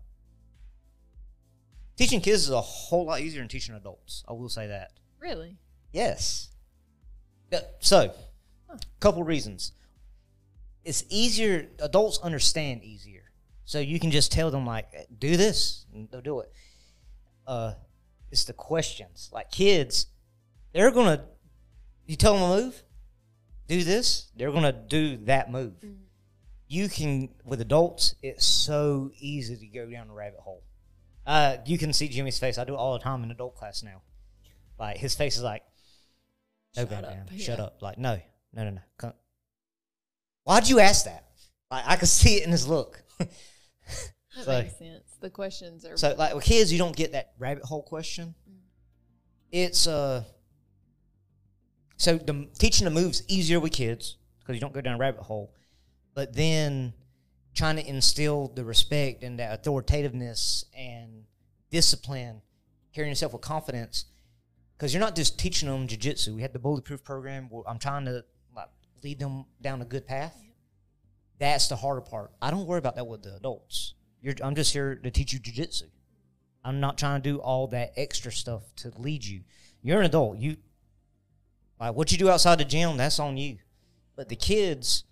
teaching 1.97 2.21
kids 2.21 2.43
is 2.43 2.49
a 2.49 2.61
whole 2.61 3.05
lot 3.05 3.21
easier 3.21 3.41
than 3.41 3.47
teaching 3.47 3.75
adults. 3.75 4.23
I 4.27 4.33
will 4.33 4.49
say 4.49 4.67
that. 4.67 4.91
Really? 5.19 5.57
Yes. 5.91 6.49
So, 7.79 8.13
couple 8.99 9.23
reasons. 9.23 9.73
It's 10.83 11.03
easier. 11.09 11.67
Adults 11.79 12.19
understand 12.19 12.83
easier, 12.83 13.31
so 13.65 13.79
you 13.79 13.99
can 13.99 14.09
just 14.11 14.31
tell 14.31 14.49
them 14.49 14.65
like, 14.65 14.87
"Do 15.19 15.37
this," 15.37 15.85
and 15.93 16.09
they'll 16.09 16.21
do 16.21 16.39
it. 16.39 16.51
Uh, 17.45 17.73
it's 18.31 18.45
the 18.45 18.53
questions. 18.53 19.29
Like 19.31 19.51
kids, 19.51 20.07
they're 20.73 20.91
gonna. 20.91 21.25
You 22.07 22.15
tell 22.15 22.33
them 22.33 22.43
a 22.43 22.61
move, 22.63 22.83
do 23.67 23.83
this. 23.83 24.31
They're 24.35 24.51
gonna 24.51 24.71
do 24.71 25.17
that 25.25 25.51
move. 25.51 25.73
You 26.67 26.89
can 26.89 27.29
with 27.45 27.61
adults. 27.61 28.15
It's 28.23 28.45
so 28.45 29.11
easy 29.19 29.57
to 29.57 29.67
go 29.67 29.89
down 29.89 30.09
a 30.09 30.13
rabbit 30.13 30.39
hole. 30.39 30.63
Uh, 31.25 31.57
you 31.65 31.77
can 31.77 31.93
see 31.93 32.07
Jimmy's 32.07 32.39
face. 32.39 32.57
I 32.57 32.63
do 32.63 32.73
it 32.73 32.77
all 32.77 32.93
the 32.93 32.99
time 33.03 33.23
in 33.23 33.31
adult 33.31 33.55
class 33.55 33.83
now. 33.83 34.01
Like 34.79 34.97
his 34.97 35.13
face 35.15 35.37
is 35.37 35.43
like, 35.43 35.63
no, 36.75 36.83
Shut 36.87 36.91
up, 36.93 37.01
Bam, 37.27 37.37
shut 37.37 37.59
yeah. 37.59 37.65
up. 37.65 37.81
Like, 37.81 37.97
no, 37.97 38.19
no, 38.53 38.63
no, 38.63 38.69
no. 38.71 38.81
Come. 38.97 39.13
Why'd 40.43 40.67
you 40.69 40.79
ask 40.79 41.05
that? 41.05 41.25
Like, 41.69 41.83
I 41.85 41.95
could 41.97 42.07
see 42.21 42.35
it 42.37 42.43
in 42.45 42.51
his 42.51 42.67
look. 42.67 43.03
That 44.37 44.45
So- 44.45 44.61
makes 44.61 44.77
sense. 44.77 45.03
The 45.19 45.29
questions 45.29 45.85
are 45.85 45.97
so, 45.97 46.15
like 46.17 46.33
with 46.33 46.45
kids, 46.45 46.71
you 46.71 46.79
don't 46.79 46.95
get 46.95 47.11
that 47.11 47.33
rabbit 47.37 47.63
hole 47.65 47.83
question. 47.83 48.33
It's 49.51 49.85
uh. 49.87 50.23
So 51.97 52.17
the 52.17 52.47
teaching 52.57 52.85
the 52.85 52.91
moves 52.91 53.21
easier 53.27 53.59
with 53.59 53.73
kids 53.73 54.17
because 54.39 54.55
you 54.55 54.61
don't 54.61 54.73
go 54.73 54.79
down 54.81 54.95
a 54.95 54.97
rabbit 54.97 55.21
hole, 55.21 55.53
but 56.15 56.33
then 56.33 56.93
trying 57.53 57.75
to 57.75 57.87
instill 57.87 58.47
the 58.47 58.63
respect 58.63 59.23
and 59.23 59.39
that 59.39 59.51
authoritativeness 59.53 60.65
and 60.77 61.25
discipline, 61.69 62.41
carrying 62.93 63.11
yourself 63.11 63.33
with 63.33 63.41
confidence, 63.41 64.05
because 64.77 64.93
you're 64.93 65.01
not 65.01 65.15
just 65.15 65.37
teaching 65.37 65.69
them 65.69 65.87
jujitsu. 65.87 66.35
We 66.35 66.41
had 66.41 66.53
the 66.53 66.59
bulletproof 66.59 67.03
program. 67.03 67.49
I'm 67.67 67.79
trying 67.79 68.05
to 68.05 68.23
like 68.55 68.69
lead 69.03 69.19
them 69.19 69.45
down 69.61 69.81
a 69.81 69.85
good 69.85 70.07
path. 70.07 70.35
That's 71.39 71.67
the 71.67 71.75
harder 71.75 72.01
part. 72.01 72.31
I 72.41 72.51
don't 72.51 72.67
worry 72.67 72.79
about 72.79 72.95
that 72.95 73.07
with 73.07 73.23
the 73.23 73.35
adults. 73.35 73.95
You're, 74.21 74.35
I'm 74.43 74.55
just 74.55 74.73
here 74.73 74.95
to 74.95 75.11
teach 75.11 75.33
you 75.33 75.39
jujitsu. 75.39 75.83
I'm 76.63 76.79
not 76.79 76.97
trying 76.97 77.21
to 77.21 77.29
do 77.29 77.37
all 77.39 77.67
that 77.67 77.93
extra 77.97 78.31
stuff 78.31 78.63
to 78.77 78.91
lead 78.97 79.25
you. 79.25 79.41
You're 79.81 79.99
an 79.99 80.05
adult. 80.05 80.37
You 80.37 80.57
like 81.79 81.95
what 81.95 82.11
you 82.11 82.17
do 82.19 82.29
outside 82.29 82.59
the 82.59 82.65
gym. 82.65 82.97
That's 82.97 83.19
on 83.19 83.37
you. 83.37 83.57
But 84.15 84.29
the 84.29 84.35
kids, 84.35 85.03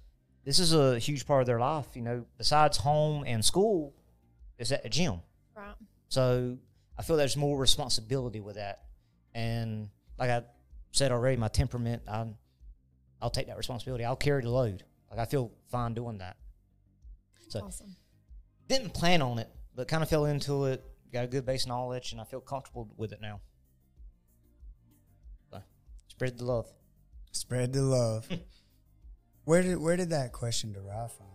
this 0.50 0.58
is 0.58 0.74
a 0.74 0.98
huge 0.98 1.28
part 1.28 1.42
of 1.42 1.46
their 1.46 1.60
life. 1.60 1.86
You 1.94 2.02
know, 2.02 2.26
besides 2.40 2.76
home 2.76 3.24
and 3.28 3.46
school, 3.46 3.94
is 4.58 4.72
at 4.72 4.82
the 4.82 4.90
gym. 4.90 5.22
right. 5.56 5.76
So 6.08 6.58
I 6.98 7.04
feel 7.04 7.18
there's 7.18 7.38
more 7.38 7.56
responsibility 7.56 8.40
with 8.40 8.56
that. 8.56 8.80
And 9.36 9.90
like 10.18 10.32
I 10.32 10.42
said 10.92 11.12
already, 11.12 11.38
my 11.38 11.50
temperament, 11.50 12.02
I, 12.08 12.26
I'll 13.22 13.30
take 13.30 13.46
that 13.46 13.58
responsibility. 13.58 14.04
I'll 14.04 14.16
carry 14.16 14.42
the 14.42 14.50
load. 14.50 14.84
Like 15.12 15.20
I 15.20 15.26
feel 15.26 15.52
fine 15.68 15.94
doing 15.94 16.18
that. 16.18 16.36
So 17.50 17.60
Awesome. 17.66 17.96
didn't 18.68 18.96
plan 18.96 19.22
on 19.22 19.38
it, 19.38 19.50
but 19.76 19.88
kind 19.88 20.02
of 20.02 20.10
fell 20.10 20.26
into 20.26 20.66
it. 20.66 20.84
Got 21.14 21.26
a 21.26 21.28
good 21.28 21.46
base 21.46 21.68
knowledge, 21.68 22.12
and 22.12 22.20
I 22.20 22.24
feel 22.24 22.42
comfortable 22.42 22.90
with 22.98 23.12
it 23.14 23.22
now. 23.22 23.40
So, 25.52 25.62
spread 26.08 26.40
the 26.40 26.46
love. 26.46 26.66
Spread 27.32 27.72
the 27.72 27.84
love. 27.84 28.28
where 29.50 29.64
did 29.64 29.78
where 29.82 29.98
did 29.98 30.12
that 30.12 30.32
question 30.32 30.72
derive 30.72 31.12
from? 31.12 31.26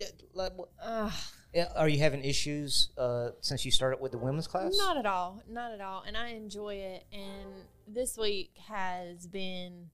Yeah, 0.00 0.08
like, 0.34 0.52
what- 0.56 0.70
Ugh. 0.82 1.12
yeah, 1.54 1.68
are 1.76 1.88
you 1.88 2.00
having 2.00 2.24
issues 2.24 2.90
uh, 2.98 3.28
since 3.42 3.64
you 3.64 3.70
started 3.70 4.00
with 4.00 4.10
the 4.10 4.18
women's 4.18 4.48
class? 4.48 4.76
Not 4.76 4.96
at 4.96 5.06
all. 5.06 5.40
Not 5.48 5.70
at 5.70 5.80
all. 5.80 6.02
And 6.04 6.16
I 6.16 6.30
enjoy 6.30 6.74
it. 6.74 7.04
And 7.12 7.66
this 7.86 8.18
week 8.18 8.56
has 8.66 9.28
been, 9.28 9.90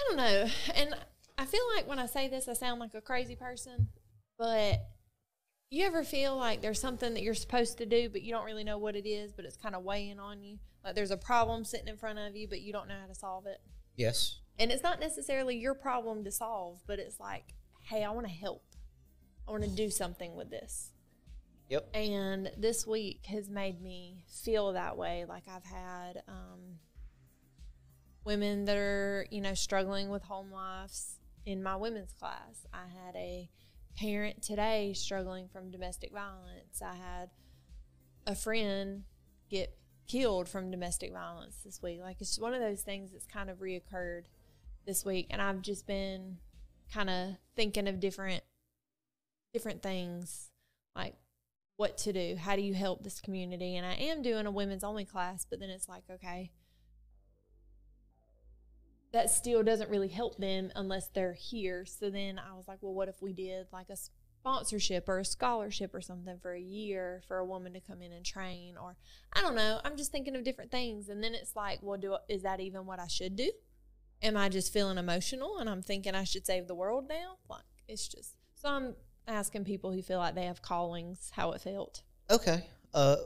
I 0.00 0.04
don't 0.08 0.16
know. 0.16 0.46
And 0.76 0.94
I 1.36 1.44
feel 1.44 1.66
like 1.74 1.88
when 1.88 1.98
I 1.98 2.06
say 2.06 2.28
this, 2.28 2.46
I 2.46 2.52
sound 2.52 2.78
like 2.78 2.94
a 2.94 3.00
crazy 3.00 3.34
person. 3.34 3.88
But 4.38 4.80
you 5.70 5.84
ever 5.86 6.04
feel 6.04 6.36
like 6.36 6.62
there's 6.62 6.80
something 6.80 7.14
that 7.14 7.22
you're 7.24 7.34
supposed 7.34 7.78
to 7.78 7.86
do, 7.86 8.08
but 8.10 8.22
you 8.22 8.30
don't 8.30 8.44
really 8.46 8.64
know 8.64 8.78
what 8.78 8.94
it 8.94 9.08
is, 9.08 9.32
but 9.32 9.44
it's 9.44 9.56
kind 9.56 9.74
of 9.74 9.82
weighing 9.82 10.20
on 10.20 10.40
you? 10.40 10.58
Like 10.84 10.94
there's 10.94 11.10
a 11.10 11.16
problem 11.16 11.64
sitting 11.64 11.88
in 11.88 11.96
front 11.96 12.20
of 12.20 12.36
you, 12.36 12.46
but 12.46 12.60
you 12.60 12.72
don't 12.72 12.86
know 12.86 12.98
how 13.00 13.08
to 13.08 13.14
solve 13.14 13.46
it. 13.46 13.58
Yes. 13.96 14.38
And 14.58 14.70
it's 14.70 14.82
not 14.82 15.00
necessarily 15.00 15.56
your 15.56 15.74
problem 15.74 16.24
to 16.24 16.30
solve, 16.30 16.80
but 16.86 16.98
it's 16.98 17.18
like, 17.18 17.54
hey, 17.88 18.04
I 18.04 18.10
want 18.10 18.26
to 18.26 18.32
help. 18.32 18.62
I 19.46 19.50
want 19.50 19.64
to 19.64 19.70
do 19.70 19.90
something 19.90 20.34
with 20.34 20.50
this. 20.50 20.92
Yep. 21.68 21.88
And 21.94 22.50
this 22.56 22.86
week 22.86 23.26
has 23.26 23.48
made 23.48 23.80
me 23.80 24.24
feel 24.42 24.72
that 24.74 24.96
way. 24.96 25.24
Like 25.28 25.44
I've 25.48 25.64
had 25.64 26.22
um, 26.28 26.78
women 28.24 28.64
that 28.66 28.76
are, 28.76 29.26
you 29.30 29.40
know, 29.40 29.54
struggling 29.54 30.08
with 30.08 30.22
home 30.22 30.52
lives 30.52 31.18
in 31.46 31.62
my 31.62 31.76
women's 31.76 32.12
class. 32.12 32.66
I 32.72 32.84
had 33.04 33.16
a 33.16 33.48
parent 33.96 34.42
today 34.42 34.92
struggling 34.94 35.48
from 35.48 35.70
domestic 35.70 36.12
violence. 36.12 36.82
I 36.82 36.94
had 36.94 37.30
a 38.26 38.34
friend 38.34 39.04
get 39.50 39.76
killed 40.06 40.48
from 40.48 40.70
domestic 40.70 41.12
violence 41.12 41.56
this 41.64 41.82
week. 41.82 42.00
Like 42.00 42.20
it's 42.20 42.38
one 42.38 42.54
of 42.54 42.60
those 42.60 42.82
things 42.82 43.12
that's 43.12 43.26
kind 43.26 43.50
of 43.50 43.58
reoccurred 43.58 44.24
this 44.86 45.04
week. 45.04 45.28
And 45.30 45.40
I've 45.40 45.62
just 45.62 45.86
been 45.86 46.38
kind 46.92 47.10
of 47.10 47.36
thinking 47.56 47.88
of 47.88 48.00
different 48.00 48.42
different 49.52 49.82
things 49.82 50.50
like 50.96 51.14
what 51.76 51.96
to 51.98 52.12
do. 52.12 52.36
How 52.36 52.56
do 52.56 52.62
you 52.62 52.74
help 52.74 53.04
this 53.04 53.20
community? 53.20 53.76
And 53.76 53.86
I 53.86 53.94
am 53.94 54.22
doing 54.22 54.46
a 54.46 54.50
women's 54.50 54.84
only 54.84 55.04
class, 55.04 55.46
but 55.48 55.60
then 55.60 55.70
it's 55.70 55.88
like, 55.88 56.02
okay, 56.10 56.50
that 59.12 59.30
still 59.30 59.62
doesn't 59.62 59.90
really 59.90 60.08
help 60.08 60.36
them 60.38 60.72
unless 60.74 61.08
they're 61.08 61.34
here. 61.34 61.86
So 61.86 62.10
then 62.10 62.38
I 62.38 62.54
was 62.56 62.66
like, 62.66 62.78
well, 62.80 62.94
what 62.94 63.08
if 63.08 63.22
we 63.22 63.32
did 63.32 63.68
like 63.72 63.88
a 63.90 63.96
sponsorship 64.44 65.08
or 65.08 65.20
a 65.20 65.24
scholarship 65.24 65.94
or 65.94 66.02
something 66.02 66.36
for 66.42 66.52
a 66.52 66.60
year 66.60 67.22
for 67.26 67.38
a 67.38 67.46
woman 67.46 67.72
to 67.72 67.80
come 67.80 68.02
in 68.02 68.12
and 68.12 68.26
train 68.26 68.76
or 68.76 68.94
I 69.32 69.40
don't 69.40 69.54
know. 69.54 69.80
I'm 69.84 69.96
just 69.96 70.12
thinking 70.12 70.36
of 70.36 70.44
different 70.44 70.70
things 70.70 71.08
and 71.08 71.24
then 71.24 71.34
it's 71.34 71.56
like, 71.56 71.78
well, 71.80 71.98
do 71.98 72.16
is 72.28 72.42
that 72.42 72.60
even 72.60 72.84
what 72.84 73.00
I 73.00 73.06
should 73.06 73.36
do? 73.36 73.50
Am 74.24 74.36
I 74.38 74.48
just 74.48 74.72
feeling 74.72 74.96
emotional 74.98 75.58
and 75.58 75.68
I'm 75.68 75.82
thinking 75.82 76.14
I 76.14 76.24
should 76.24 76.46
save 76.46 76.66
the 76.66 76.74
world 76.74 77.08
now? 77.08 77.36
Like 77.48 77.62
it's 77.86 78.08
just 78.08 78.36
so 78.54 78.70
I'm 78.70 78.94
asking 79.28 79.64
people 79.64 79.92
who 79.92 80.00
feel 80.02 80.18
like 80.18 80.34
they 80.34 80.46
have 80.46 80.62
callings 80.62 81.30
how 81.34 81.52
it 81.52 81.60
felt. 81.60 82.02
Okay. 82.30 82.64
Uh, 82.94 83.16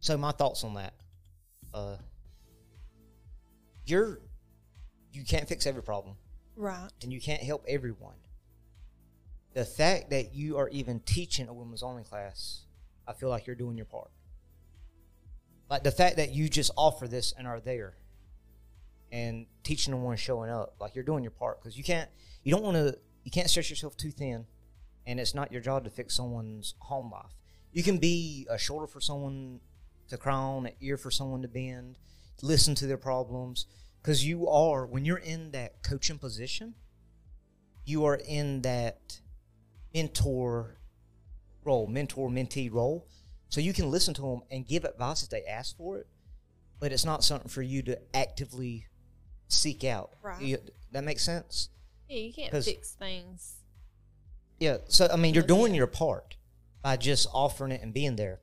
so 0.00 0.16
my 0.16 0.30
thoughts 0.30 0.62
on 0.62 0.74
that. 0.74 0.94
Uh, 1.74 1.96
you're 3.84 4.20
you 5.12 5.24
can't 5.24 5.48
fix 5.48 5.66
every 5.66 5.82
problem, 5.82 6.14
Right. 6.54 6.90
and 7.02 7.12
you 7.12 7.20
can't 7.20 7.42
help 7.42 7.64
everyone. 7.66 8.14
The 9.54 9.64
fact 9.64 10.10
that 10.10 10.34
you 10.34 10.56
are 10.58 10.68
even 10.68 11.00
teaching 11.00 11.48
a 11.48 11.52
women's 11.52 11.82
only 11.82 12.04
class, 12.04 12.64
I 13.08 13.12
feel 13.14 13.28
like 13.28 13.46
you're 13.46 13.56
doing 13.56 13.76
your 13.76 13.86
part. 13.86 14.10
Like 15.68 15.82
the 15.82 15.90
fact 15.90 16.16
that 16.16 16.30
you 16.32 16.48
just 16.48 16.70
offer 16.76 17.08
this 17.08 17.32
and 17.36 17.46
are 17.46 17.58
there, 17.60 17.96
and 19.10 19.46
teaching 19.62 19.92
the 19.92 19.96
one 19.96 20.16
showing 20.16 20.50
up, 20.50 20.74
like 20.80 20.94
you're 20.94 21.04
doing 21.04 21.22
your 21.22 21.30
part 21.30 21.60
because 21.60 21.76
you 21.76 21.84
can't, 21.84 22.08
you 22.42 22.52
don't 22.52 22.62
want 22.62 22.76
to, 22.76 22.98
you 23.24 23.30
can't 23.30 23.48
stretch 23.48 23.70
yourself 23.70 23.96
too 23.96 24.10
thin, 24.10 24.46
and 25.06 25.18
it's 25.18 25.34
not 25.34 25.52
your 25.52 25.60
job 25.60 25.84
to 25.84 25.90
fix 25.90 26.14
someone's 26.14 26.74
home 26.78 27.10
life. 27.10 27.32
You 27.72 27.82
can 27.82 27.98
be 27.98 28.46
a 28.50 28.58
shoulder 28.58 28.86
for 28.86 29.00
someone 29.00 29.60
to 30.08 30.16
cry 30.16 30.34
on, 30.34 30.66
an 30.66 30.72
ear 30.80 30.96
for 30.96 31.10
someone 31.10 31.42
to 31.42 31.48
bend, 31.48 31.98
listen 32.42 32.74
to 32.76 32.86
their 32.86 32.96
problems, 32.96 33.66
because 34.00 34.24
you 34.24 34.48
are 34.48 34.86
when 34.86 35.04
you're 35.04 35.18
in 35.18 35.50
that 35.50 35.82
coaching 35.82 36.18
position, 36.18 36.74
you 37.84 38.04
are 38.04 38.16
in 38.16 38.62
that 38.62 39.20
mentor 39.94 40.78
role, 41.64 41.86
mentor 41.86 42.30
mentee 42.30 42.72
role. 42.72 43.06
So 43.50 43.60
you 43.60 43.72
can 43.72 43.90
listen 43.90 44.12
to 44.14 44.22
them 44.22 44.40
and 44.50 44.66
give 44.66 44.84
advice 44.84 45.22
if 45.22 45.30
they 45.30 45.42
ask 45.44 45.76
for 45.76 45.98
it, 45.98 46.06
but 46.80 46.92
it's 46.92 47.04
not 47.04 47.24
something 47.24 47.48
for 47.48 47.62
you 47.62 47.82
to 47.84 47.98
actively 48.14 48.86
seek 49.48 49.84
out. 49.84 50.12
Right. 50.22 50.40
You- 50.42 50.62
that 50.92 51.04
makes 51.04 51.22
sense. 51.22 51.68
Yeah, 52.08 52.18
you 52.18 52.32
can't 52.32 52.50
'Cause- 52.50 52.64
fix 52.66 52.92
things. 52.92 53.56
Yeah. 54.58 54.78
So 54.88 55.08
I 55.12 55.16
mean, 55.16 55.34
you're 55.34 55.42
doing 55.42 55.74
your 55.74 55.86
part 55.86 56.36
by 56.82 56.96
just 56.96 57.26
offering 57.32 57.72
it 57.72 57.82
and 57.82 57.92
being 57.92 58.16
there, 58.16 58.40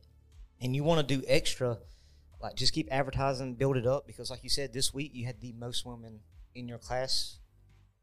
and 0.62 0.76
you 0.76 0.84
want 0.84 1.08
to 1.08 1.16
do 1.18 1.26
extra, 1.28 1.80
like 2.42 2.56
just 2.56 2.74
keep 2.74 2.88
advertising, 2.92 3.56
build 3.56 3.78
it 3.78 3.88
up 3.88 4.06
because, 4.08 4.30
like 4.30 4.44
you 4.44 4.50
said, 4.50 4.74
this 4.74 4.94
week 4.94 5.12
you 5.14 5.26
had 5.26 5.42
the 5.42 5.54
most 5.54 5.86
women 5.86 6.20
in 6.54 6.68
your 6.68 6.78
class 6.78 7.40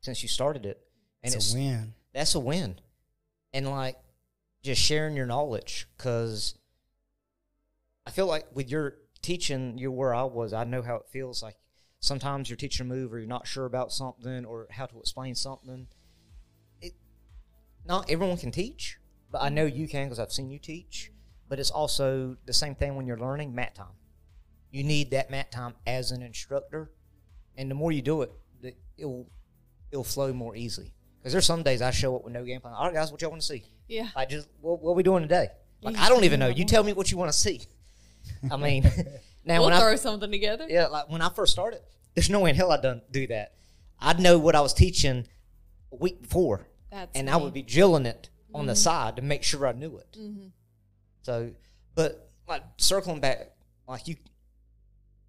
since 0.01 0.23
you 0.23 0.29
started 0.29 0.67
it, 0.67 0.85
and 1.23 1.33
it's, 1.35 1.53
a 1.53 1.57
win. 1.57 1.95
that's 2.13 2.35
a 2.35 2.41
win. 2.41 2.81
And 3.53 3.69
like 3.69 3.97
just 4.63 4.81
sharing 4.83 5.15
your 5.17 5.27
knowledge 5.27 5.87
because 5.97 6.55
I 8.07 8.11
feel 8.11 8.27
like 8.27 8.47
with 8.55 8.69
your 8.71 8.97
teaching, 9.23 9.79
you're 9.79 9.91
where 9.93 10.15
I 10.15 10.25
was. 10.25 10.53
I 10.53 10.65
know 10.65 10.83
how 10.83 10.97
it 10.97 11.07
feels 11.11 11.43
like 11.43 11.57
sometimes 12.03 12.51
you're 12.51 12.57
teaching 12.57 12.85
a 12.85 12.89
move 12.89 13.15
or 13.15 13.19
you're 13.19 13.29
not 13.29 13.47
sure 13.47 13.65
about 13.65 13.93
something 13.93 14.45
or 14.45 14.67
how 14.71 14.87
to 14.87 14.99
explain 14.99 15.35
something. 15.35 15.87
It 16.83 16.93
not 17.87 18.11
everyone 18.11 18.37
can 18.37 18.51
teach, 18.51 18.99
but 19.31 19.41
I 19.41 19.49
know 19.49 19.65
you 19.65 19.89
can 19.89 20.07
because 20.07 20.19
I've 20.19 20.33
seen 20.33 20.51
you 20.51 20.59
teach. 20.59 21.11
But 21.49 21.59
it's 21.59 21.71
also 21.71 22.37
the 22.45 22.53
same 22.53 22.75
thing 22.75 22.97
when 22.97 23.07
you're 23.07 23.19
learning 23.19 23.55
mat 23.55 23.75
time. 23.75 23.95
You 24.71 24.85
need 24.85 25.11
that 25.13 25.31
mat 25.31 25.53
time 25.53 25.75
as 25.87 26.11
an 26.11 26.23
instructor, 26.23 26.91
and 27.57 27.71
the 27.71 27.75
more 27.75 27.93
you 27.93 28.03
do 28.03 28.23
it, 28.23 28.33
the, 28.61 28.75
it'll 28.97 29.27
it'll 29.91 30.05
flow 30.05 30.33
more 30.33 30.57
easily. 30.57 30.95
Because 31.19 31.33
there's 31.33 31.47
some 31.47 31.63
days 31.63 31.83
I 31.83 31.91
show 31.91 32.17
up 32.17 32.25
with 32.25 32.33
no 32.33 32.45
game 32.45 32.61
plan. 32.61 32.75
All 32.75 32.87
right, 32.87 32.95
guys, 32.95 33.13
what 33.13 33.21
y'all 33.21 33.31
want 33.31 33.43
to 33.43 33.47
see? 33.47 33.65
Yeah. 33.87 34.09
I 34.17 34.25
just 34.25 34.49
what, 34.61 34.83
what 34.83 34.97
we 34.97 35.03
doing 35.03 35.23
today? 35.23 35.49
Like, 35.83 35.99
I 35.99 36.09
don't 36.09 36.25
even 36.25 36.41
know. 36.41 36.49
You 36.49 36.65
tell 36.65 36.83
me 36.83 36.93
what 36.95 37.11
you 37.11 37.17
want 37.17 37.31
to 37.31 37.37
see. 37.37 37.61
I 38.51 38.57
mean, 38.57 38.91
now 39.45 39.55
we'll 39.61 39.65
when 39.67 39.73
I 39.75 39.81
throw 39.81 39.97
something 39.97 40.31
together. 40.31 40.67
yeah, 40.69 40.87
like 40.87 41.09
when 41.11 41.23
I 41.23 41.29
first 41.31 41.53
started, 41.53 41.81
there's 42.15 42.31
no 42.31 42.41
way 42.41 42.51
in 42.51 42.57
hell 42.57 42.71
I'd 42.73 42.83
done 42.83 43.03
do 43.11 43.27
that. 43.29 43.55
I'd 44.01 44.21
know 44.21 44.39
what 44.39 44.55
I 44.55 44.61
was 44.61 44.75
teaching 44.75 45.27
a 45.93 45.97
week 45.97 46.23
before, 46.23 46.67
That's 46.91 47.17
and 47.17 47.27
me. 47.27 47.33
I 47.33 47.37
would 47.37 47.53
be 47.55 47.63
drilling 47.63 48.07
it 48.07 48.29
on 48.55 48.61
Mm-hmm. 48.63 48.69
the 48.69 48.77
side 48.77 49.17
to 49.17 49.23
make 49.23 49.43
sure 49.43 49.67
I 49.67 49.73
knew 49.73 49.97
it. 49.99 50.17
So, 51.23 51.53
but 51.95 52.31
like 52.49 52.63
circling 52.77 53.21
back, 53.21 53.53
like 53.89 54.07
you, 54.09 54.17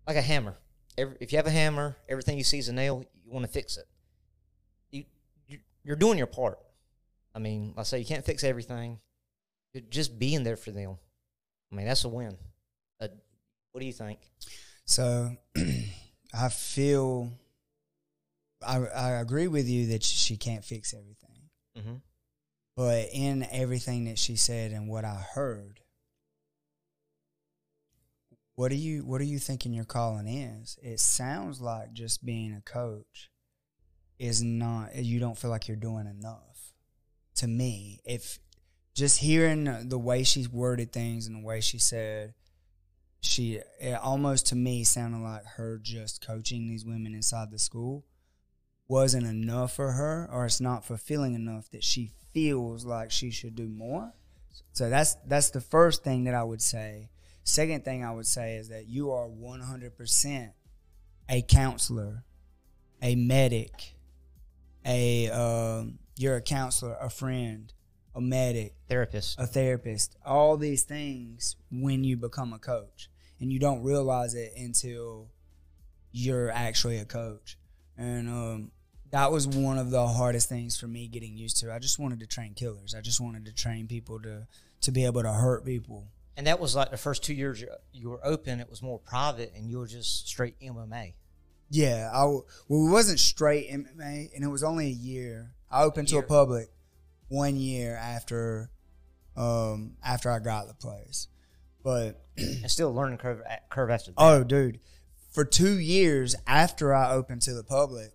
like 0.07 0.17
a 0.17 0.21
hammer. 0.21 0.55
Every, 0.97 1.15
if 1.21 1.31
you 1.31 1.37
have 1.37 1.47
a 1.47 1.51
hammer, 1.51 1.95
everything 2.09 2.37
you 2.37 2.43
see 2.43 2.57
is 2.59 2.67
a 2.69 2.73
nail. 2.73 3.05
You 3.25 3.31
want 3.31 3.45
to 3.45 3.51
fix 3.51 3.77
it. 3.77 3.85
You, 4.91 5.05
you 5.47 5.59
you're 5.83 5.95
doing 5.95 6.17
your 6.17 6.27
part. 6.27 6.59
I 7.33 7.39
mean, 7.39 7.73
I 7.77 7.83
say 7.83 7.99
you 7.99 8.05
can't 8.05 8.25
fix 8.25 8.43
everything. 8.43 8.99
Just 9.89 10.19
being 10.19 10.43
there 10.43 10.55
for 10.57 10.71
them. 10.71 10.97
I 11.71 11.75
mean, 11.75 11.85
that's 11.87 12.03
a 12.03 12.09
win. 12.09 12.37
What 13.73 13.81
do 13.81 13.87
you 13.87 13.93
think? 13.93 14.19
So 14.85 15.35
I 16.33 16.49
feel 16.49 17.31
I 18.65 18.77
I 18.77 19.09
agree 19.19 19.47
with 19.47 19.67
you 19.67 19.87
that 19.87 20.03
she 20.03 20.37
can't 20.37 20.63
fix 20.63 20.93
everything. 20.93 21.49
Mm-hmm. 21.77 21.95
But 22.77 23.09
in 23.11 23.45
everything 23.51 24.05
that 24.05 24.19
she 24.19 24.35
said 24.35 24.71
and 24.71 24.87
what 24.87 25.05
I 25.05 25.15
heard, 25.33 25.79
what 28.53 28.69
do 28.69 28.75
you 28.75 29.03
what 29.05 29.21
are 29.21 29.25
you 29.25 29.39
thinking 29.39 29.73
your 29.73 29.85
calling 29.85 30.27
is? 30.27 30.77
It 30.83 30.99
sounds 30.99 31.59
like 31.59 31.93
just 31.93 32.23
being 32.23 32.53
a 32.53 32.61
coach 32.61 33.31
is 34.19 34.43
not 34.43 34.95
you 34.95 35.19
don't 35.19 35.37
feel 35.37 35.49
like 35.49 35.67
you're 35.67 35.77
doing 35.77 36.05
enough. 36.05 36.73
To 37.37 37.47
me, 37.47 38.01
if 38.05 38.37
just 38.93 39.19
hearing 39.19 39.89
the 39.89 39.97
way 39.97 40.21
she 40.21 40.45
worded 40.45 40.93
things 40.93 41.25
and 41.25 41.37
the 41.37 41.47
way 41.47 41.59
she 41.59 41.79
said 41.79 42.35
she 43.25 43.59
it 43.79 43.99
almost 44.01 44.47
to 44.47 44.55
me 44.55 44.83
sounded 44.83 45.19
like 45.19 45.45
her 45.45 45.79
just 45.81 46.25
coaching 46.25 46.67
these 46.67 46.85
women 46.85 47.13
inside 47.13 47.51
the 47.51 47.59
school 47.59 48.05
wasn't 48.87 49.25
enough 49.25 49.73
for 49.73 49.93
her 49.93 50.29
or 50.31 50.45
it's 50.45 50.61
not 50.61 50.85
fulfilling 50.85 51.33
enough 51.33 51.69
that 51.71 51.83
she 51.83 52.11
feels 52.33 52.85
like 52.85 53.11
she 53.11 53.31
should 53.31 53.55
do 53.55 53.67
more 53.67 54.13
so 54.73 54.89
that's 54.89 55.15
that's 55.25 55.51
the 55.51 55.61
first 55.61 56.03
thing 56.03 56.25
that 56.25 56.33
i 56.33 56.43
would 56.43 56.61
say 56.61 57.09
second 57.43 57.85
thing 57.85 58.03
i 58.03 58.11
would 58.11 58.27
say 58.27 58.55
is 58.57 58.69
that 58.69 58.87
you 58.87 59.11
are 59.11 59.27
100% 59.27 60.51
a 61.29 61.41
counselor 61.43 62.23
a 63.01 63.15
medic 63.15 63.95
a 64.85 65.29
um, 65.29 65.97
you're 66.17 66.35
a 66.35 66.41
counselor 66.41 66.97
a 66.99 67.09
friend 67.09 67.73
a 68.15 68.21
medic 68.21 68.75
Therapist. 68.87 69.39
a 69.39 69.47
therapist, 69.47 70.15
all 70.25 70.57
these 70.57 70.83
things 70.83 71.55
when 71.71 72.03
you 72.03 72.15
become 72.15 72.53
a 72.53 72.59
coach. 72.59 73.09
And 73.43 73.51
you 73.51 73.59
don't 73.59 73.83
realize 73.83 74.35
it 74.35 74.53
until 74.55 75.27
you're 76.13 76.49
actually 76.49 76.97
a 76.99 77.03
coach. 77.03 77.57
And 77.97 78.29
um, 78.29 78.71
that 79.11 79.33
was 79.33 79.45
one 79.45 79.77
of 79.77 79.91
the 79.91 80.07
hardest 80.07 80.47
things 80.47 80.79
for 80.79 80.87
me 80.87 81.07
getting 81.07 81.35
used 81.35 81.57
to. 81.57 81.73
I 81.73 81.77
just 81.79 81.99
wanted 81.99 82.21
to 82.21 82.25
train 82.25 82.53
killers. 82.53 82.95
I 82.95 83.01
just 83.01 83.19
wanted 83.19 83.43
to 83.47 83.53
train 83.53 83.85
people 83.87 84.21
to 84.21 84.47
to 84.79 84.91
be 84.93 85.03
able 85.03 85.23
to 85.23 85.33
hurt 85.33 85.65
people. 85.65 86.07
And 86.37 86.47
that 86.47 86.57
was 86.61 86.73
like 86.73 86.89
the 86.89 86.95
first 86.95 87.21
two 87.21 87.33
years 87.33 87.61
you- 87.91 88.09
were 88.09 88.25
open. 88.25 88.61
It 88.61 88.69
was 88.69 88.81
more 88.81 88.97
private, 88.97 89.51
and 89.53 89.69
you 89.69 89.79
were 89.79 89.87
just 89.87 90.25
straight 90.29 90.55
MMA. 90.61 91.15
Yeah, 91.69 92.09
I 92.13 92.23
well, 92.23 92.45
it 92.69 92.91
wasn't 92.91 93.19
straight 93.19 93.69
MMA, 93.69 94.31
and 94.33 94.41
it 94.41 94.47
was 94.47 94.63
only 94.63 94.87
a 94.87 94.89
year. 94.89 95.51
I 95.69 95.83
opened 95.83 96.07
to 96.07 96.17
a 96.19 96.23
public 96.23 96.69
one 97.27 97.57
year 97.57 97.97
after 97.97 98.69
um, 99.35 99.97
after 100.01 100.31
I 100.31 100.39
got 100.39 100.69
the 100.69 100.73
place, 100.75 101.27
but 101.83 102.22
and 102.37 102.69
still 102.69 102.89
a 102.89 102.91
learning 102.91 103.17
curve 103.17 103.41
curve 103.69 103.89
after 103.89 104.11
that. 104.11 104.17
Oh, 104.17 104.43
dude. 104.43 104.79
For 105.31 105.43
two 105.45 105.79
years 105.79 106.35
after 106.45 106.93
I 106.93 107.11
opened 107.11 107.41
to 107.43 107.53
the 107.53 107.63
public, 107.63 108.11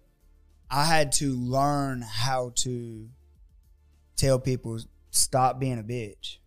I 0.70 0.84
had 0.84 1.12
to 1.12 1.32
learn 1.34 2.02
how 2.02 2.52
to 2.56 3.08
tell 4.16 4.38
people 4.38 4.78
stop 5.10 5.58
being 5.58 5.78
a 5.78 5.82
bitch. 5.82 6.38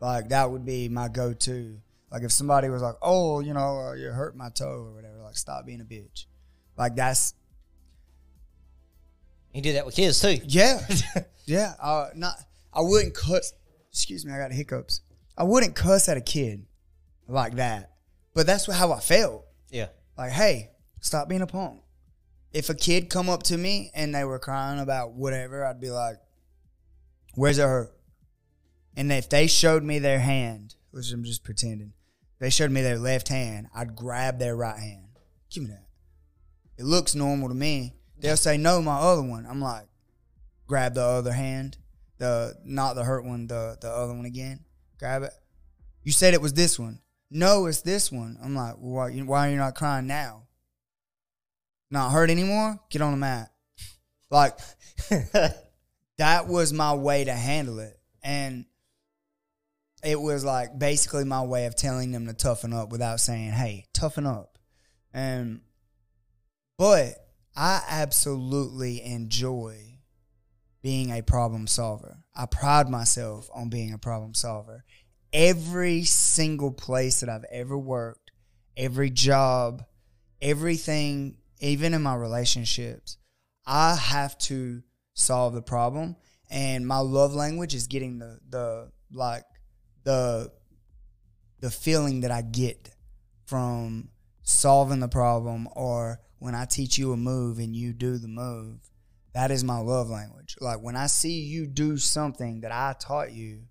Like 0.00 0.28
that 0.28 0.50
would 0.50 0.64
be 0.64 0.88
my 0.88 1.08
go-to. 1.08 1.78
Like 2.10 2.22
if 2.22 2.32
somebody 2.32 2.68
was 2.68 2.82
like, 2.82 2.96
"Oh, 3.02 3.40
you 3.40 3.52
know, 3.54 3.80
uh, 3.80 3.92
you 3.94 4.08
hurt 4.10 4.36
my 4.36 4.48
toe 4.50 4.86
or 4.88 4.94
whatever," 4.94 5.18
like 5.22 5.36
stop 5.36 5.66
being 5.66 5.80
a 5.80 5.84
bitch. 5.84 6.26
Like 6.76 6.94
that's 6.96 7.34
You 9.52 9.62
did 9.62 9.76
that 9.76 9.86
with 9.86 9.96
kids 9.96 10.20
too. 10.20 10.38
yeah, 10.44 10.80
yeah. 11.46 11.74
Uh, 11.80 12.08
not 12.14 12.34
I 12.72 12.80
wouldn't 12.80 13.14
cuss. 13.14 13.52
Excuse 13.90 14.24
me, 14.24 14.32
I 14.32 14.38
got 14.38 14.52
hiccups. 14.52 15.00
I 15.36 15.44
wouldn't 15.44 15.74
cuss 15.74 16.08
at 16.08 16.16
a 16.16 16.20
kid 16.20 16.66
like 17.30 17.56
that. 17.56 17.92
But 18.34 18.46
that's 18.46 18.70
how 18.70 18.92
I 18.92 19.00
felt. 19.00 19.46
Yeah. 19.70 19.88
Like, 20.16 20.32
hey, 20.32 20.70
stop 21.00 21.28
being 21.28 21.42
a 21.42 21.46
punk. 21.46 21.80
if 22.52 22.68
a 22.68 22.74
kid 22.74 23.08
come 23.08 23.28
up 23.28 23.44
to 23.44 23.56
me 23.56 23.90
and 23.94 24.12
they 24.14 24.24
were 24.24 24.38
crying 24.38 24.80
about 24.80 25.12
whatever, 25.12 25.64
I'd 25.64 25.80
be 25.80 25.90
like, 25.90 26.18
"Where's 27.34 27.58
it 27.58 27.62
hurt?" 27.62 27.96
And 28.96 29.12
if 29.12 29.28
they 29.28 29.46
showed 29.46 29.84
me 29.84 29.98
their 30.00 30.18
hand, 30.18 30.74
which 30.90 31.12
I'm 31.12 31.22
just 31.22 31.44
pretending, 31.44 31.92
they 32.40 32.50
showed 32.50 32.72
me 32.72 32.82
their 32.82 32.98
left 32.98 33.28
hand, 33.28 33.68
I'd 33.72 33.94
grab 33.94 34.38
their 34.40 34.56
right 34.56 34.78
hand. 34.78 35.18
Give 35.50 35.62
me 35.62 35.70
that. 35.70 35.86
It 36.76 36.84
looks 36.84 37.14
normal 37.14 37.48
to 37.48 37.54
me. 37.54 37.94
They'll 38.18 38.36
say, 38.36 38.56
"No, 38.56 38.82
my 38.82 38.98
other 38.98 39.22
one." 39.22 39.46
I'm 39.46 39.60
like, 39.60 39.86
grab 40.66 40.94
the 40.94 41.04
other 41.04 41.32
hand, 41.32 41.78
the 42.18 42.56
not 42.64 42.94
the 42.94 43.04
hurt 43.04 43.24
one, 43.24 43.46
the 43.46 43.78
the 43.80 43.88
other 43.88 44.12
one 44.14 44.24
again. 44.26 44.64
Grab 44.98 45.22
it. 45.22 45.32
You 46.02 46.10
said 46.12 46.34
it 46.34 46.42
was 46.42 46.54
this 46.54 46.78
one. 46.78 46.98
No, 47.30 47.66
it's 47.66 47.82
this 47.82 48.10
one. 48.10 48.36
I'm 48.42 48.54
like, 48.54 48.74
why, 48.74 49.10
why 49.12 49.48
are 49.48 49.50
you 49.50 49.56
not 49.56 49.76
crying 49.76 50.06
now? 50.06 50.42
Not 51.90 52.10
hurt 52.10 52.30
anymore? 52.30 52.78
Get 52.90 53.02
on 53.02 53.12
the 53.12 53.16
mat. 53.16 53.50
Like, 54.30 54.58
that 56.18 56.46
was 56.48 56.72
my 56.72 56.94
way 56.94 57.24
to 57.24 57.32
handle 57.32 57.78
it. 57.78 57.98
And 58.22 58.64
it 60.02 60.20
was 60.20 60.44
like 60.44 60.78
basically 60.78 61.24
my 61.24 61.42
way 61.42 61.66
of 61.66 61.76
telling 61.76 62.10
them 62.10 62.26
to 62.26 62.32
toughen 62.32 62.72
up 62.72 62.90
without 62.90 63.20
saying, 63.20 63.50
hey, 63.50 63.86
toughen 63.92 64.26
up. 64.26 64.58
And, 65.12 65.60
but 66.78 67.14
I 67.56 67.82
absolutely 67.88 69.02
enjoy 69.02 69.98
being 70.82 71.10
a 71.10 71.22
problem 71.22 71.66
solver. 71.66 72.18
I 72.34 72.46
pride 72.46 72.88
myself 72.88 73.50
on 73.54 73.68
being 73.68 73.92
a 73.92 73.98
problem 73.98 74.34
solver 74.34 74.84
every 75.32 76.04
single 76.04 76.72
place 76.72 77.20
that 77.20 77.28
I've 77.28 77.44
ever 77.50 77.76
worked, 77.76 78.30
every 78.76 79.10
job, 79.10 79.84
everything, 80.40 81.36
even 81.60 81.94
in 81.94 82.02
my 82.02 82.14
relationships, 82.14 83.18
I 83.66 83.94
have 83.94 84.36
to 84.38 84.82
solve 85.14 85.54
the 85.54 85.62
problem. 85.62 86.16
And 86.50 86.86
my 86.86 86.98
love 86.98 87.34
language 87.34 87.74
is 87.74 87.86
getting 87.86 88.18
the 88.18 88.40
the 88.48 88.90
like 89.12 89.44
the 90.02 90.50
the 91.60 91.70
feeling 91.70 92.20
that 92.20 92.30
I 92.30 92.42
get 92.42 92.90
from 93.44 94.08
solving 94.42 95.00
the 95.00 95.08
problem 95.08 95.68
or 95.76 96.20
when 96.38 96.54
I 96.54 96.64
teach 96.64 96.98
you 96.98 97.12
a 97.12 97.16
move 97.16 97.58
and 97.58 97.76
you 97.76 97.92
do 97.92 98.16
the 98.16 98.28
move. 98.28 98.78
That 99.34 99.50
is 99.50 99.62
my 99.62 99.78
love 99.78 100.08
language. 100.08 100.56
Like 100.60 100.82
when 100.82 100.96
I 100.96 101.06
see 101.06 101.42
you 101.42 101.66
do 101.66 101.98
something 101.98 102.62
that 102.62 102.72
I 102.72 102.96
taught 102.98 103.32
you, 103.32 103.62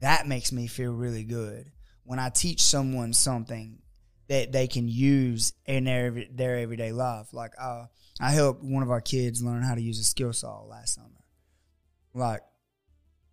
that 0.00 0.26
makes 0.26 0.52
me 0.52 0.66
feel 0.66 0.92
really 0.92 1.24
good. 1.24 1.70
When 2.04 2.18
I 2.18 2.30
teach 2.30 2.62
someone 2.62 3.12
something 3.12 3.80
that 4.28 4.52
they 4.52 4.66
can 4.66 4.88
use 4.88 5.52
in 5.66 5.84
their 5.84 6.24
their 6.30 6.58
everyday 6.58 6.92
life, 6.92 7.32
like 7.32 7.52
uh, 7.60 7.86
I 8.20 8.30
helped 8.30 8.62
one 8.62 8.82
of 8.82 8.90
our 8.90 9.00
kids 9.00 9.42
learn 9.42 9.62
how 9.62 9.74
to 9.74 9.82
use 9.82 10.00
a 10.00 10.04
skill 10.04 10.32
saw 10.32 10.62
last 10.62 10.94
summer. 10.94 11.24
Like 12.14 12.42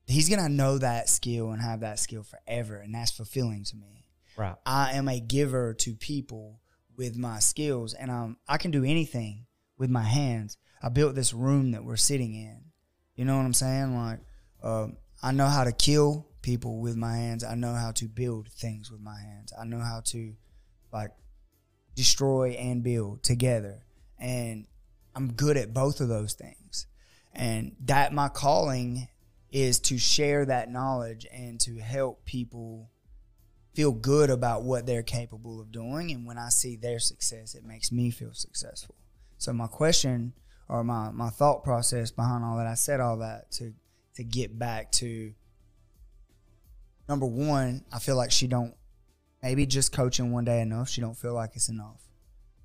he's 0.08 0.30
gonna 0.30 0.50
know 0.50 0.78
that 0.78 1.10
skill 1.10 1.52
and 1.52 1.62
have 1.62 1.82
that 1.82 2.00
skill 2.00 2.24
forever, 2.24 2.78
and 2.78 2.94
that's 2.94 3.12
fulfilling 3.12 3.64
to 3.66 3.76
me. 3.78 4.06
Right. 4.38 4.56
I 4.66 4.94
am 4.94 5.08
a 5.08 5.20
giver 5.20 5.74
to 5.76 5.96
people 5.96 6.60
with 6.98 7.18
my 7.18 7.40
skills, 7.40 7.94
and 7.94 8.12
um, 8.12 8.38
I 8.48 8.58
can 8.58 8.72
do 8.72 8.84
anything 8.84 9.46
with 9.78 9.90
my 9.90 10.04
hands. 10.04 10.58
I 10.82 10.90
built 10.90 11.16
this 11.16 11.34
room 11.34 11.72
that 11.72 11.84
we're 11.84 11.96
sitting 11.96 12.34
in. 12.34 12.62
You 13.16 13.26
know 13.26 13.38
what 13.38 13.46
I'm 13.46 13.54
saying? 13.54 13.96
Like, 13.96 14.20
uh, 14.62 14.88
I 15.24 15.32
know 15.32 15.48
how 15.48 15.64
to 15.64 15.72
kill 15.72 16.28
people 16.46 16.80
with 16.80 16.96
my 16.96 17.18
hands. 17.18 17.44
I 17.44 17.56
know 17.56 17.74
how 17.74 17.92
to 17.94 18.06
build 18.06 18.48
things 18.50 18.92
with 18.92 19.02
my 19.02 19.20
hands. 19.20 19.52
I 19.60 19.66
know 19.66 19.80
how 19.80 20.02
to 20.06 20.36
like 20.94 21.10
destroy 21.96 22.52
and 22.52 22.84
build 22.84 23.24
together. 23.24 23.84
And 24.20 24.68
I'm 25.16 25.34
good 25.34 25.58
at 25.58 25.74
both 25.74 26.02
of 26.02 26.08
those 26.08 26.34
things. 26.34 26.86
And 27.34 27.76
that 27.86 28.14
my 28.14 28.30
calling 28.30 29.08
is 29.52 29.80
to 29.80 29.98
share 29.98 30.46
that 30.46 30.70
knowledge 30.70 31.26
and 31.34 31.60
to 31.62 31.78
help 31.78 32.24
people 32.26 32.92
feel 33.74 33.92
good 33.92 34.30
about 34.30 34.62
what 34.62 34.86
they're 34.86 35.02
capable 35.02 35.60
of 35.60 35.72
doing. 35.72 36.12
And 36.12 36.28
when 36.28 36.38
I 36.38 36.50
see 36.50 36.76
their 36.76 37.00
success, 37.00 37.56
it 37.56 37.66
makes 37.66 37.92
me 37.92 38.12
feel 38.12 38.34
successful. 38.34 38.96
So 39.40 39.52
my 39.52 39.68
question 39.68 40.34
or 40.70 40.84
my, 40.84 41.10
my 41.10 41.30
thought 41.30 41.64
process 41.64 42.12
behind 42.12 42.46
all 42.46 42.58
that, 42.58 42.68
I 42.68 42.76
said 42.76 43.00
all 43.00 43.18
that 43.18 43.52
to 43.54 43.74
to 44.16 44.24
get 44.24 44.58
back 44.58 44.94
to 44.94 45.34
number 47.08 47.26
one, 47.26 47.84
I 47.92 48.00
feel 48.00 48.16
like 48.16 48.32
she 48.32 48.48
don't 48.48 48.74
maybe 49.42 49.66
just 49.66 49.92
coaching 49.92 50.32
one 50.32 50.46
day 50.46 50.62
enough. 50.62 50.90
She 50.90 51.02
don't 51.02 51.18
feel 51.18 51.34
like 51.34 51.52
it's 51.56 51.70
enough, 51.70 52.02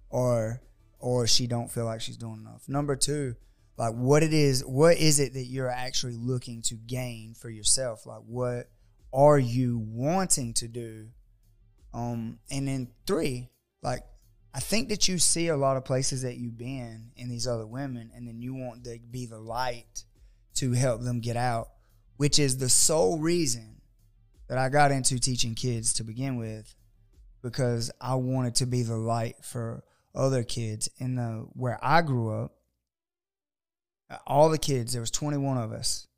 or 0.09 0.61
or 0.99 1.27
she 1.27 1.47
don't 1.47 1.71
feel 1.71 1.85
like 1.85 2.01
she's 2.01 2.17
doing 2.17 2.41
enough. 2.41 2.69
Number 2.69 2.97
two, 2.97 3.37
like 3.77 3.95
what 3.95 4.23
it 4.23 4.33
is, 4.33 4.65
what 4.65 4.97
is 4.99 5.21
it 5.21 5.35
that 5.35 5.45
you're 5.45 5.71
actually 5.71 6.17
looking 6.17 6.63
to 6.63 6.75
gain 6.75 7.35
for 7.35 7.51
yourself? 7.51 8.07
Like 8.07 8.23
what 8.27 8.71
are 9.13 9.39
you 9.39 9.79
wanting 9.79 10.55
to 10.55 10.69
do? 10.69 11.09
Um, 11.93 12.39
and 12.51 12.69
then 12.69 12.89
three, 13.07 13.49
like 13.83 14.05
I 14.55 14.61
think 14.61 14.89
that 14.89 15.09
you 15.09 15.19
see 15.19 15.49
a 15.49 15.57
lot 15.57 15.77
of 15.77 15.85
places 15.85 16.23
that 16.23 16.37
you've 16.37 16.59
been 16.59 17.11
in 17.17 17.29
these 17.29 17.47
other 17.47 17.67
women, 17.67 18.11
and 18.15 18.27
then 18.27 18.41
you 18.41 18.55
want 18.55 18.85
to 18.85 18.99
be 19.11 19.27
the 19.27 19.39
light 19.39 20.05
to 20.55 20.73
help 20.73 21.03
them 21.03 21.21
get 21.21 21.37
out, 21.37 21.69
which 22.17 22.39
is 22.39 22.59
the 22.59 22.69
sole 22.69 23.19
reason 23.19 23.80
that 24.51 24.59
I 24.59 24.69
got 24.69 24.91
into 24.91 25.21
teaching 25.21 25.55
kids 25.55 25.93
to 25.95 26.03
begin 26.03 26.37
with 26.37 26.75
because 27.41 27.89
I 28.01 28.17
wanted 28.17 28.57
to 28.57 28.67
be 28.67 28.83
the 28.83 28.97
light 28.97 29.37
for 29.45 29.85
other 30.13 30.43
kids 30.43 30.91
in 30.99 31.15
the 31.15 31.47
where 31.53 31.79
I 31.81 32.03
grew 32.03 32.35
up. 32.35 32.57
All 34.27 34.49
the 34.49 34.59
kids, 34.59 34.93
there 34.93 35.01
was 35.01 35.13
21 35.13 35.57
of 35.57 35.71
us 35.71 36.09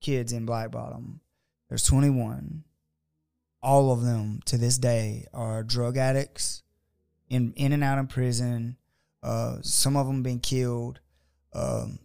kids 0.00 0.32
in 0.32 0.46
Black 0.46 0.70
Bottom. 0.70 1.20
There's 1.68 1.82
21. 1.82 2.62
All 3.60 3.92
of 3.92 4.02
them 4.02 4.38
to 4.44 4.56
this 4.56 4.78
day 4.78 5.26
are 5.34 5.64
drug 5.64 5.96
addicts, 5.96 6.62
in 7.28 7.52
in 7.56 7.72
and 7.72 7.82
out 7.82 7.98
of 7.98 8.08
prison. 8.08 8.76
Uh, 9.20 9.56
some 9.62 9.96
of 9.96 10.06
them 10.06 10.22
been 10.22 10.38
killed. 10.38 11.00
Um, 11.52 11.98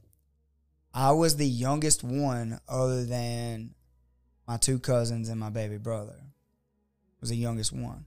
I 0.95 1.12
was 1.12 1.38
the 1.38 1.48
youngest 1.48 2.04
one, 2.04 2.60
other 2.67 3.06
than 3.06 3.76
my 4.47 4.58
two 4.58 4.79
cousins 4.79 5.29
and 5.29 5.39
my 5.39 5.49
baby 5.49 5.77
brother 5.77 6.15
was 7.19 7.29
the 7.29 7.36
youngest 7.36 7.71
one. 7.71 8.05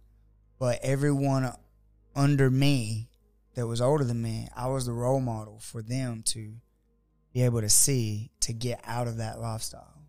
But 0.58 0.80
everyone 0.82 1.52
under 2.14 2.50
me 2.50 3.08
that 3.54 3.66
was 3.66 3.80
older 3.80 4.04
than 4.04 4.22
me, 4.22 4.48
I 4.56 4.68
was 4.68 4.86
the 4.86 4.92
role 4.92 5.20
model 5.20 5.58
for 5.60 5.82
them 5.82 6.22
to 6.26 6.54
be 7.32 7.42
able 7.42 7.60
to 7.60 7.68
see 7.68 8.30
to 8.40 8.52
get 8.52 8.80
out 8.84 9.08
of 9.08 9.18
that 9.18 9.40
lifestyle. 9.40 10.02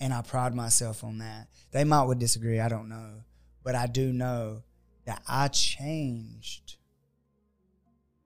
And 0.00 0.12
I 0.12 0.22
pride 0.22 0.54
myself 0.54 1.04
on 1.04 1.18
that. 1.18 1.48
They 1.70 1.84
might 1.84 2.04
would 2.04 2.18
disagree, 2.18 2.58
I 2.58 2.68
don't 2.68 2.88
know. 2.88 3.22
But 3.62 3.76
I 3.76 3.86
do 3.86 4.12
know 4.12 4.62
that 5.06 5.22
I 5.28 5.48
changed 5.48 6.76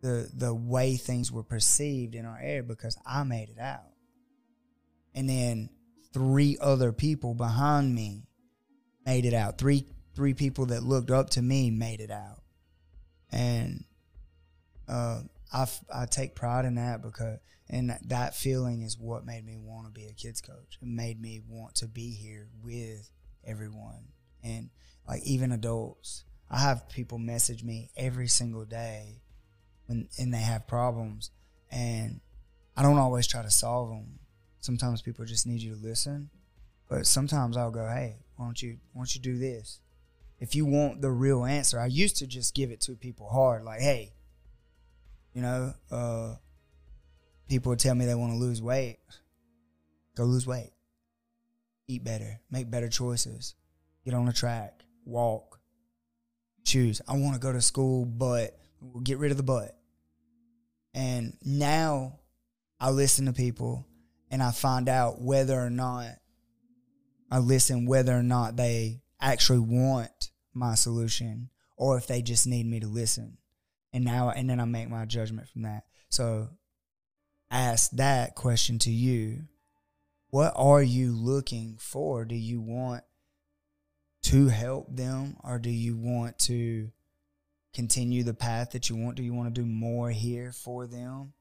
the 0.01 0.31
the 0.33 0.55
way 0.55 0.97
things 0.97 1.33
were 1.33 1.43
perceived 1.43 2.15
in 2.15 2.25
our 2.25 2.39
area 2.39 2.63
because 2.63 2.97
I 3.05 3.25
made 3.25 3.51
it 3.51 3.59
out. 3.59 3.93
And 5.15 5.29
then 5.29 5.71
three 6.17 6.57
other 6.63 6.93
people 6.93 7.35
behind 7.35 7.95
me 7.95 8.23
made 9.05 9.27
it 9.27 9.35
out. 9.35 9.59
Three 9.59 9.85
three 10.15 10.33
people 10.33 10.65
that 10.67 10.83
looked 10.83 11.11
up 11.11 11.29
to 11.29 11.43
me 11.43 11.71
made 11.71 12.01
it 12.01 12.11
out, 12.11 12.41
and 13.31 13.85
uh, 14.89 15.21
I 15.53 15.67
I 15.95 16.07
take 16.07 16.35
pride 16.35 16.65
in 16.65 16.77
that 16.77 17.03
because 17.03 17.39
and 17.69 17.95
that 18.07 18.35
feeling 18.35 18.81
is 18.81 18.97
what 18.99 19.27
made 19.27 19.45
me 19.45 19.59
want 19.59 19.89
to 19.89 19.93
be 19.93 20.07
a 20.07 20.13
kids 20.15 20.41
coach. 20.41 20.79
It 20.81 20.89
made 20.89 21.21
me 21.21 21.43
want 21.47 21.75
to 21.77 21.87
be 21.87 22.13
here 22.13 22.49
with 22.63 23.11
everyone 23.45 24.09
and 24.43 24.71
like 25.07 25.23
even 25.25 25.53
adults. 25.53 26.25
I 26.51 26.61
have 26.61 26.89
people 26.89 27.19
message 27.19 27.63
me 27.63 27.91
every 27.95 28.29
single 28.29 28.65
day 28.65 29.21
when 29.85 30.09
and 30.19 30.33
they 30.33 30.39
have 30.39 30.67
problems 30.67 31.31
and 31.71 32.21
I 32.75 32.83
don't 32.83 32.99
always 32.99 33.27
try 33.27 33.43
to 33.43 33.51
solve 33.51 33.91
them 33.91 34.21
Sometimes 34.61 35.03
people 35.03 35.25
just 35.25 35.47
need 35.47 35.61
you 35.61 35.75
to 35.75 35.81
listen. 35.81 36.31
But 36.89 37.07
sometimes 37.07 37.57
I'll 37.57 37.71
go, 37.71 37.87
hey, 37.87 38.17
why 38.37 38.45
don't 38.45 38.61
you 38.61 38.79
why 38.93 39.01
don't 39.01 39.15
you 39.15 39.21
do 39.21 39.39
this? 39.39 39.81
If 40.39 40.55
you 40.55 40.67
want 40.67 41.01
the 41.01 41.11
real 41.11 41.45
answer, 41.45 41.81
I 41.81 41.87
used 41.87 42.17
to 42.19 42.27
just 42.27 42.55
give 42.55 42.71
it 42.71 42.81
to 42.83 42.95
people 42.95 43.29
hard, 43.29 43.65
like, 43.65 43.81
hey, 43.81 44.13
you 45.33 45.43
know, 45.43 45.73
uh, 45.91 46.35
people 47.49 47.71
would 47.71 47.79
tell 47.79 47.95
me 47.95 48.05
they 48.05 48.15
want 48.15 48.33
to 48.33 48.39
lose 48.39 48.61
weight. 48.61 48.99
Go 50.15 50.25
lose 50.25 50.47
weight. 50.47 50.73
Eat 51.89 52.05
better. 52.05 52.41
Make 52.51 52.71
better 52.71 52.89
choices. 52.89 53.55
Get 54.05 54.15
on 54.15 54.27
the 54.27 54.33
track. 54.33 54.83
Walk. 55.05 55.61
Choose. 56.65 57.01
I 57.09 57.17
want 57.17 57.35
to 57.35 57.41
go 57.41 57.53
to 57.53 57.63
school, 57.63 58.05
but 58.05 58.59
we'll 58.81 59.03
get 59.03 59.19
rid 59.19 59.31
of 59.31 59.37
the 59.37 59.43
but. 59.43 59.77
And 60.95 61.37
now 61.45 62.19
I 62.81 62.91
listen 62.91 63.27
to 63.27 63.33
people 63.33 63.87
and 64.31 64.43
I 64.43 64.51
find 64.51 64.89
out 64.89 65.21
whether 65.21 65.59
or 65.59 65.71
not 65.71 66.17
I 67.31 67.39
listen, 67.39 67.87
whether 67.87 68.17
or 68.17 68.23
not 68.23 68.57
they 68.57 69.03
actually 69.21 69.59
want 69.59 70.31
my 70.55 70.75
solution 70.75 71.51
or 71.77 71.97
if 71.97 72.07
they 72.07 72.23
just 72.23 72.47
need 72.47 72.67
me 72.67 72.81
to 72.81 72.87
listen. 72.87 73.39
And 73.93 74.05
now, 74.05 74.31
and 74.31 74.49
then 74.49 74.61
I 74.61 74.65
make 74.65 74.89
my 74.89 75.05
judgment 75.05 75.49
from 75.49 75.63
that. 75.63 75.85
So, 76.09 76.49
ask 77.51 77.91
that 77.93 78.35
question 78.35 78.79
to 78.81 78.91
you. 78.91 79.45
What 80.31 80.53
are 80.57 80.83
you 80.83 81.13
looking 81.13 81.77
for? 81.79 82.25
Do 82.25 82.35
you 82.35 82.61
want 82.61 83.05
to 84.25 84.49
help 84.49 84.95
them 84.95 85.37
or 85.45 85.59
do 85.59 85.71
you 85.71 85.97
want 85.97 86.39
to 86.41 86.91
continue 87.73 88.25
the 88.25 88.35
path 88.35 88.73
that 88.73 88.91
you 88.91 88.97
want? 88.97 89.17
Do 89.17 89.23
you 89.23 89.33
want 89.33 89.55
to 89.55 89.61
do 89.61 89.67
more 89.67 90.11
here 90.11 90.53
for 90.53 90.87
them? 90.87 91.33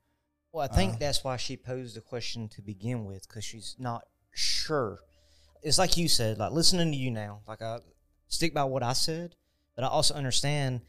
Well, 0.55 0.63
I 0.71 0.73
think 0.73 0.93
Uh, 0.93 0.97
that's 0.99 1.21
why 1.21 1.35
she 1.35 1.57
posed 1.57 1.97
the 1.97 2.01
question 2.01 2.47
to 2.47 2.61
begin 2.61 3.03
with 3.03 3.27
because 3.27 3.43
she's 3.43 3.75
not 3.77 4.07
sure. 4.33 5.01
It's 5.61 5.77
like 5.77 5.97
you 5.97 6.07
said, 6.07 6.37
like 6.37 6.53
listening 6.53 6.93
to 6.93 6.97
you 6.97 7.11
now, 7.11 7.41
like 7.45 7.61
I 7.61 7.79
stick 8.29 8.53
by 8.53 8.63
what 8.63 8.81
I 8.81 8.93
said, 8.93 9.35
but 9.75 9.83
I 9.83 9.89
also 9.89 10.13
understand 10.13 10.79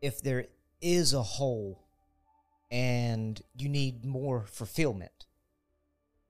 if 0.00 0.20
there 0.20 0.48
is 0.80 1.12
a 1.12 1.22
hole 1.22 1.86
and 2.72 3.40
you 3.54 3.68
need 3.68 4.04
more 4.04 4.46
fulfillment. 4.46 5.26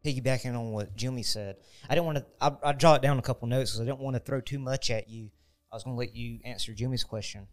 Piggybacking 0.05 0.55
on 0.55 0.73
what 0.73 0.95
Jimmy 0.95 1.23
said, 1.23 1.57
I 1.89 1.95
didn't 1.95 2.05
want 2.05 2.19
to. 2.19 2.27
I, 2.39 2.71
I 2.71 2.73
jotted 2.75 3.01
down 3.01 3.19
a 3.19 3.23
couple 3.23 3.49
notes 3.49 3.71
because 3.71 3.81
I 3.81 3.85
didn't 3.87 4.01
want 4.01 4.17
to 4.17 4.21
throw 4.21 4.43
too 4.43 4.59
much 4.59 4.91
at 4.91 5.09
you. 5.09 5.31
I 5.73 5.77
was 5.77 5.85
going 5.85 5.97
to 5.97 5.99
let 5.99 6.15
you 6.15 6.41
answer 6.45 6.75
Jimmy's 6.75 7.03
question, 7.05 7.47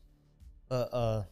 but 0.68 0.94
uh, 0.94 1.24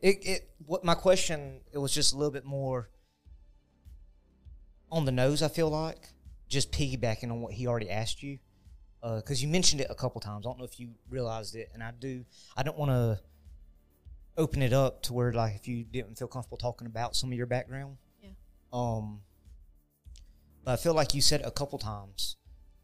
it 0.00 0.26
it 0.26 0.50
what 0.66 0.84
my 0.84 0.94
question 0.94 1.60
it 1.72 1.78
was 1.78 1.92
just 1.92 2.12
a 2.12 2.16
little 2.16 2.32
bit 2.32 2.44
more 2.44 2.90
on 4.90 5.04
the 5.04 5.12
nose. 5.12 5.42
I 5.42 5.48
feel 5.48 5.68
like 5.70 6.08
just 6.48 6.72
piggybacking 6.72 7.30
on 7.30 7.40
what 7.40 7.52
he 7.52 7.66
already 7.66 7.90
asked 7.90 8.22
you 8.22 8.38
because 9.02 9.42
you 9.42 9.48
mentioned 9.48 9.80
it 9.82 9.88
a 9.90 9.94
couple 9.94 10.20
times. 10.20 10.46
I 10.46 10.48
don't 10.48 10.58
know 10.58 10.64
if 10.64 10.80
you 10.80 10.90
realized 11.10 11.54
it, 11.56 11.70
and 11.74 11.82
I 11.82 11.92
do. 11.98 12.24
I 12.56 12.62
don't 12.62 12.78
want 12.78 12.90
to 12.90 13.20
open 14.36 14.62
it 14.62 14.72
up 14.72 15.02
to 15.02 15.12
where 15.12 15.32
like 15.32 15.54
if 15.56 15.68
you 15.68 15.84
didn't 15.84 16.16
feel 16.18 16.28
comfortable 16.28 16.56
talking 16.56 16.86
about 16.86 17.14
some 17.14 17.30
of 17.30 17.36
your 17.36 17.46
background. 17.46 17.96
Yeah. 18.22 18.30
Um. 18.72 19.20
But 20.64 20.72
I 20.72 20.76
feel 20.76 20.94
like 20.94 21.14
you 21.14 21.20
said 21.20 21.42
a 21.42 21.50
couple 21.50 21.78
times. 21.78 22.36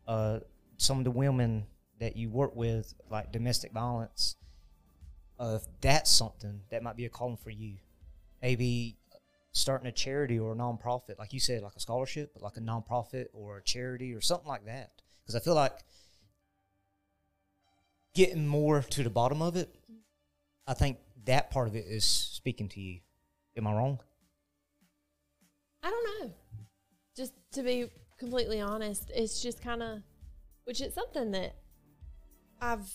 Uh, 0.06 0.40
some 0.76 0.98
of 0.98 1.04
the 1.04 1.10
women 1.10 1.66
that 2.00 2.16
you 2.16 2.28
work 2.28 2.54
with, 2.54 2.94
like 3.10 3.32
domestic 3.32 3.72
violence, 3.72 4.36
if 5.40 5.62
that's 5.81 6.11
something 6.11 6.61
that 6.70 6.83
might 6.83 6.96
be 6.96 7.07
a 7.07 7.09
calling 7.09 7.37
for 7.37 7.50
you, 7.50 7.76
maybe 8.42 8.96
starting 9.53 9.88
a 9.88 9.92
charity 9.92 10.38
or 10.38 10.53
a 10.53 10.57
nonprofit, 10.57 11.18
like 11.18 11.33
you 11.33 11.40
said, 11.40 11.62
like 11.62 11.74
a 11.76 11.81
scholarship, 11.81 12.33
but 12.35 12.42
like 12.42 12.57
a 12.57 12.61
nonprofit 12.61 13.26
or 13.33 13.59
a 13.59 13.62
charity 13.62 14.14
or 14.14 14.20
something 14.20 14.48
like 14.48 14.66
that. 14.66 14.90
Because 15.22 15.35
I 15.35 15.40
feel 15.40 15.55
like 15.55 15.79
getting 18.14 18.46
more 18.46 18.83
to 18.83 19.03
the 19.03 19.11
bottom 19.11 19.42
of 19.42 19.57
it, 19.57 19.74
I 20.66 20.74
think 20.74 20.98
that 21.24 21.50
part 21.50 21.68
of 21.68 21.74
it 21.74 21.85
is 21.87 22.05
speaking 22.05 22.68
to 22.68 22.81
you. 22.81 23.00
Am 23.57 23.66
I 23.66 23.72
wrong? 23.72 23.98
I 25.83 25.90
don't 25.90 26.05
know. 26.20 26.35
Just 27.16 27.33
to 27.53 27.62
be 27.62 27.90
completely 28.18 28.61
honest, 28.61 29.11
it's 29.14 29.42
just 29.42 29.62
kind 29.62 29.83
of, 29.83 30.03
which 30.64 30.81
is 30.81 30.94
something 30.94 31.33
that 31.33 31.57
I've 32.61 32.88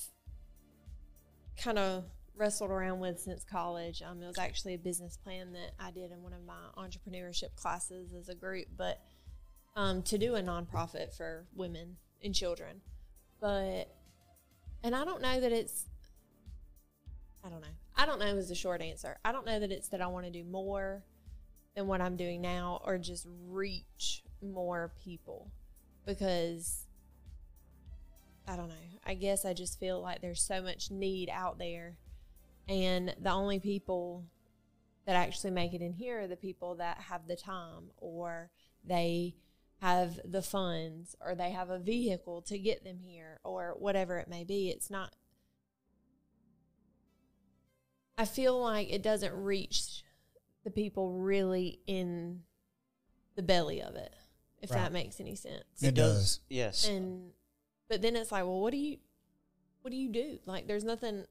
kind 1.58 1.80
of 1.80 2.04
wrestled 2.38 2.72
around 2.72 3.00
with 3.00 3.20
since 3.20 3.44
college. 3.44 4.02
Um, 4.02 4.22
it 4.22 4.28
was 4.28 4.38
actually 4.38 4.74
a 4.74 4.80
business 4.80 5.18
plan 5.18 5.54
that 5.54 5.72
I 5.80 5.92
did 5.92 6.12
in 6.12 6.22
one 6.22 6.34
of 6.34 6.46
my 6.46 6.54
entrepreneurship 6.78 7.56
classes 7.56 8.14
as 8.14 8.30
a 8.30 8.36
group, 8.36 8.68
but 8.78 9.02
um, 9.76 10.02
to 10.04 10.18
do 10.18 10.36
a 10.36 10.42
nonprofit 10.42 11.16
for 11.16 11.46
women 11.56 11.98
and 12.24 12.34
children. 12.34 12.82
But, 13.40 13.86
and 14.84 14.96
I 14.96 15.04
don't 15.06 15.22
know 15.22 15.40
that 15.40 15.52
it's, 15.52 15.86
I 17.44 17.50
don't 17.50 17.62
know. 17.62 17.68
I 17.96 18.06
don't 18.06 18.20
know 18.20 18.26
is 18.26 18.50
the 18.50 18.56
short 18.56 18.82
answer. 18.82 19.18
I 19.24 19.32
don't 19.32 19.46
know 19.46 19.60
that 19.60 19.72
it's 19.72 19.90
that 19.90 20.02
I 20.02 20.08
want 20.08 20.26
to 20.26 20.32
do 20.32 20.44
more 20.44 21.04
than 21.76 21.88
what 21.88 22.02
I'm 22.02 22.16
doing 22.16 22.42
now 22.42 22.82
or 22.86 22.98
just 22.98 23.28
reach 23.48 24.24
more 24.42 24.94
people 25.04 25.52
because 26.06 26.86
I 28.48 28.56
don't 28.56 28.70
know. 28.70 28.76
I 29.06 29.14
guess 29.14 29.46
I 29.46 29.54
just 29.54 29.80
feel 29.80 30.02
like 30.02 30.22
there's 30.22 30.42
so 30.42 30.62
much 30.62 30.92
need 30.92 31.30
out 31.30 31.58
there 31.58 31.98
and 32.68 33.16
the 33.22 33.32
only 33.32 33.60
people 33.60 34.26
that 35.06 35.16
actually 35.16 35.52
make 35.52 35.74
it 35.74 35.82
in 35.82 35.94
here 35.94 36.22
are 36.22 36.28
the 36.28 36.36
people 36.36 36.76
that 36.76 36.98
have 36.98 37.28
the 37.28 37.36
time 37.36 37.92
or 37.98 38.50
they 38.84 39.36
have 39.82 40.20
the 40.26 40.42
funds 40.42 41.16
or 41.22 41.36
they 41.36 41.52
have 41.52 41.70
a 41.70 41.78
vehicle 41.78 42.42
to 42.42 42.58
get 42.58 42.84
them 42.84 42.98
here 43.00 43.40
or 43.44 43.76
whatever 43.78 44.18
it 44.18 44.28
may 44.28 44.44
be. 44.44 44.70
It's 44.70 44.90
not 44.90 45.14
I 48.18 48.26
feel 48.26 48.60
like 48.62 48.92
it 48.92 49.04
doesn't 49.04 49.34
reach 49.34 50.04
the 50.64 50.72
people 50.72 51.12
really 51.12 51.80
in 51.86 52.44
the 53.36 53.44
belly 53.44 53.82
of 53.82 53.96
it, 53.96 54.16
if 54.62 54.72
Right. 54.72 54.78
that 54.84 54.94
makes 54.94 55.20
any 55.20 55.36
sense. 55.36 55.84
It 55.84 55.94
does. 55.96 56.40
Yes. 56.50 56.88
And 56.88 57.34
but 57.88 58.02
then 58.02 58.16
it's 58.16 58.32
like, 58.32 58.44
well, 58.46 58.62
what 58.62 58.72
do 58.72 58.78
you 58.78 58.98
what 59.82 59.92
do 59.92 59.98
you 59.98 60.10
do? 60.10 60.40
Like 60.46 60.66
there's 60.68 60.84
nothing 60.86 61.26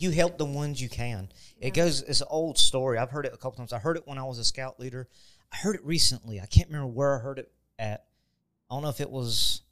you 0.00 0.10
help 0.10 0.38
the 0.38 0.46
ones 0.46 0.80
you 0.80 0.88
can. 0.88 1.30
Yeah. 1.58 1.68
It 1.68 1.74
goes. 1.74 2.02
It's 2.02 2.22
an 2.22 2.26
old 2.30 2.58
story. 2.58 2.98
I've 2.98 3.10
heard 3.10 3.26
it 3.26 3.34
a 3.34 3.36
couple 3.36 3.58
times. 3.58 3.72
I 3.72 3.78
heard 3.78 3.96
it 3.96 4.06
when 4.06 4.18
I 4.18 4.24
was 4.24 4.38
a 4.38 4.44
scout 4.44 4.80
leader. 4.80 5.08
I 5.52 5.56
heard 5.56 5.76
it 5.76 5.84
recently. 5.84 6.40
I 6.40 6.46
can't 6.46 6.68
remember 6.68 6.88
where 6.88 7.16
I 7.16 7.22
heard 7.22 7.38
it 7.38 7.52
at. 7.78 8.06
I 8.70 8.74
don't 8.74 8.82
know 8.82 8.88
if 8.88 9.00
it 9.00 9.10
was 9.10 9.62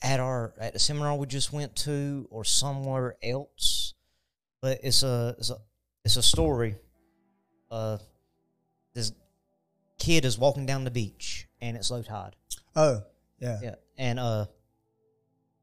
at 0.00 0.20
our 0.20 0.54
at 0.58 0.72
the 0.72 0.78
seminar 0.78 1.16
we 1.16 1.26
just 1.26 1.52
went 1.52 1.74
to 1.76 2.28
or 2.30 2.44
somewhere 2.44 3.16
else. 3.22 3.94
But 4.60 4.78
it's 4.84 5.02
a 5.02 5.34
it's 5.38 5.50
a 5.50 5.56
it's 6.04 6.16
a 6.16 6.22
story. 6.22 6.76
Uh, 7.70 7.98
this 8.94 9.12
kid 9.98 10.24
is 10.24 10.38
walking 10.38 10.66
down 10.66 10.84
the 10.84 10.90
beach 10.90 11.48
and 11.60 11.76
it's 11.76 11.90
low 11.90 12.02
tide. 12.02 12.36
Oh, 12.76 13.02
yeah. 13.40 13.58
Yeah, 13.62 13.74
and 13.98 14.20
uh, 14.20 14.46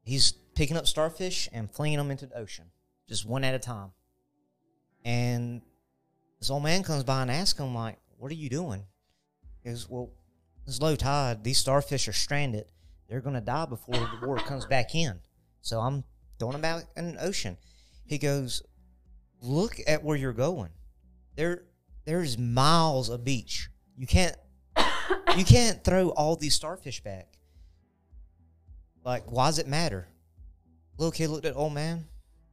he's 0.02 0.32
picking 0.54 0.76
up 0.76 0.86
starfish 0.86 1.48
and 1.52 1.70
flinging 1.70 1.98
them 1.98 2.10
into 2.10 2.26
the 2.26 2.36
ocean, 2.36 2.66
just 3.08 3.24
one 3.24 3.44
at 3.44 3.54
a 3.54 3.58
time. 3.58 3.92
And 5.04 5.62
this 6.38 6.50
old 6.50 6.62
man 6.62 6.82
comes 6.82 7.04
by 7.04 7.22
and 7.22 7.30
asks 7.30 7.58
him, 7.58 7.74
like, 7.74 7.98
"What 8.18 8.30
are 8.30 8.34
you 8.34 8.48
doing?" 8.48 8.86
He 9.62 9.70
goes, 9.70 9.88
"Well, 9.88 10.10
it's 10.66 10.80
low 10.80 10.96
tide. 10.96 11.44
These 11.44 11.58
starfish 11.58 12.06
are 12.08 12.12
stranded. 12.12 12.70
They're 13.08 13.20
gonna 13.20 13.40
die 13.40 13.66
before 13.66 13.94
the 13.94 14.26
water 14.26 14.42
comes 14.44 14.66
back 14.66 14.94
in. 14.94 15.20
So 15.62 15.80
I'm 15.80 16.04
throwing 16.38 16.52
them 16.52 16.64
out 16.64 16.84
in 16.96 17.14
the 17.14 17.22
ocean." 17.22 17.56
He 18.04 18.18
goes, 18.18 18.62
"Look 19.40 19.80
at 19.86 20.04
where 20.04 20.16
you're 20.16 20.32
going. 20.32 20.70
There, 21.34 21.64
there's 22.04 22.36
miles 22.36 23.08
of 23.08 23.24
beach. 23.24 23.70
You 23.96 24.06
can't, 24.06 24.36
you 25.36 25.44
can't 25.44 25.82
throw 25.82 26.10
all 26.10 26.36
these 26.36 26.54
starfish 26.54 27.02
back." 27.02 27.38
Like, 29.04 29.30
why 29.30 29.48
does 29.48 29.58
it 29.58 29.66
matter? 29.66 30.08
Little 30.98 31.12
kid 31.12 31.28
looked 31.28 31.46
at 31.46 31.56
old 31.56 31.72
man, 31.72 32.06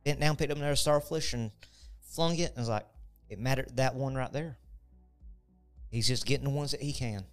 bent 0.05 0.21
down, 0.21 0.37
picked 0.37 0.51
up 0.51 0.57
another 0.57 0.77
starfish, 0.77 1.33
and 1.33 1.51
flung 2.13 2.37
it, 2.37 2.49
and 2.49 2.57
was 2.57 2.69
like, 2.69 2.85
it 3.29 3.39
mattered 3.39 3.75
that 3.75 3.95
one 3.95 4.15
right 4.15 4.31
there. 4.31 4.57
He's 5.89 6.07
just 6.07 6.25
getting 6.25 6.45
the 6.45 6.51
ones 6.51 6.71
that 6.71 6.81
he 6.81 6.93
can. 6.93 7.25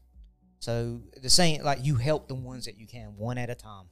So 0.61 1.03
the 1.21 1.29
saying, 1.29 1.63
like, 1.63 1.85
you 1.85 1.97
help 1.97 2.29
the 2.29 2.35
ones 2.35 2.65
that 2.65 2.79
you 2.79 2.87
can, 2.87 3.17
one 3.17 3.39
at 3.39 3.51
a 3.51 3.55
time. 3.55 3.87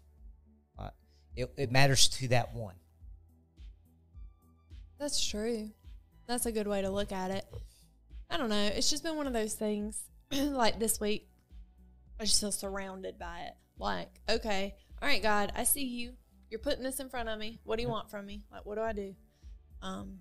Like, 0.78 0.92
it, 1.36 1.52
it 1.56 1.70
matters 1.70 2.08
to 2.08 2.28
that 2.28 2.54
one. 2.54 2.74
That's 4.98 5.24
true. 5.24 5.70
That's 6.26 6.46
a 6.46 6.52
good 6.52 6.66
way 6.66 6.82
to 6.82 6.90
look 6.90 7.12
at 7.12 7.30
it. 7.30 7.44
I 8.30 8.36
don't 8.36 8.48
know. 8.48 8.66
It's 8.74 8.88
just 8.88 9.02
been 9.02 9.16
one 9.16 9.26
of 9.26 9.32
those 9.32 9.54
things. 9.54 10.00
like 10.30 10.78
this 10.78 11.00
week, 11.00 11.28
I 12.18 12.24
just 12.24 12.40
feel 12.40 12.52
surrounded 12.52 13.18
by 13.18 13.40
it. 13.40 13.54
Like, 13.78 14.08
okay, 14.28 14.74
all 15.02 15.08
right, 15.08 15.22
God, 15.22 15.52
I 15.56 15.64
see 15.64 15.84
you. 15.84 16.12
You're 16.48 16.60
putting 16.60 16.84
this 16.84 17.00
in 17.00 17.08
front 17.08 17.28
of 17.28 17.38
me. 17.38 17.58
What 17.64 17.76
do 17.76 17.82
you 17.82 17.88
want 17.88 18.10
from 18.10 18.24
me? 18.24 18.44
Like, 18.50 18.64
what 18.64 18.76
do 18.76 18.82
I 18.82 18.92
do? 18.92 19.14
Um, 19.82 20.20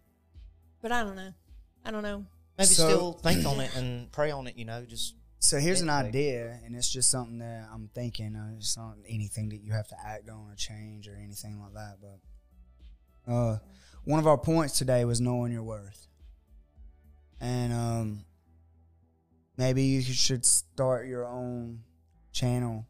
but 0.82 0.92
I 0.92 1.04
don't 1.04 1.16
know. 1.16 1.34
I 1.86 1.92
don't 1.92 2.04
know. 2.04 2.26
Maybe 2.58 2.68
So- 2.68 2.90
still 2.90 3.14
think 3.14 3.46
on 3.46 3.60
it 3.60 3.76
and 3.76 4.12
pray 4.12 4.32
on 4.32 4.48
it. 4.48 4.56
You 4.58 4.66
know, 4.66 4.86
just 4.86 5.16
So 5.40 5.58
here's 5.58 5.82
an 5.82 5.90
idea, 5.90 6.60
and 6.64 6.76
it's 6.76 6.90
just 6.92 7.10
something 7.10 7.40
that 7.40 7.68
I'm 7.74 7.90
thinking. 7.96 8.36
Uh, 8.36 8.54
it's 8.58 8.78
not 8.78 8.96
anything 9.08 9.50
that 9.50 9.62
you 9.64 9.72
have 9.72 9.88
to 9.88 9.96
act 10.06 10.30
on 10.30 10.52
or 10.52 10.56
change 10.56 11.08
or 11.08 11.16
anything 11.16 11.60
like 11.60 11.74
that. 11.74 11.98
But 12.00 13.32
uh, 13.34 13.58
one 14.04 14.20
of 14.20 14.28
our 14.28 14.38
points 14.38 14.78
today 14.78 15.04
was 15.06 15.20
knowing 15.20 15.52
your 15.52 15.64
worth, 15.64 16.08
and 17.40 17.74
um, 17.74 18.26
maybe 19.58 19.82
you 19.84 20.02
should 20.02 20.46
start 20.46 21.08
your 21.08 21.26
own 21.28 21.84
channel. 22.32 22.86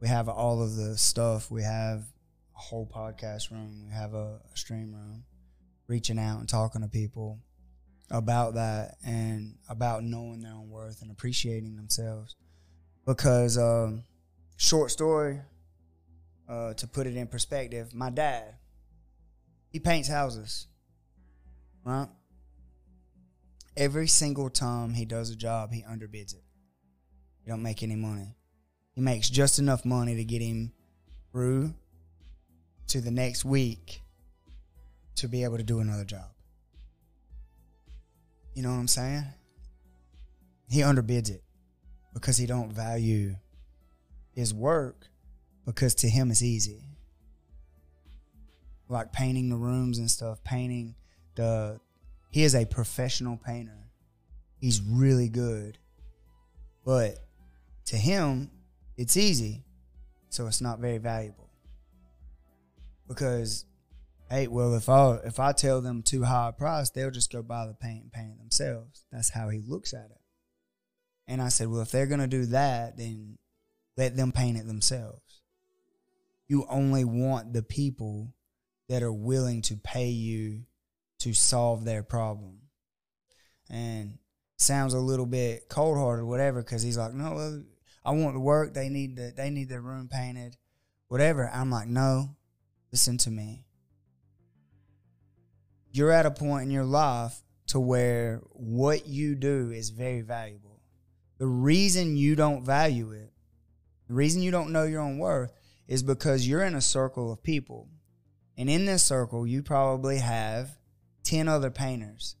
We 0.00 0.08
have 0.08 0.28
all 0.28 0.62
of 0.62 0.76
the 0.76 0.98
stuff. 0.98 1.50
We 1.50 1.62
have 1.62 2.00
a 2.56 2.58
whole 2.58 2.86
podcast 2.86 3.50
room. 3.50 3.86
We 3.86 3.92
have 3.94 4.12
a, 4.14 4.40
a 4.52 4.56
stream 4.56 4.92
room. 4.94 5.24
Reaching 5.90 6.20
out 6.20 6.38
and 6.38 6.48
talking 6.48 6.82
to 6.82 6.88
people 6.88 7.40
about 8.12 8.54
that 8.54 8.98
and 9.04 9.56
about 9.68 10.04
knowing 10.04 10.40
their 10.40 10.52
own 10.52 10.70
worth 10.70 11.02
and 11.02 11.10
appreciating 11.10 11.74
themselves. 11.74 12.36
Because, 13.04 13.58
um, 13.58 14.04
short 14.56 14.92
story, 14.92 15.40
uh, 16.48 16.74
to 16.74 16.86
put 16.86 17.08
it 17.08 17.16
in 17.16 17.26
perspective, 17.26 17.92
my 17.92 18.08
dad, 18.08 18.54
he 19.72 19.80
paints 19.80 20.08
houses, 20.08 20.68
right? 21.82 22.06
Every 23.76 24.06
single 24.06 24.48
time 24.48 24.94
he 24.94 25.04
does 25.04 25.30
a 25.30 25.36
job, 25.36 25.72
he 25.72 25.82
underbids 25.82 26.34
it. 26.34 26.44
He 27.42 27.50
don't 27.50 27.64
make 27.64 27.82
any 27.82 27.96
money. 27.96 28.36
He 28.94 29.00
makes 29.00 29.28
just 29.28 29.58
enough 29.58 29.84
money 29.84 30.14
to 30.14 30.24
get 30.24 30.40
him 30.40 30.72
through 31.32 31.74
to 32.86 33.00
the 33.00 33.10
next 33.10 33.44
week 33.44 34.02
to 35.20 35.28
be 35.28 35.44
able 35.44 35.58
to 35.58 35.62
do 35.62 35.80
another 35.80 36.04
job. 36.04 36.28
You 38.54 38.62
know 38.62 38.70
what 38.70 38.78
I'm 38.78 38.88
saying? 38.88 39.24
He 40.70 40.80
underbids 40.80 41.30
it 41.30 41.42
because 42.14 42.36
he 42.38 42.46
don't 42.46 42.72
value 42.72 43.36
his 44.32 44.54
work 44.54 45.08
because 45.66 45.94
to 45.96 46.08
him 46.08 46.30
it's 46.30 46.42
easy. 46.42 46.84
Like 48.88 49.12
painting 49.12 49.50
the 49.50 49.56
rooms 49.56 49.98
and 49.98 50.10
stuff, 50.10 50.42
painting 50.42 50.94
the 51.34 51.78
he 52.30 52.42
is 52.42 52.54
a 52.54 52.64
professional 52.64 53.36
painter. 53.36 53.90
He's 54.58 54.80
really 54.80 55.28
good. 55.28 55.78
But 56.84 57.18
to 57.86 57.96
him, 57.96 58.50
it's 58.96 59.16
easy, 59.16 59.64
so 60.28 60.46
it's 60.46 60.60
not 60.60 60.78
very 60.78 60.98
valuable. 60.98 61.50
Because 63.06 63.64
hey, 64.30 64.46
well 64.46 64.74
if 64.74 64.88
I 64.88 65.16
if 65.24 65.40
I 65.40 65.52
tell 65.52 65.80
them 65.80 66.02
too 66.02 66.22
high 66.22 66.48
a 66.48 66.52
price, 66.52 66.90
they'll 66.90 67.10
just 67.10 67.32
go 67.32 67.42
buy 67.42 67.66
the 67.66 67.74
paint 67.74 68.04
and 68.04 68.12
paint 68.12 68.38
themselves. 68.38 69.04
That's 69.12 69.30
how 69.30 69.48
he 69.48 69.60
looks 69.60 69.92
at 69.92 70.10
it. 70.10 70.20
And 71.26 71.42
I 71.42 71.48
said, 71.48 71.68
Well, 71.68 71.82
if 71.82 71.90
they're 71.90 72.06
gonna 72.06 72.26
do 72.26 72.46
that, 72.46 72.96
then 72.96 73.38
let 73.96 74.16
them 74.16 74.32
paint 74.32 74.56
it 74.56 74.66
themselves. 74.66 75.42
You 76.48 76.66
only 76.68 77.04
want 77.04 77.52
the 77.52 77.62
people 77.62 78.32
that 78.88 79.02
are 79.02 79.12
willing 79.12 79.62
to 79.62 79.76
pay 79.76 80.08
you 80.08 80.62
to 81.20 81.34
solve 81.34 81.84
their 81.84 82.02
problem. 82.02 82.58
And 83.68 84.18
sounds 84.56 84.94
a 84.94 84.98
little 84.98 85.26
bit 85.26 85.68
cold 85.68 85.96
hearted, 85.96 86.24
whatever, 86.24 86.60
because 86.60 86.82
he's 86.82 86.98
like, 86.98 87.14
no, 87.14 87.62
I 88.04 88.10
want 88.10 88.34
the 88.34 88.40
work. 88.40 88.74
They 88.74 88.88
need 88.88 89.16
the, 89.16 89.32
they 89.36 89.50
need 89.50 89.68
their 89.68 89.80
room 89.80 90.08
painted, 90.08 90.56
whatever. 91.08 91.48
I'm 91.52 91.70
like, 91.70 91.86
no, 91.86 92.36
listen 92.90 93.16
to 93.18 93.30
me. 93.30 93.64
You're 95.92 96.12
at 96.12 96.26
a 96.26 96.30
point 96.30 96.64
in 96.64 96.70
your 96.70 96.84
life 96.84 97.42
to 97.68 97.80
where 97.80 98.42
what 98.50 99.06
you 99.06 99.34
do 99.34 99.70
is 99.70 99.90
very 99.90 100.20
valuable. 100.20 100.80
The 101.38 101.46
reason 101.46 102.16
you 102.16 102.36
don't 102.36 102.64
value 102.64 103.12
it, 103.12 103.32
the 104.08 104.14
reason 104.14 104.42
you 104.42 104.50
don't 104.50 104.72
know 104.72 104.84
your 104.84 105.00
own 105.00 105.18
worth 105.18 105.52
is 105.88 106.02
because 106.02 106.46
you're 106.46 106.64
in 106.64 106.74
a 106.74 106.80
circle 106.80 107.32
of 107.32 107.42
people. 107.42 107.88
And 108.56 108.68
in 108.68 108.84
this 108.84 109.02
circle, 109.02 109.46
you 109.46 109.62
probably 109.62 110.18
have 110.18 110.78
10 111.24 111.48
other 111.48 111.70
painters 111.70 112.36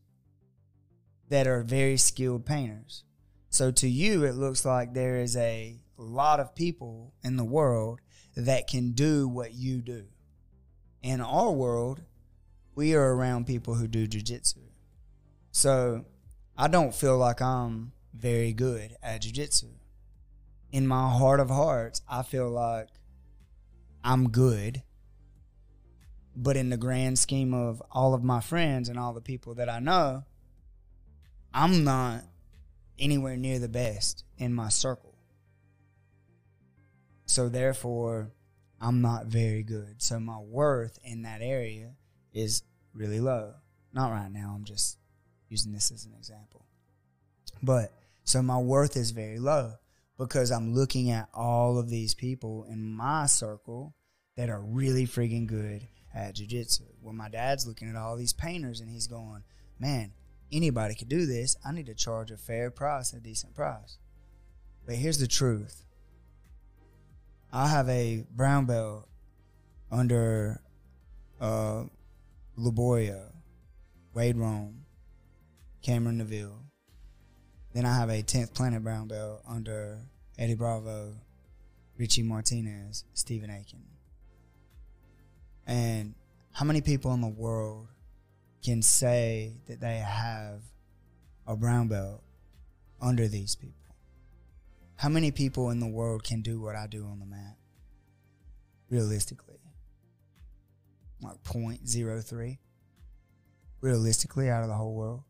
that 1.28 1.46
are 1.46 1.62
very 1.62 1.96
skilled 1.96 2.44
painters. 2.44 3.04
So 3.48 3.70
to 3.72 3.88
you, 3.88 4.24
it 4.24 4.34
looks 4.34 4.64
like 4.64 4.94
there 4.94 5.16
is 5.16 5.36
a 5.36 5.76
lot 5.96 6.40
of 6.40 6.54
people 6.54 7.14
in 7.22 7.36
the 7.36 7.44
world 7.44 8.00
that 8.36 8.68
can 8.68 8.92
do 8.92 9.28
what 9.28 9.54
you 9.54 9.80
do. 9.80 10.04
In 11.02 11.20
our 11.20 11.50
world, 11.50 12.02
we 12.74 12.94
are 12.94 13.14
around 13.14 13.46
people 13.46 13.74
who 13.74 13.86
do 13.86 14.06
jujitsu. 14.06 14.58
So 15.52 16.04
I 16.56 16.68
don't 16.68 16.94
feel 16.94 17.18
like 17.18 17.42
I'm 17.42 17.92
very 18.14 18.52
good 18.52 18.96
at 19.02 19.22
jujitsu. 19.22 19.70
In 20.72 20.86
my 20.86 21.10
heart 21.10 21.40
of 21.40 21.50
hearts, 21.50 22.02
I 22.08 22.22
feel 22.22 22.48
like 22.48 22.88
I'm 24.04 24.30
good 24.30 24.82
but 26.36 26.56
in 26.56 26.70
the 26.70 26.76
grand 26.76 27.18
scheme 27.18 27.52
of 27.52 27.82
all 27.90 28.14
of 28.14 28.22
my 28.22 28.40
friends 28.40 28.88
and 28.88 28.98
all 28.98 29.12
the 29.12 29.20
people 29.20 29.54
that 29.56 29.68
I 29.68 29.78
know, 29.78 30.24
I'm 31.52 31.84
not 31.84 32.22
anywhere 32.98 33.36
near 33.36 33.58
the 33.58 33.68
best 33.68 34.24
in 34.38 34.54
my 34.54 34.68
circle. 34.68 35.14
So 37.26 37.48
therefore, 37.48 38.32
I'm 38.80 39.02
not 39.02 39.26
very 39.26 39.62
good. 39.62 40.02
So 40.02 40.18
my 40.18 40.38
worth 40.38 40.98
in 41.04 41.22
that 41.22 41.42
area 41.42 41.92
is 42.32 42.62
really 42.94 43.20
low. 43.20 43.54
Not 43.92 44.10
right 44.10 44.30
now, 44.30 44.54
I'm 44.56 44.64
just 44.64 44.98
using 45.48 45.72
this 45.72 45.90
as 45.90 46.04
an 46.04 46.12
example. 46.16 46.64
But 47.62 47.92
so 48.24 48.42
my 48.42 48.58
worth 48.58 48.96
is 48.96 49.10
very 49.10 49.38
low 49.38 49.74
because 50.16 50.50
I'm 50.50 50.74
looking 50.74 51.10
at 51.10 51.28
all 51.34 51.78
of 51.78 51.88
these 51.88 52.14
people 52.14 52.66
in 52.70 52.82
my 52.82 53.26
circle 53.26 53.94
that 54.36 54.48
are 54.48 54.60
really 54.60 55.06
freaking 55.06 55.46
good 55.46 55.88
at 56.14 56.34
jiu-jitsu. 56.34 56.84
Well, 57.02 57.14
my 57.14 57.28
dad's 57.28 57.66
looking 57.66 57.88
at 57.88 57.96
all 57.96 58.16
these 58.16 58.32
painters 58.32 58.80
and 58.80 58.90
he's 58.90 59.06
going, 59.06 59.42
man, 59.78 60.12
anybody 60.52 60.94
could 60.94 61.08
do 61.08 61.26
this. 61.26 61.56
I 61.64 61.72
need 61.72 61.86
to 61.86 61.94
charge 61.94 62.30
a 62.30 62.36
fair 62.36 62.70
price, 62.70 63.12
a 63.12 63.20
decent 63.20 63.54
price. 63.54 63.98
But 64.86 64.96
here's 64.96 65.18
the 65.18 65.26
truth. 65.26 65.84
I 67.52 67.68
have 67.68 67.88
a 67.88 68.24
brown 68.30 68.66
belt 68.66 69.08
under 69.90 70.60
uh, 71.40 71.84
Laboria, 72.60 73.32
Wade 74.14 74.36
Rome, 74.36 74.84
Cameron 75.82 76.18
Neville. 76.18 76.64
Then 77.72 77.86
I 77.86 77.96
have 77.96 78.10
a 78.10 78.22
10th 78.22 78.54
Planet 78.54 78.82
brown 78.82 79.08
belt 79.08 79.42
under 79.48 80.00
Eddie 80.38 80.54
Bravo, 80.54 81.14
Richie 81.96 82.22
Martinez, 82.22 83.04
Stephen 83.14 83.50
Aiken. 83.50 83.82
And 85.66 86.14
how 86.52 86.64
many 86.64 86.80
people 86.80 87.14
in 87.14 87.20
the 87.20 87.28
world 87.28 87.86
can 88.62 88.82
say 88.82 89.52
that 89.66 89.80
they 89.80 89.96
have 89.98 90.62
a 91.46 91.56
brown 91.56 91.88
belt 91.88 92.22
under 93.00 93.28
these 93.28 93.54
people? 93.54 93.94
How 94.96 95.08
many 95.08 95.30
people 95.30 95.70
in 95.70 95.80
the 95.80 95.86
world 95.86 96.24
can 96.24 96.42
do 96.42 96.60
what 96.60 96.76
I 96.76 96.86
do 96.86 97.06
on 97.06 97.20
the 97.20 97.26
mat? 97.26 97.56
Realistically. 98.90 99.59
Like 101.22 101.42
0.03. 101.42 102.58
Realistically, 103.80 104.50
out 104.50 104.62
of 104.62 104.68
the 104.68 104.74
whole 104.74 104.94
world. 104.94 105.22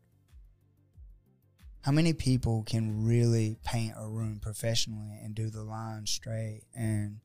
How 1.81 1.91
many 1.91 2.13
people 2.13 2.63
can 2.63 3.05
really 3.05 3.57
paint 3.63 3.93
a 3.97 4.07
room 4.07 4.39
professionally 4.39 5.19
and 5.23 5.33
do 5.33 5.49
the 5.49 5.63
lines 5.63 6.11
straight 6.11 6.61
and 6.75 7.17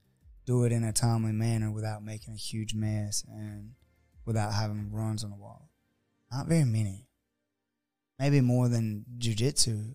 do 0.46 0.64
it 0.64 0.72
in 0.72 0.82
a 0.82 0.92
timely 0.92 1.32
manner 1.32 1.70
without 1.70 2.02
making 2.02 2.34
a 2.34 2.38
huge 2.38 2.72
mess 2.72 3.24
and 3.28 3.72
without 4.24 4.54
having 4.54 4.90
runs 4.92 5.24
on 5.24 5.30
the 5.30 5.36
wall. 5.36 5.70
Not 6.32 6.46
very 6.46 6.64
many. 6.64 7.08
Maybe 8.18 8.40
more 8.40 8.68
than 8.68 9.04
jujitsu, 9.18 9.94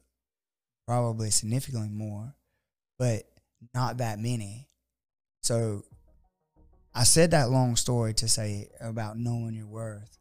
probably 0.86 1.32
significantly 1.32 1.90
more, 1.90 2.36
but 3.00 3.24
not 3.74 3.98
that 3.98 4.20
many. 4.20 4.68
So 5.42 5.86
I 6.94 7.04
said 7.04 7.32
that 7.32 7.50
long 7.50 7.76
story 7.76 8.14
to 8.16 8.28
say 8.28 8.70
about 8.80 9.18
knowing 9.18 9.56
your 9.56 9.68
worth. 9.68 10.18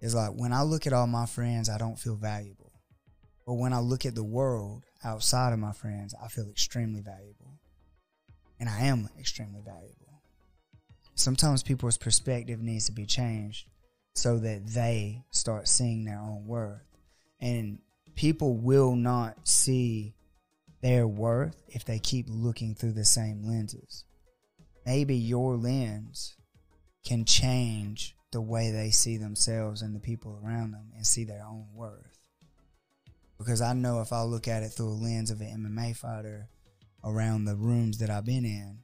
Is 0.00 0.14
like 0.14 0.32
when 0.32 0.52
I 0.52 0.62
look 0.62 0.86
at 0.86 0.92
all 0.92 1.06
my 1.06 1.24
friends, 1.26 1.70
I 1.70 1.78
don't 1.78 1.98
feel 1.98 2.16
valuable. 2.16 2.72
But 3.46 3.54
when 3.54 3.72
I 3.72 3.80
look 3.80 4.04
at 4.04 4.14
the 4.14 4.24
world 4.24 4.84
outside 5.02 5.52
of 5.52 5.58
my 5.58 5.72
friends, 5.72 6.14
I 6.22 6.28
feel 6.28 6.48
extremely 6.48 7.00
valuable 7.00 7.58
and 8.60 8.68
I 8.68 8.86
am 8.86 9.08
extremely 9.18 9.60
valuable. 9.60 10.22
Sometimes 11.14 11.62
people's 11.62 11.98
perspective 11.98 12.60
needs 12.60 12.86
to 12.86 12.92
be 12.92 13.06
changed 13.06 13.68
so 14.14 14.38
that 14.38 14.66
they 14.66 15.24
start 15.30 15.68
seeing 15.68 16.04
their 16.04 16.18
own 16.18 16.46
worth. 16.46 16.82
And 17.40 17.78
people 18.14 18.56
will 18.56 18.96
not 18.96 19.46
see 19.46 20.14
their 20.80 21.06
worth 21.06 21.56
if 21.68 21.84
they 21.84 21.98
keep 21.98 22.26
looking 22.28 22.74
through 22.74 22.92
the 22.92 23.04
same 23.04 23.42
lenses. 23.44 24.04
Maybe 24.86 25.16
your 25.16 25.56
lens 25.56 26.36
can 27.04 27.24
change 27.24 28.14
the 28.32 28.40
way 28.40 28.70
they 28.70 28.90
see 28.90 29.16
themselves 29.16 29.82
and 29.82 29.94
the 29.94 30.00
people 30.00 30.40
around 30.42 30.72
them 30.72 30.90
and 30.94 31.06
see 31.06 31.24
their 31.24 31.44
own 31.44 31.66
worth. 31.72 32.18
Because 33.38 33.60
I 33.60 33.72
know 33.72 34.00
if 34.00 34.12
I 34.12 34.22
look 34.22 34.48
at 34.48 34.62
it 34.62 34.70
through 34.70 34.88
a 34.88 35.00
lens 35.02 35.30
of 35.30 35.40
an 35.40 35.64
MMA 35.76 35.96
fighter, 35.96 36.48
around 37.04 37.44
the 37.44 37.56
rooms 37.56 37.98
that 37.98 38.10
I've 38.10 38.24
been 38.24 38.44
in, 38.44 38.78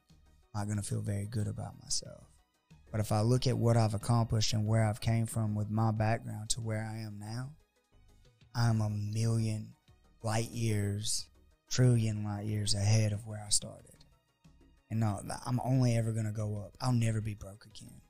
I'm 0.54 0.60
not 0.60 0.68
gonna 0.68 0.82
feel 0.82 1.00
very 1.00 1.26
good 1.26 1.46
about 1.46 1.80
myself. 1.82 2.26
But 2.90 3.00
if 3.00 3.12
I 3.12 3.20
look 3.20 3.46
at 3.46 3.56
what 3.56 3.76
I've 3.76 3.94
accomplished 3.94 4.52
and 4.52 4.66
where 4.66 4.84
I've 4.84 5.00
came 5.00 5.26
from 5.26 5.54
with 5.54 5.70
my 5.70 5.92
background 5.92 6.50
to 6.50 6.60
where 6.60 6.84
I 6.84 6.98
am 6.98 7.18
now, 7.18 7.50
I'm 8.54 8.80
a 8.80 8.90
million 8.90 9.74
light 10.22 10.50
years, 10.50 11.26
trillion 11.70 12.24
light 12.24 12.46
years 12.46 12.74
ahead 12.74 13.12
of 13.12 13.26
where 13.26 13.42
I 13.44 13.50
started. 13.50 13.89
And 14.90 15.00
no, 15.00 15.20
I'm 15.46 15.60
only 15.64 15.96
ever 15.96 16.12
gonna 16.12 16.32
go 16.32 16.58
up. 16.58 16.76
I'll 16.80 16.92
never 16.92 17.20
be 17.20 17.34
broke 17.34 17.64
again. 17.64 18.00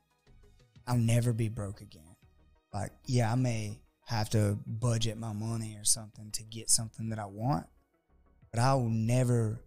I'll 0.87 0.97
never 0.97 1.31
be 1.31 1.47
broke 1.47 1.81
again. 1.81 2.15
Like, 2.73 2.91
yeah, 3.05 3.31
I 3.31 3.35
may 3.35 3.81
have 4.07 4.29
to 4.31 4.57
budget 4.65 5.17
my 5.17 5.33
money 5.33 5.77
or 5.79 5.85
something 5.85 6.31
to 6.31 6.43
get 6.43 6.69
something 6.69 7.09
that 7.09 7.19
I 7.19 7.25
want, 7.25 7.67
but 8.51 8.59
I 8.59 8.73
will 8.73 8.89
never 8.89 9.61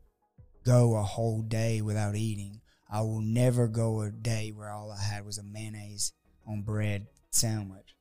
go 0.65 0.97
a 0.97 1.03
whole 1.03 1.43
day 1.43 1.81
without 1.81 2.17
eating. 2.17 2.61
I 2.91 3.03
will 3.03 3.21
never 3.21 3.69
go 3.69 4.03
a 4.03 4.11
day 4.11 4.53
where 4.55 4.71
all 4.71 4.93
I 4.93 5.03
had 5.03 5.25
was 5.25 5.39
a 5.39 5.43
mayonnaise 5.43 6.13
on 6.47 6.63
bread 6.63 7.07
sandwich. 7.31 7.95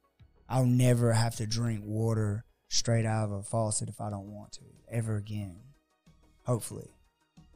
I'll 0.49 0.65
never 0.65 1.13
have 1.13 1.35
to 1.37 1.47
drink 1.47 1.83
water 1.85 2.45
straight 2.67 3.05
out 3.05 3.25
of 3.25 3.31
a 3.31 3.43
faucet 3.43 3.89
if 3.89 4.01
I 4.01 4.09
don't 4.09 4.33
want 4.33 4.53
to 4.53 4.61
ever 4.91 5.17
again. 5.17 5.59
Hopefully. 6.45 6.89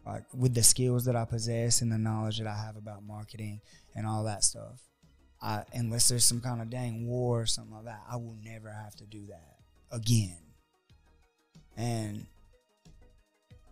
Like 0.07 0.23
with 0.33 0.53
the 0.53 0.63
skills 0.63 1.05
that 1.05 1.15
I 1.15 1.25
possess 1.25 1.81
and 1.81 1.91
the 1.91 1.97
knowledge 1.97 2.37
that 2.37 2.47
I 2.47 2.55
have 2.55 2.77
about 2.77 3.03
marketing 3.03 3.59
and 3.93 4.07
all 4.07 4.23
that 4.23 4.43
stuff. 4.43 4.79
I 5.41 5.63
unless 5.73 6.07
there's 6.07 6.25
some 6.25 6.41
kind 6.41 6.61
of 6.61 6.69
dang 6.69 7.07
war 7.07 7.41
or 7.41 7.45
something 7.45 7.75
like 7.75 7.85
that, 7.85 8.01
I 8.09 8.15
will 8.15 8.37
never 8.43 8.71
have 8.71 8.95
to 8.95 9.05
do 9.05 9.25
that 9.27 9.57
again. 9.91 10.37
And 11.75 12.25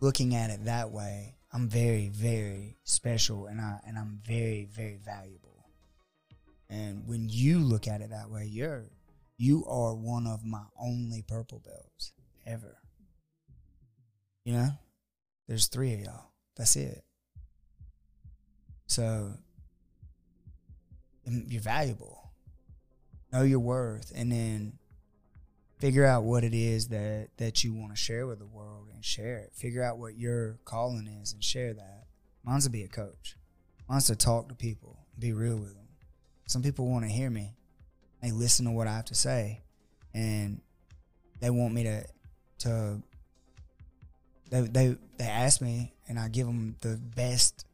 looking 0.01 0.35
at 0.35 0.49
it 0.49 0.65
that 0.65 0.91
way, 0.91 1.35
I'm 1.53 1.69
very, 1.69 2.09
very 2.09 2.75
special 2.83 3.47
and 3.47 3.61
I 3.61 3.79
and 3.87 3.97
I'm 3.97 4.19
very, 4.27 4.67
very 4.71 4.99
valuable. 5.03 5.65
And 6.69 7.07
when 7.07 7.29
you 7.29 7.59
look 7.59 7.87
at 7.87 8.01
it 8.01 8.09
that 8.09 8.29
way, 8.29 8.45
you're 8.45 8.83
you 9.37 9.65
are 9.65 9.95
one 9.95 10.27
of 10.27 10.45
my 10.45 10.63
only 10.79 11.23
purple 11.27 11.61
belts 11.65 12.13
ever. 12.45 12.77
You 14.43 14.53
know? 14.53 14.69
There's 15.47 15.67
three 15.67 15.93
of 15.93 15.99
y'all. 16.01 16.31
That's 16.55 16.75
it. 16.75 17.03
So 18.87 19.31
you're 21.25 21.61
valuable. 21.61 22.31
Know 23.31 23.43
your 23.43 23.59
worth 23.59 24.11
and 24.15 24.31
then 24.31 24.73
figure 25.79 26.05
out 26.05 26.23
what 26.23 26.43
it 26.43 26.53
is 26.53 26.87
that 26.87 27.29
that 27.37 27.63
you 27.63 27.73
want 27.73 27.91
to 27.91 27.97
share 27.97 28.25
with 28.25 28.39
the 28.39 28.45
world 28.45 28.87
and 28.93 29.03
share 29.03 29.37
it. 29.37 29.51
Figure 29.53 29.83
out 29.83 29.97
what 29.97 30.17
your 30.17 30.57
calling 30.65 31.07
is 31.07 31.33
and 31.33 31.43
share 31.43 31.73
that. 31.73 32.05
Mine's 32.43 32.63
to 32.65 32.69
be 32.69 32.83
a 32.83 32.87
coach. 32.87 33.35
Mine's 33.89 34.07
to 34.07 34.15
talk 34.15 34.49
to 34.49 34.55
people, 34.55 34.97
be 35.19 35.33
real 35.33 35.57
with 35.57 35.73
them. 35.73 35.87
Some 36.47 36.61
people 36.61 36.87
want 36.89 37.05
to 37.05 37.11
hear 37.11 37.29
me. 37.29 37.53
They 38.21 38.31
listen 38.31 38.65
to 38.65 38.71
what 38.71 38.87
I 38.87 38.95
have 38.95 39.05
to 39.05 39.15
say, 39.15 39.61
and 40.13 40.61
they 41.39 41.49
want 41.49 41.73
me 41.73 41.83
to 41.83 42.05
to. 42.59 43.01
They 44.55 44.61
they 44.61 44.97
they 45.17 45.25
ask 45.25 45.59
me, 45.59 45.93
and 46.07 46.17
I 46.17 46.29
give 46.29 46.47
them 46.47 46.77
the 46.79 46.97
best 46.97 47.65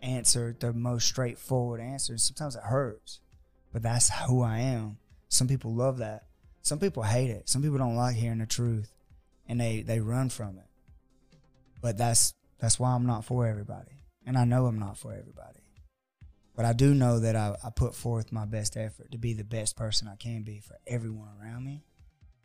answer, 0.00 0.54
the 0.58 0.72
most 0.72 1.08
straightforward 1.08 1.80
answer. 1.80 2.16
Sometimes 2.18 2.54
it 2.54 2.62
hurts, 2.62 3.18
but 3.72 3.82
that's 3.82 4.10
who 4.28 4.40
I 4.42 4.58
am. 4.58 4.98
Some 5.28 5.48
people 5.48 5.74
love 5.74 5.98
that. 5.98 6.26
Some 6.62 6.78
people 6.78 7.02
hate 7.02 7.30
it. 7.30 7.48
Some 7.48 7.62
people 7.62 7.78
don't 7.78 7.96
like 7.96 8.14
hearing 8.14 8.38
the 8.38 8.46
truth, 8.46 8.92
and 9.48 9.60
they 9.60 9.82
they 9.82 9.98
run 9.98 10.28
from 10.28 10.58
it. 10.58 10.68
But 11.82 11.98
that's 11.98 12.32
that's 12.60 12.78
why 12.78 12.92
I'm 12.92 13.06
not 13.06 13.24
for 13.24 13.48
everybody, 13.48 14.04
and 14.24 14.38
I 14.38 14.44
know 14.44 14.66
I'm 14.66 14.78
not 14.78 14.98
for 14.98 15.12
everybody. 15.12 15.58
But 16.54 16.64
I 16.64 16.74
do 16.74 16.94
know 16.94 17.18
that 17.18 17.34
I, 17.34 17.56
I 17.64 17.70
put 17.70 17.96
forth 17.96 18.30
my 18.30 18.44
best 18.44 18.76
effort 18.76 19.10
to 19.10 19.18
be 19.18 19.32
the 19.32 19.42
best 19.42 19.76
person 19.76 20.06
I 20.06 20.14
can 20.14 20.42
be 20.42 20.60
for 20.60 20.76
everyone 20.86 21.30
around 21.42 21.64
me. 21.64 21.82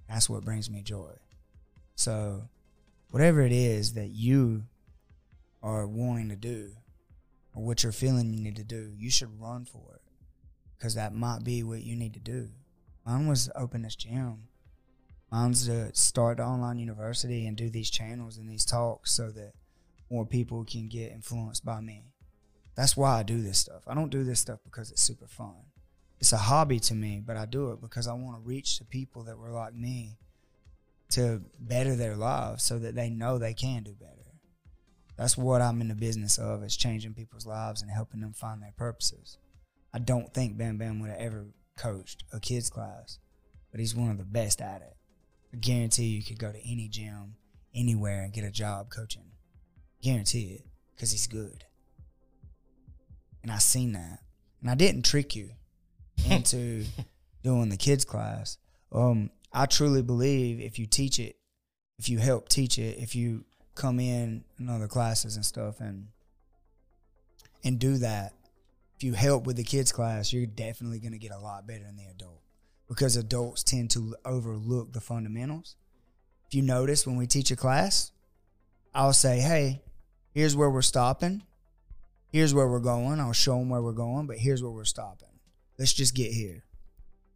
That's 0.09 0.27
what 0.27 0.43
brings 0.43 0.71
me 0.71 0.81
joy. 0.81 1.11
So, 1.95 2.47
whatever 3.15 3.39
it 3.39 3.53
is 3.53 3.93
that 3.93 4.09
you 4.09 4.61
are 5.63 5.87
wanting 5.87 6.27
to 6.27 6.35
do, 6.35 6.69
or 7.53 7.63
what 7.63 7.81
you're 7.81 7.93
feeling 7.93 8.33
you 8.33 8.41
need 8.41 8.57
to 8.57 8.63
do, 8.65 8.91
you 8.97 9.09
should 9.09 9.39
run 9.39 9.63
for 9.63 9.93
it, 9.93 10.01
because 10.77 10.95
that 10.95 11.15
might 11.15 11.41
be 11.41 11.63
what 11.63 11.81
you 11.81 11.95
need 11.95 12.13
to 12.13 12.19
do. 12.19 12.49
Mine 13.05 13.25
was 13.25 13.49
open 13.55 13.83
this 13.83 13.95
gym. 13.95 14.49
Mine's 15.31 15.65
to 15.65 15.95
start 15.95 16.35
the 16.35 16.43
online 16.43 16.77
university 16.77 17.47
and 17.47 17.55
do 17.55 17.69
these 17.69 17.89
channels 17.89 18.35
and 18.35 18.49
these 18.49 18.65
talks 18.65 19.13
so 19.13 19.31
that 19.31 19.53
more 20.11 20.25
people 20.25 20.65
can 20.65 20.89
get 20.89 21.13
influenced 21.13 21.63
by 21.63 21.79
me. 21.79 22.03
That's 22.75 22.97
why 22.97 23.19
I 23.19 23.23
do 23.23 23.41
this 23.41 23.59
stuff. 23.59 23.83
I 23.87 23.93
don't 23.93 24.11
do 24.11 24.25
this 24.25 24.41
stuff 24.41 24.59
because 24.65 24.91
it's 24.91 25.01
super 25.01 25.27
fun. 25.27 25.55
It's 26.19 26.33
a 26.33 26.37
hobby 26.37 26.81
to 26.81 26.93
me, 26.93 27.23
but 27.25 27.37
I 27.37 27.45
do 27.45 27.71
it 27.71 27.79
because 27.79 28.09
I 28.09 28.13
want 28.13 28.35
to 28.35 28.45
reach 28.45 28.77
the 28.77 28.83
people 28.83 29.23
that 29.23 29.37
were 29.37 29.51
like 29.51 29.73
me 29.73 30.17
to 31.11 31.41
better 31.59 31.95
their 31.95 32.15
lives 32.15 32.63
so 32.63 32.79
that 32.79 32.95
they 32.95 33.09
know 33.09 33.37
they 33.37 33.53
can 33.53 33.83
do 33.83 33.93
better. 33.93 34.11
That's 35.17 35.37
what 35.37 35.61
I'm 35.61 35.81
in 35.81 35.87
the 35.87 35.95
business 35.95 36.37
of 36.37 36.63
is 36.63 36.75
changing 36.75 37.13
people's 37.13 37.45
lives 37.45 37.81
and 37.81 37.89
helping 37.89 38.19
them 38.19 38.33
find 38.33 38.61
their 38.61 38.73
purposes. 38.75 39.37
I 39.93 39.99
don't 39.99 40.33
think 40.33 40.57
Bam 40.57 40.77
Bam 40.77 40.99
would 40.99 41.09
have 41.09 41.19
ever 41.19 41.45
coached 41.77 42.23
a 42.33 42.39
kids 42.39 42.69
class, 42.69 43.19
but 43.71 43.79
he's 43.79 43.95
one 43.95 44.11
of 44.11 44.17
the 44.17 44.25
best 44.25 44.61
at 44.61 44.81
it. 44.81 44.95
I 45.53 45.57
guarantee 45.57 46.07
you 46.07 46.23
could 46.23 46.39
go 46.39 46.51
to 46.51 46.69
any 46.69 46.89
gym 46.89 47.35
anywhere 47.73 48.23
and 48.23 48.33
get 48.33 48.43
a 48.43 48.51
job 48.51 48.89
coaching. 48.89 49.31
Guarantee 50.01 50.59
it 50.59 50.65
because 50.93 51.11
he's 51.11 51.27
good. 51.27 51.63
And 53.41 53.51
I 53.51 53.59
seen 53.59 53.93
that. 53.93 54.19
And 54.61 54.69
I 54.69 54.75
didn't 54.75 55.05
trick 55.05 55.35
you 55.35 55.51
into 56.29 56.85
doing 57.41 57.69
the 57.69 57.77
kids 57.77 58.03
class. 58.03 58.57
Um, 58.91 59.29
I 59.55 59.65
truly 59.65 60.01
believe 60.01 60.59
if 60.59 60.77
you 60.77 60.85
teach 60.85 61.19
it, 61.19 61.37
if 61.97 62.09
you 62.09 62.19
help 62.19 62.49
teach 62.49 62.77
it, 62.77 62.97
if 62.99 63.15
you 63.15 63.45
come 63.73 63.99
in 63.99 64.43
in 64.59 64.69
other 64.69 64.87
classes 64.87 65.35
and 65.35 65.45
stuff 65.45 65.79
and 65.79 66.07
and 67.63 67.79
do 67.79 67.97
that, 67.97 68.33
if 68.95 69.03
you 69.03 69.13
help 69.13 69.47
with 69.47 69.55
the 69.55 69.63
kids 69.63 69.91
class, 69.91 70.31
you're 70.31 70.45
definitely 70.45 70.99
going 70.99 71.13
to 71.13 71.17
get 71.17 71.31
a 71.31 71.39
lot 71.39 71.65
better 71.65 71.83
than 71.83 71.95
the 71.95 72.05
adult 72.05 72.41
because 72.87 73.15
adults 73.15 73.63
tend 73.63 73.89
to 73.91 74.15
overlook 74.23 74.93
the 74.93 75.01
fundamentals. 75.01 75.75
If 76.47 76.53
you 76.53 76.61
notice 76.61 77.07
when 77.07 77.15
we 77.15 77.25
teach 77.25 77.49
a 77.49 77.55
class, 77.55 78.11
I'll 78.93 79.13
say, 79.13 79.39
"Hey, 79.39 79.81
here's 80.33 80.55
where 80.55 80.69
we're 80.69 80.83
stopping 80.83 81.41
here's 82.35 82.53
where 82.53 82.67
we're 82.67 82.79
going. 82.79 83.21
I'll 83.21 83.31
show 83.31 83.57
them 83.57 83.69
where 83.69 83.81
we're 83.81 83.93
going, 83.93 84.27
but 84.27 84.37
here's 84.37 84.61
where 84.61 84.71
we're 84.71 84.83
stopping. 84.83 85.39
Let's 85.79 85.93
just 85.93 86.13
get 86.13 86.33
here. 86.33 86.65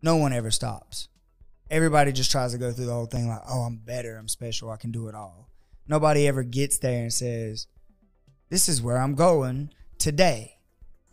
No 0.01 0.17
one 0.17 0.33
ever 0.33 0.51
stops. 0.51 1.07
Everybody 1.69 2.11
just 2.11 2.31
tries 2.31 2.51
to 2.53 2.57
go 2.57 2.71
through 2.71 2.85
the 2.85 2.93
whole 2.93 3.05
thing 3.05 3.27
like, 3.27 3.41
oh, 3.47 3.61
I'm 3.61 3.77
better, 3.77 4.17
I'm 4.17 4.27
special, 4.27 4.71
I 4.71 4.77
can 4.77 4.91
do 4.91 5.07
it 5.07 5.15
all. 5.15 5.49
Nobody 5.87 6.27
ever 6.27 6.43
gets 6.43 6.79
there 6.79 7.01
and 7.01 7.13
says, 7.13 7.67
this 8.49 8.67
is 8.67 8.81
where 8.81 8.97
I'm 8.97 9.15
going 9.15 9.71
today. 9.97 10.57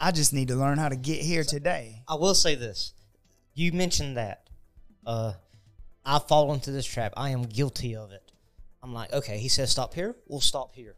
I 0.01 0.13
just 0.13 0.33
need 0.33 0.49
to 0.49 0.57
learn 0.57 0.79
how 0.79 0.89
to 0.89 0.97
get 0.97 1.21
here 1.21 1.45
today. 1.45 2.03
I 2.09 2.15
will 2.15 2.35
say 2.35 2.55
this. 2.55 2.93
You 3.55 3.73
mentioned 3.73 4.17
that. 4.17 4.49
Uh, 5.07 5.35
I 6.05 6.19
fall 6.19 6.53
into 6.53 6.71
this 6.71 6.87
trap. 6.87 7.13
I 7.17 7.31
am 7.31 7.43
guilty 7.43 7.97
of 7.97 8.13
it. 8.13 8.33
I'm 8.83 8.95
like, 8.95 9.13
okay, 9.13 9.39
he 9.39 9.49
says 9.49 9.71
stop 9.71 9.95
here, 9.95 10.15
we'll 10.29 10.41
stop 10.41 10.75
here. 10.75 10.95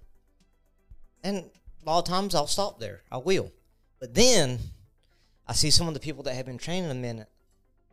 And 1.25 1.51
a 1.83 1.91
lot 1.91 2.01
of 2.01 2.05
times 2.05 2.35
I'll 2.35 2.47
stop 2.47 2.79
there. 2.79 3.03
I 3.11 3.17
will. 3.17 3.51
But 3.99 4.15
then 4.15 4.59
I 5.47 5.55
see 5.55 5.71
some 5.71 5.89
of 5.89 5.95
the 5.95 6.01
people 6.01 6.23
that 6.25 6.35
have 6.35 6.47
been 6.47 6.59
training 6.59 6.91
a 6.91 6.95
minute 6.95 7.29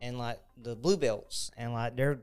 and 0.00 0.18
like 0.18 0.38
the 0.62 0.74
blue 0.74 0.96
belts 0.96 1.50
and 1.56 1.72
like 1.72 1.96
they're 1.96 2.20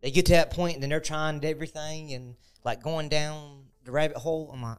they 0.00 0.10
get 0.10 0.26
to 0.26 0.32
that 0.32 0.50
point 0.50 0.74
and 0.74 0.82
then 0.82 0.90
they're 0.90 1.00
trying 1.00 1.44
everything 1.44 2.12
and 2.12 2.34
like 2.64 2.82
going 2.82 3.08
down 3.08 3.64
the 3.84 3.92
rabbit 3.92 4.16
hole. 4.16 4.50
I'm 4.52 4.62
like, 4.62 4.78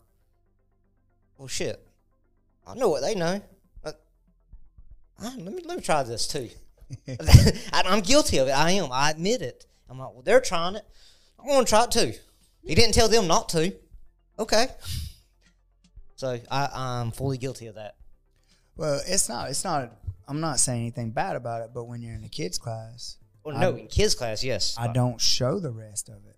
well 1.38 1.48
shit. 1.48 1.86
I 2.66 2.76
know 2.76 2.90
what 2.90 3.02
they 3.02 3.16
know. 3.16 3.42
But, 3.82 4.02
ah, 5.22 5.34
let 5.38 5.54
me 5.54 5.62
let 5.66 5.78
me 5.78 5.84
try 5.84 6.04
this 6.04 6.28
too. 6.28 6.50
I'm 7.74 8.02
guilty 8.02 8.38
of 8.38 8.48
it. 8.48 8.52
I 8.52 8.72
am. 8.72 8.92
I 8.92 9.12
admit 9.12 9.42
it. 9.42 9.66
I'm 9.90 10.00
like, 10.00 10.14
well, 10.14 10.22
they're 10.24 10.42
trying 10.42 10.76
it. 10.76 10.86
I'm 11.40 11.48
gonna 11.48 11.66
try 11.66 11.84
it 11.84 11.92
too. 11.92 12.14
He 12.64 12.76
didn't 12.76 12.94
tell 12.94 13.10
them 13.10 13.28
not 13.28 13.50
to. 13.50 13.74
Okay. 14.40 14.68
So 16.16 16.40
I, 16.50 16.70
I'm 16.74 17.12
fully 17.12 17.38
guilty 17.38 17.68
of 17.68 17.76
that. 17.76 17.96
Well, 18.76 19.02
it's 19.06 19.28
not. 19.28 19.50
It's 19.50 19.64
not. 19.64 19.92
I'm 20.28 20.40
not 20.40 20.60
saying 20.60 20.82
anything 20.82 21.12
bad 21.12 21.36
about 21.36 21.62
it, 21.62 21.72
but 21.74 21.86
when 21.86 22.02
you're 22.02 22.16
in 22.16 22.24
a 22.24 22.30
kids 22.30 22.58
class, 22.58 23.18
Well, 23.44 23.58
no, 23.58 23.76
in 23.76 23.88
kids 23.88 24.16
class, 24.16 24.44
yes. 24.44 24.76
I 24.78 24.92
don't 24.92 25.20
show 25.20 25.60
the 25.60 25.72
rest 25.72 26.10
of 26.10 26.16
it. 26.16 26.38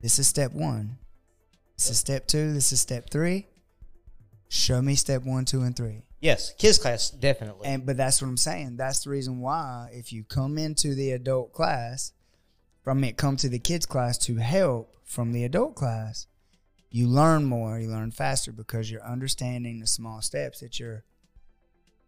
This 0.00 0.18
is 0.18 0.26
step 0.28 0.52
one. 0.52 0.98
This 1.76 1.90
is 1.90 1.98
step 1.98 2.26
two. 2.26 2.52
This 2.52 2.72
is 2.72 2.80
step 2.80 3.10
three. 3.10 3.46
Show 4.48 4.80
me 4.82 4.94
step 4.94 5.24
one, 5.24 5.44
two, 5.44 5.62
and 5.62 5.76
three. 5.76 6.02
Yes, 6.20 6.52
kids 6.54 6.78
class 6.78 7.10
definitely. 7.10 7.68
And 7.68 7.86
but 7.86 7.96
that's 7.96 8.20
what 8.20 8.28
I'm 8.28 8.36
saying. 8.36 8.76
That's 8.76 9.04
the 9.04 9.10
reason 9.10 9.40
why 9.40 9.90
if 9.92 10.12
you 10.12 10.24
come 10.24 10.58
into 10.58 10.94
the 10.94 11.12
adult 11.12 11.52
class, 11.52 12.12
from 12.82 13.04
it 13.04 13.16
come 13.16 13.36
to 13.36 13.48
the 13.48 13.58
kids 13.58 13.86
class 13.86 14.18
to 14.18 14.36
help 14.36 14.96
from 15.04 15.32
the 15.32 15.44
adult 15.44 15.76
class, 15.76 16.26
you 16.90 17.06
learn 17.06 17.44
more, 17.44 17.78
you 17.78 17.88
learn 17.88 18.10
faster 18.10 18.50
because 18.50 18.90
you're 18.90 19.04
understanding 19.04 19.78
the 19.78 19.86
small 19.86 20.20
steps 20.22 20.60
that 20.60 20.80
you're 20.80 21.04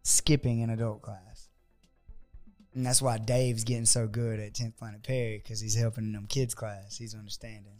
skipping 0.03 0.61
an 0.63 0.69
adult 0.69 1.01
class. 1.01 1.49
And 2.73 2.85
that's 2.85 3.01
why 3.01 3.17
Dave's 3.17 3.63
getting 3.63 3.85
so 3.85 4.07
good 4.07 4.39
at 4.39 4.53
10th 4.53 4.77
Planet 4.77 5.03
Perry 5.03 5.41
because 5.43 5.59
he's 5.59 5.75
helping 5.75 6.05
in 6.05 6.13
them 6.13 6.27
kids 6.27 6.53
class. 6.53 6.97
He's 6.97 7.13
understanding. 7.13 7.79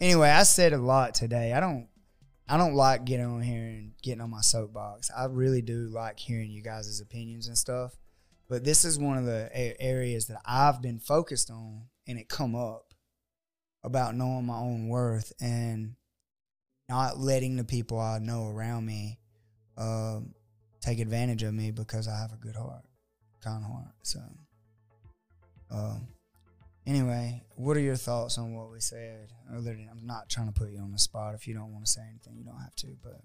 Anyway, 0.00 0.28
I 0.28 0.42
said 0.42 0.72
a 0.72 0.78
lot 0.78 1.14
today. 1.14 1.52
I 1.52 1.60
don't 1.60 1.88
I 2.46 2.58
don't 2.58 2.74
like 2.74 3.06
getting 3.06 3.24
on 3.24 3.40
here 3.40 3.64
and 3.64 3.92
getting 4.02 4.20
on 4.20 4.30
my 4.30 4.42
soapbox. 4.42 5.10
I 5.16 5.24
really 5.26 5.62
do 5.62 5.88
like 5.88 6.18
hearing 6.18 6.50
you 6.50 6.62
guys' 6.62 7.00
opinions 7.00 7.46
and 7.46 7.56
stuff. 7.56 7.96
But 8.48 8.64
this 8.64 8.84
is 8.84 8.98
one 8.98 9.16
of 9.16 9.24
the 9.24 9.48
areas 9.80 10.26
that 10.26 10.42
I've 10.44 10.82
been 10.82 10.98
focused 10.98 11.50
on 11.50 11.84
and 12.06 12.18
it 12.18 12.28
come 12.28 12.54
up 12.54 12.92
about 13.82 14.14
knowing 14.14 14.44
my 14.44 14.58
own 14.58 14.88
worth 14.88 15.32
and 15.40 15.94
not 16.88 17.18
letting 17.18 17.56
the 17.56 17.64
people 17.64 17.98
I 17.98 18.18
know 18.18 18.48
around 18.48 18.84
me 18.84 19.18
um, 19.78 20.34
take 20.84 20.98
advantage 20.98 21.42
of 21.42 21.54
me 21.54 21.70
because 21.70 22.06
I 22.08 22.18
have 22.18 22.32
a 22.32 22.36
good 22.36 22.56
heart, 22.56 22.84
kind 23.42 23.64
heart. 23.64 23.94
So, 24.02 24.20
um, 25.70 26.08
anyway, 26.86 27.42
what 27.56 27.76
are 27.76 27.80
your 27.80 27.96
thoughts 27.96 28.36
on 28.36 28.54
what 28.54 28.70
we 28.70 28.80
said? 28.80 29.30
Than 29.50 29.88
I'm 29.90 30.06
not 30.06 30.28
trying 30.28 30.48
to 30.48 30.52
put 30.52 30.70
you 30.70 30.80
on 30.80 30.92
the 30.92 30.98
spot. 30.98 31.34
If 31.34 31.48
you 31.48 31.54
don't 31.54 31.72
want 31.72 31.86
to 31.86 31.90
say 31.90 32.02
anything, 32.02 32.36
you 32.36 32.44
don't 32.44 32.60
have 32.60 32.74
to. 32.76 32.88
But 33.02 33.20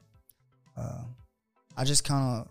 uh, 0.77 1.03
I 1.75 1.83
just 1.83 2.05
kind 2.05 2.41
of, 2.41 2.47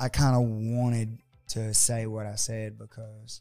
I 0.00 0.08
kind 0.08 0.34
of 0.34 0.42
wanted 0.42 1.18
to 1.50 1.72
say 1.72 2.06
what 2.06 2.26
I 2.26 2.34
said 2.34 2.76
because 2.76 3.40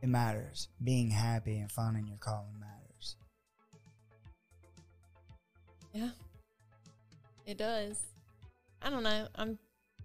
it 0.00 0.08
matters. 0.08 0.68
Being 0.82 1.10
happy 1.10 1.58
and 1.58 1.72
finding 1.72 2.06
your 2.06 2.18
calling 2.18 2.60
matters. 2.60 3.16
Yeah. 5.92 6.10
It 7.46 7.58
does. 7.58 7.98
I 8.82 8.90
don't 8.90 9.02
know. 9.02 9.28
I'm 9.34 9.58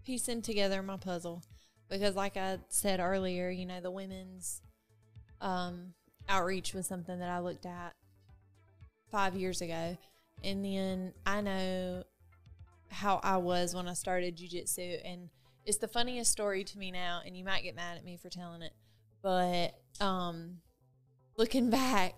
piecing 0.03 0.41
together 0.41 0.81
my 0.81 0.97
puzzle 0.97 1.43
because, 1.89 2.15
like 2.15 2.37
I 2.37 2.59
said 2.69 2.99
earlier, 2.99 3.49
you 3.49 3.65
know, 3.65 3.79
the 3.81 3.91
women's 3.91 4.61
um, 5.41 5.93
outreach 6.27 6.73
was 6.73 6.87
something 6.87 7.19
that 7.19 7.29
I 7.29 7.39
looked 7.39 7.65
at 7.65 7.93
five 9.11 9.35
years 9.35 9.61
ago. 9.61 9.97
And 10.43 10.65
then 10.65 11.13
I 11.25 11.41
know 11.41 12.03
how 12.89 13.19
I 13.23 13.37
was 13.37 13.75
when 13.75 13.87
I 13.87 13.93
started 13.93 14.37
jujitsu. 14.37 14.99
And 15.05 15.29
it's 15.65 15.77
the 15.77 15.87
funniest 15.87 16.31
story 16.31 16.63
to 16.63 16.77
me 16.77 16.91
now. 16.91 17.21
And 17.25 17.37
you 17.37 17.43
might 17.43 17.63
get 17.63 17.75
mad 17.75 17.97
at 17.97 18.03
me 18.03 18.17
for 18.17 18.29
telling 18.29 18.61
it. 18.61 18.73
But 19.21 19.73
um, 20.03 20.57
looking 21.37 21.69
back, 21.69 22.15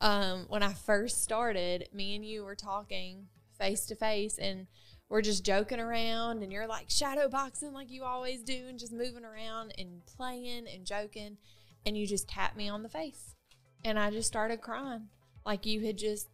um, 0.00 0.46
when 0.48 0.62
I 0.62 0.72
first 0.72 1.22
started, 1.22 1.88
me 1.92 2.14
and 2.14 2.24
you 2.24 2.44
were 2.44 2.54
talking 2.54 3.26
face 3.58 3.86
to 3.86 3.94
face 3.94 4.38
and 4.38 4.66
we're 5.08 5.22
just 5.22 5.44
joking 5.44 5.80
around 5.80 6.42
and 6.42 6.52
you're 6.52 6.66
like 6.66 6.90
shadow 6.90 7.28
boxing 7.28 7.72
like 7.72 7.90
you 7.90 8.02
always 8.02 8.42
do 8.42 8.66
and 8.68 8.78
just 8.78 8.92
moving 8.92 9.24
around 9.24 9.72
and 9.78 10.04
playing 10.06 10.66
and 10.72 10.84
joking 10.84 11.36
and 11.86 11.96
you 11.96 12.06
just 12.06 12.28
tap 12.28 12.56
me 12.56 12.68
on 12.68 12.82
the 12.82 12.88
face. 12.88 13.34
And 13.84 13.98
I 13.98 14.10
just 14.10 14.26
started 14.26 14.60
crying. 14.60 15.08
Like 15.44 15.64
you 15.64 15.80
had 15.86 15.96
just 15.96 16.28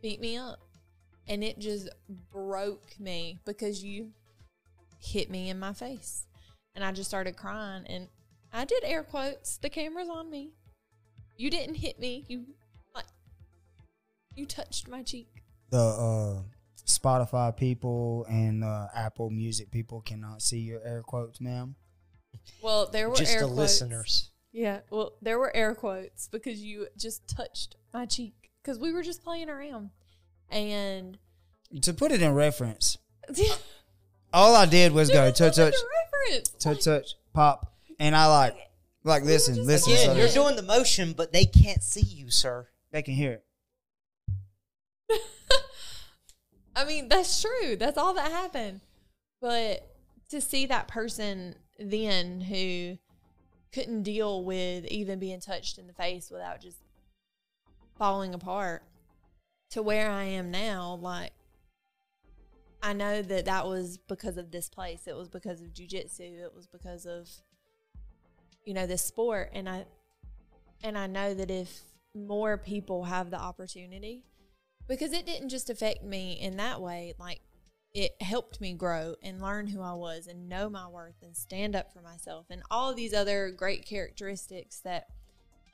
beat 0.00 0.20
me 0.20 0.36
up. 0.36 0.60
And 1.26 1.44
it 1.44 1.58
just 1.58 1.88
broke 2.32 2.98
me 2.98 3.38
because 3.44 3.82
you 3.82 4.10
hit 4.98 5.30
me 5.30 5.50
in 5.50 5.58
my 5.58 5.72
face. 5.72 6.26
And 6.74 6.84
I 6.84 6.92
just 6.92 7.08
started 7.08 7.36
crying. 7.36 7.84
And 7.86 8.08
I 8.52 8.64
did 8.64 8.82
air 8.84 9.02
quotes. 9.02 9.58
The 9.58 9.68
camera's 9.68 10.08
on 10.08 10.30
me. 10.30 10.52
You 11.36 11.50
didn't 11.50 11.76
hit 11.76 11.98
me. 11.98 12.24
You 12.28 12.44
like 12.94 13.06
you 14.34 14.46
touched 14.46 14.88
my 14.88 15.02
cheek. 15.02 15.28
The 15.70 15.78
uh, 15.78 16.42
Spotify 16.86 17.56
people 17.56 18.26
and 18.28 18.62
uh, 18.64 18.88
Apple 18.94 19.30
Music 19.30 19.70
people 19.70 20.00
cannot 20.02 20.42
see 20.42 20.58
your 20.58 20.80
air 20.84 21.02
quotes, 21.02 21.40
ma'am. 21.40 21.76
well 22.62 22.86
there 22.86 23.08
were 23.08 23.16
Just 23.16 23.32
air 23.34 23.40
the 23.40 23.46
quotes. 23.46 23.58
listeners. 23.58 24.30
Yeah, 24.52 24.80
well, 24.90 25.14
there 25.20 25.38
were 25.38 25.54
air 25.56 25.74
quotes 25.74 26.28
because 26.28 26.60
you 26.62 26.86
just 26.96 27.26
touched 27.26 27.74
my 27.92 28.06
cheek 28.06 28.50
because 28.62 28.78
we 28.78 28.92
were 28.92 29.02
just 29.02 29.24
playing 29.24 29.50
around, 29.50 29.90
and 30.48 31.18
To 31.82 31.92
put 31.92 32.12
it 32.12 32.22
in 32.22 32.32
reference, 32.34 32.98
all 34.32 34.54
I 34.54 34.66
did 34.66 34.92
was 34.92 35.10
go 35.10 35.26
Dude, 35.26 35.34
touch, 35.36 35.56
touch, 35.56 35.74
touch, 36.60 36.84
touch, 36.84 37.14
pop, 37.32 37.72
and 37.98 38.14
I 38.14 38.26
like, 38.26 38.54
like 39.02 39.24
listen, 39.24 39.64
listen. 39.66 39.92
Again, 39.92 40.16
you're 40.16 40.28
doing 40.28 40.54
the 40.54 40.62
motion, 40.62 41.14
but 41.16 41.32
they 41.32 41.46
can't 41.46 41.82
see 41.82 42.02
you, 42.02 42.30
sir. 42.30 42.68
they 42.92 43.02
can 43.02 43.14
hear 43.14 43.40
it. 45.10 45.20
I 46.76 46.84
mean, 46.84 47.08
that's 47.08 47.40
true. 47.40 47.76
That's 47.76 47.98
all 47.98 48.14
that 48.14 48.30
happened. 48.30 48.80
But 49.40 49.86
to 50.30 50.40
see 50.40 50.66
that 50.66 50.88
person 50.88 51.56
then 51.78 52.40
who 52.40 52.98
couldn't 53.72 54.02
deal 54.04 54.44
with 54.44 54.84
even 54.86 55.18
being 55.18 55.40
touched 55.40 55.78
in 55.78 55.86
the 55.86 55.92
face 55.92 56.30
without 56.30 56.60
just 56.60 56.78
falling 57.98 58.34
apart 58.34 58.82
to 59.70 59.82
where 59.82 60.10
I 60.10 60.24
am 60.24 60.50
now, 60.50 60.98
like, 61.00 61.32
I 62.82 62.92
know 62.92 63.22
that 63.22 63.46
that 63.46 63.66
was 63.66 63.98
because 63.98 64.36
of 64.36 64.50
this 64.50 64.68
place. 64.68 65.06
It 65.06 65.16
was 65.16 65.28
because 65.28 65.60
of 65.62 65.68
jujitsu. 65.72 66.44
It 66.44 66.52
was 66.54 66.66
because 66.66 67.06
of, 67.06 67.28
you 68.64 68.74
know, 68.74 68.86
this 68.86 69.02
sport. 69.02 69.50
And 69.54 69.68
I, 69.68 69.86
and 70.82 70.98
I 70.98 71.06
know 71.06 71.32
that 71.34 71.50
if 71.50 71.80
more 72.14 72.58
people 72.58 73.04
have 73.04 73.30
the 73.30 73.40
opportunity, 73.40 74.22
because 74.88 75.12
it 75.12 75.26
didn't 75.26 75.48
just 75.48 75.70
affect 75.70 76.02
me 76.02 76.38
in 76.40 76.56
that 76.56 76.80
way, 76.80 77.14
like 77.18 77.40
it 77.94 78.20
helped 78.20 78.60
me 78.60 78.72
grow 78.72 79.14
and 79.22 79.40
learn 79.40 79.68
who 79.68 79.80
I 79.80 79.92
was 79.92 80.26
and 80.26 80.48
know 80.48 80.68
my 80.68 80.88
worth 80.88 81.22
and 81.22 81.36
stand 81.36 81.76
up 81.76 81.92
for 81.92 82.00
myself 82.00 82.46
and 82.50 82.62
all 82.70 82.90
of 82.90 82.96
these 82.96 83.14
other 83.14 83.50
great 83.56 83.86
characteristics 83.86 84.80
that 84.80 85.06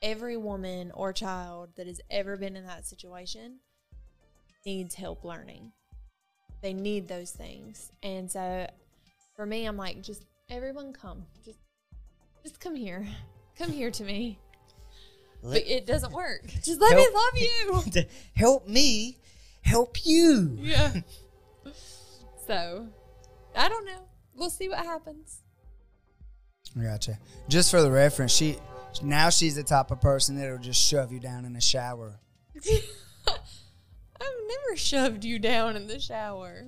every 0.02 0.36
woman 0.36 0.90
or 0.94 1.12
child 1.12 1.70
that 1.76 1.86
has 1.86 2.00
ever 2.10 2.36
been 2.36 2.56
in 2.56 2.66
that 2.66 2.86
situation 2.86 3.60
needs 4.66 4.94
help 4.94 5.24
learning. 5.24 5.72
They 6.62 6.74
need 6.74 7.08
those 7.08 7.30
things. 7.30 7.90
And 8.02 8.30
so 8.30 8.68
for 9.34 9.46
me, 9.46 9.64
I'm 9.64 9.78
like, 9.78 10.02
just 10.02 10.24
everyone 10.50 10.92
come. 10.92 11.24
Just 11.44 11.58
just 12.42 12.60
come 12.60 12.74
here. 12.74 13.06
Come 13.58 13.72
here 13.72 13.90
to 13.90 14.04
me. 14.04 14.38
But 15.42 15.66
it 15.66 15.86
doesn't 15.86 16.12
work. 16.12 16.46
Just 16.62 16.80
let 16.80 16.96
me 16.96 17.06
love 17.14 17.84
you. 17.94 18.04
help 18.34 18.68
me, 18.68 19.18
help 19.62 19.96
you. 20.04 20.58
Yeah. 20.60 20.92
so, 22.46 22.86
I 23.56 23.68
don't 23.68 23.86
know. 23.86 24.08
We'll 24.34 24.50
see 24.50 24.68
what 24.68 24.78
happens. 24.78 25.40
I 26.78 26.84
Gotcha. 26.84 27.18
Just 27.48 27.70
for 27.70 27.82
the 27.82 27.90
reference, 27.90 28.32
she 28.32 28.56
now 29.02 29.30
she's 29.30 29.56
the 29.56 29.62
type 29.62 29.90
of 29.90 30.00
person 30.00 30.36
that'll 30.38 30.58
just 30.58 30.80
shove 30.80 31.12
you 31.12 31.20
down 31.20 31.44
in 31.44 31.52
the 31.52 31.60
shower. 31.60 32.20
I've 32.56 34.36
never 34.46 34.76
shoved 34.76 35.24
you 35.24 35.38
down 35.38 35.76
in 35.76 35.86
the 35.86 35.98
shower. 35.98 36.66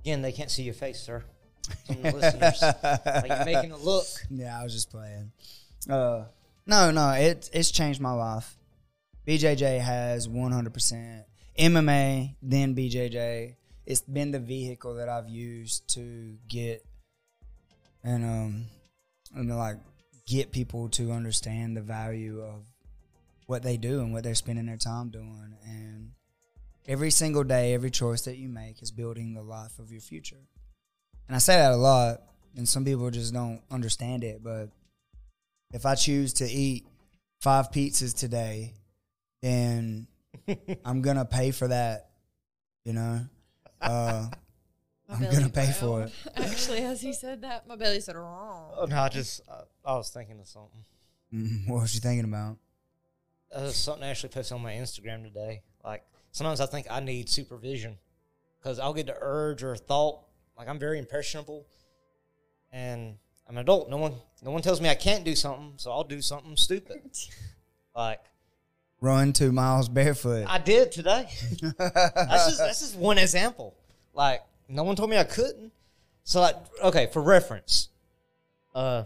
Again, 0.00 0.22
they 0.22 0.32
can't 0.32 0.50
see 0.50 0.62
your 0.62 0.74
face, 0.74 1.00
sir. 1.00 1.24
From 1.86 2.02
the 2.02 2.12
listeners, 2.12 2.62
like 2.62 3.28
you're 3.28 3.44
making 3.46 3.72
a 3.72 3.78
look. 3.78 4.06
Yeah, 4.28 4.60
I 4.60 4.62
was 4.62 4.74
just 4.74 4.90
playing. 4.90 5.32
Uh, 5.88 6.24
no, 6.66 6.90
no, 6.90 7.10
it 7.10 7.50
it's 7.52 7.70
changed 7.70 8.00
my 8.00 8.12
life. 8.12 8.56
BJJ 9.26 9.80
has 9.80 10.28
100% 10.28 11.24
MMA, 11.58 12.34
then 12.42 12.74
BJJ. 12.74 13.56
It's 13.86 14.00
been 14.02 14.30
the 14.30 14.38
vehicle 14.38 14.94
that 14.94 15.08
I've 15.08 15.28
used 15.28 15.88
to 15.94 16.36
get 16.48 16.84
and 18.04 18.24
um 18.24 18.64
and 19.34 19.56
like 19.56 19.78
get 20.26 20.52
people 20.52 20.88
to 20.90 21.10
understand 21.10 21.76
the 21.76 21.80
value 21.80 22.40
of 22.40 22.62
what 23.46 23.62
they 23.62 23.76
do 23.76 24.00
and 24.00 24.12
what 24.12 24.22
they're 24.22 24.34
spending 24.34 24.66
their 24.66 24.76
time 24.76 25.08
doing 25.08 25.56
and 25.66 26.12
every 26.86 27.10
single 27.10 27.44
day 27.44 27.74
every 27.74 27.90
choice 27.90 28.22
that 28.22 28.36
you 28.36 28.48
make 28.48 28.82
is 28.82 28.90
building 28.90 29.34
the 29.34 29.42
life 29.42 29.78
of 29.78 29.90
your 29.90 30.00
future 30.00 30.48
and 31.26 31.34
i 31.34 31.38
say 31.38 31.56
that 31.56 31.72
a 31.72 31.76
lot 31.76 32.22
and 32.56 32.68
some 32.68 32.84
people 32.84 33.10
just 33.10 33.34
don't 33.34 33.60
understand 33.70 34.22
it 34.22 34.42
but 34.42 34.68
if 35.74 35.84
i 35.84 35.94
choose 35.94 36.32
to 36.32 36.46
eat 36.46 36.86
five 37.42 37.70
pizzas 37.70 38.16
today 38.16 38.72
then 39.42 40.06
i'm 40.86 41.02
gonna 41.02 41.26
pay 41.26 41.50
for 41.50 41.68
that 41.68 42.08
you 42.84 42.92
know 42.94 43.20
uh, 43.82 44.26
I'm 45.10 45.22
gonna 45.30 45.50
pay 45.50 45.70
growled. 45.78 46.10
for 46.10 46.30
Actually, 46.42 46.78
as 46.78 47.02
he 47.02 47.12
said 47.12 47.42
that, 47.42 47.68
my 47.68 47.76
belly 47.76 48.00
said, 48.00 48.16
"Wrong." 48.16 48.72
Oh, 48.74 48.86
no, 48.86 48.98
I 49.02 49.10
just 49.10 49.42
uh, 49.46 49.60
I 49.84 49.94
was 49.96 50.08
thinking 50.08 50.40
of 50.40 50.48
something. 50.48 50.82
mm, 51.34 51.68
what 51.68 51.82
was 51.82 51.94
you 51.94 52.00
thinking 52.00 52.24
about 52.24 52.56
Uh, 53.52 53.68
something 53.68 54.02
I 54.02 54.08
actually 54.08 54.30
posted 54.30 54.54
on 54.54 54.62
my 54.62 54.72
Instagram 54.72 55.22
today. 55.22 55.60
Like 55.84 56.02
sometimes 56.32 56.62
I 56.62 56.66
think 56.66 56.86
I 56.90 57.00
need 57.00 57.28
supervision 57.28 57.98
because 58.58 58.78
I'll 58.78 58.94
get 58.94 59.04
the 59.06 59.16
urge 59.20 59.62
or 59.62 59.76
thought. 59.76 60.20
Like 60.56 60.68
I'm 60.68 60.78
very 60.78 60.98
impressionable, 60.98 61.66
and 62.72 63.18
I'm 63.48 63.56
an 63.56 63.62
adult. 63.62 63.90
No 63.90 63.98
one, 63.98 64.14
no 64.42 64.50
one 64.50 64.62
tells 64.62 64.80
me 64.80 64.88
I 64.88 64.94
can't 64.94 65.24
do 65.24 65.34
something, 65.34 65.74
so 65.76 65.90
I'll 65.90 66.04
do 66.04 66.22
something 66.22 66.56
stupid. 66.56 67.02
like 67.96 68.20
run 69.00 69.32
two 69.32 69.52
miles 69.52 69.88
barefoot 69.88 70.46
I 70.48 70.58
did 70.58 70.90
today. 70.90 71.28
that's 71.78 72.46
just 72.46 72.58
that's 72.58 72.80
just 72.80 72.96
one 72.96 73.18
example. 73.18 73.74
Like 74.12 74.42
no 74.68 74.82
one 74.84 74.96
told 74.96 75.10
me 75.10 75.18
I 75.18 75.24
couldn't. 75.24 75.72
So 76.24 76.40
like 76.40 76.56
okay, 76.82 77.08
for 77.12 77.22
reference, 77.22 77.90
uh, 78.74 79.04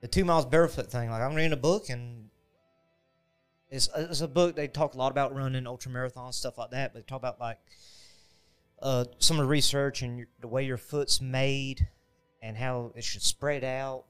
the 0.00 0.08
two 0.08 0.24
miles 0.24 0.46
barefoot 0.46 0.90
thing. 0.90 1.10
Like 1.10 1.22
I'm 1.22 1.34
reading 1.34 1.52
a 1.52 1.56
book 1.56 1.90
and 1.90 2.30
it's 3.70 3.88
it's 3.94 4.22
a 4.22 4.28
book. 4.28 4.56
They 4.56 4.68
talk 4.68 4.94
a 4.94 4.98
lot 4.98 5.12
about 5.12 5.34
running 5.34 5.66
ultra 5.66 5.92
marathons 5.92 6.34
stuff 6.34 6.56
like 6.56 6.70
that. 6.70 6.92
But 6.92 7.00
they 7.00 7.06
talk 7.06 7.18
about 7.18 7.38
like 7.38 7.58
uh 8.80 9.04
some 9.18 9.38
of 9.38 9.44
the 9.44 9.48
research 9.48 10.02
and 10.02 10.18
your, 10.18 10.28
the 10.40 10.48
way 10.48 10.64
your 10.64 10.78
foot's 10.78 11.20
made 11.20 11.88
and 12.42 12.56
how 12.56 12.92
it 12.94 13.04
should 13.04 13.22
spread 13.22 13.64
out. 13.64 14.04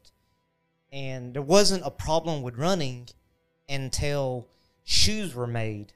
And 0.92 1.34
there 1.34 1.42
wasn't 1.42 1.86
a 1.86 1.90
problem 1.90 2.42
with 2.42 2.56
running 2.56 3.08
until 3.68 4.48
shoes 4.84 5.34
were 5.34 5.46
made 5.46 5.92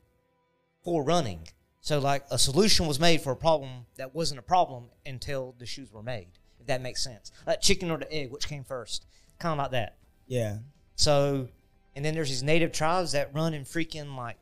for 0.84 1.02
running. 1.02 1.48
So 1.80 1.98
like 1.98 2.24
a 2.30 2.38
solution 2.38 2.86
was 2.86 3.00
made 3.00 3.22
for 3.22 3.32
a 3.32 3.36
problem 3.36 3.86
that 3.96 4.14
wasn't 4.14 4.38
a 4.38 4.42
problem 4.42 4.84
until 5.04 5.54
the 5.58 5.66
shoes 5.66 5.92
were 5.92 6.02
made. 6.02 6.28
If 6.60 6.66
that 6.66 6.80
makes 6.80 7.02
sense. 7.02 7.32
Like 7.46 7.60
chicken 7.60 7.90
or 7.90 7.98
the 7.98 8.12
egg, 8.12 8.30
which 8.30 8.48
came 8.48 8.64
first? 8.64 9.06
Kind 9.38 9.52
of 9.52 9.58
like 9.58 9.72
that. 9.72 9.96
Yeah. 10.26 10.58
So, 10.94 11.48
and 11.96 12.04
then 12.04 12.14
there's 12.14 12.28
these 12.28 12.42
native 12.42 12.72
tribes 12.72 13.12
that 13.12 13.34
run 13.34 13.54
in 13.54 13.64
freaking 13.64 14.16
like 14.16 14.36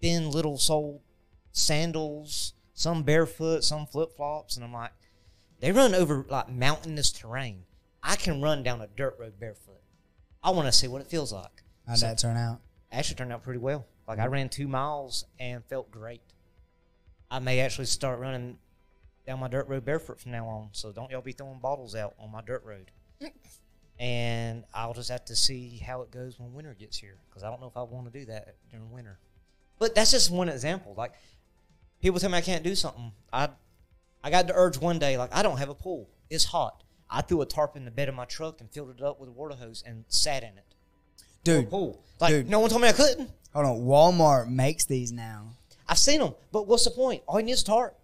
thin 0.00 0.30
little 0.30 0.58
sole 0.58 1.00
sandals, 1.52 2.54
some 2.74 3.04
barefoot, 3.04 3.62
some 3.62 3.86
flip 3.86 4.16
flops, 4.16 4.56
and 4.56 4.64
I'm 4.64 4.72
like, 4.72 4.90
they 5.64 5.72
run 5.72 5.94
over 5.94 6.26
like 6.28 6.50
mountainous 6.50 7.10
terrain. 7.10 7.62
I 8.02 8.16
can 8.16 8.42
run 8.42 8.62
down 8.62 8.82
a 8.82 8.86
dirt 8.86 9.16
road 9.18 9.40
barefoot. 9.40 9.80
I 10.42 10.50
want 10.50 10.66
to 10.68 10.72
see 10.72 10.88
what 10.88 11.00
it 11.00 11.06
feels 11.06 11.32
like. 11.32 11.62
How'd 11.86 11.96
So- 11.98 12.06
that 12.06 12.18
turn 12.18 12.36
out? 12.36 12.60
Actually, 12.92 13.14
turned 13.16 13.32
out 13.32 13.42
pretty 13.42 13.60
well. 13.60 13.86
Like 14.06 14.18
I 14.18 14.26
ran 14.26 14.50
two 14.50 14.68
miles 14.68 15.24
and 15.40 15.64
felt 15.64 15.90
great. 15.90 16.20
I 17.30 17.38
may 17.38 17.60
actually 17.60 17.86
start 17.86 18.20
running 18.20 18.58
down 19.26 19.40
my 19.40 19.48
dirt 19.48 19.66
road 19.66 19.86
barefoot 19.86 20.20
from 20.20 20.32
now 20.32 20.46
on. 20.46 20.68
So 20.72 20.92
don't 20.92 21.10
y'all 21.10 21.22
be 21.22 21.32
throwing 21.32 21.60
bottles 21.60 21.94
out 21.94 22.14
on 22.18 22.30
my 22.30 22.42
dirt 22.42 22.62
road. 22.62 22.90
and 23.98 24.64
I'll 24.74 24.92
just 24.92 25.08
have 25.08 25.24
to 25.24 25.36
see 25.36 25.78
how 25.78 26.02
it 26.02 26.10
goes 26.10 26.38
when 26.38 26.52
winter 26.52 26.74
gets 26.78 26.98
here 26.98 27.16
because 27.30 27.42
I 27.42 27.48
don't 27.48 27.62
know 27.62 27.68
if 27.68 27.76
I 27.78 27.82
want 27.84 28.12
to 28.12 28.18
do 28.18 28.26
that 28.26 28.56
during 28.70 28.90
winter. 28.90 29.18
But 29.78 29.94
that's 29.94 30.10
just 30.10 30.30
one 30.30 30.50
example. 30.50 30.92
Like 30.94 31.14
people 32.02 32.20
tell 32.20 32.28
me 32.30 32.36
I 32.36 32.42
can't 32.42 32.62
do 32.64 32.74
something. 32.74 33.12
I 33.32 33.48
I 34.24 34.30
got 34.30 34.46
the 34.46 34.54
urge 34.54 34.78
one 34.78 34.98
day. 34.98 35.18
Like 35.18 35.34
I 35.36 35.42
don't 35.42 35.58
have 35.58 35.68
a 35.68 35.74
pool. 35.74 36.08
It's 36.30 36.44
hot. 36.44 36.82
I 37.10 37.20
threw 37.20 37.42
a 37.42 37.46
tarp 37.46 37.76
in 37.76 37.84
the 37.84 37.90
bed 37.90 38.08
of 38.08 38.14
my 38.14 38.24
truck 38.24 38.60
and 38.60 38.70
filled 38.70 38.90
it 38.98 39.02
up 39.02 39.20
with 39.20 39.28
a 39.28 39.32
water 39.32 39.54
hose 39.54 39.84
and 39.86 40.04
sat 40.08 40.42
in 40.42 40.56
it. 40.56 40.74
Dude, 41.44 41.68
pool. 41.68 42.02
Like 42.20 42.30
dude. 42.30 42.48
no 42.48 42.58
one 42.58 42.70
told 42.70 42.80
me 42.80 42.88
I 42.88 42.92
couldn't. 42.92 43.30
hold 43.52 43.66
on. 43.66 43.76
Walmart 43.82 44.48
makes 44.48 44.86
these 44.86 45.12
now. 45.12 45.50
I've 45.86 45.98
seen 45.98 46.20
them, 46.20 46.34
but 46.50 46.66
what's 46.66 46.84
the 46.84 46.90
point? 46.90 47.22
All 47.28 47.38
you 47.38 47.44
need 47.44 47.52
is 47.52 47.60
a 47.62 47.66
tarp. 47.66 47.98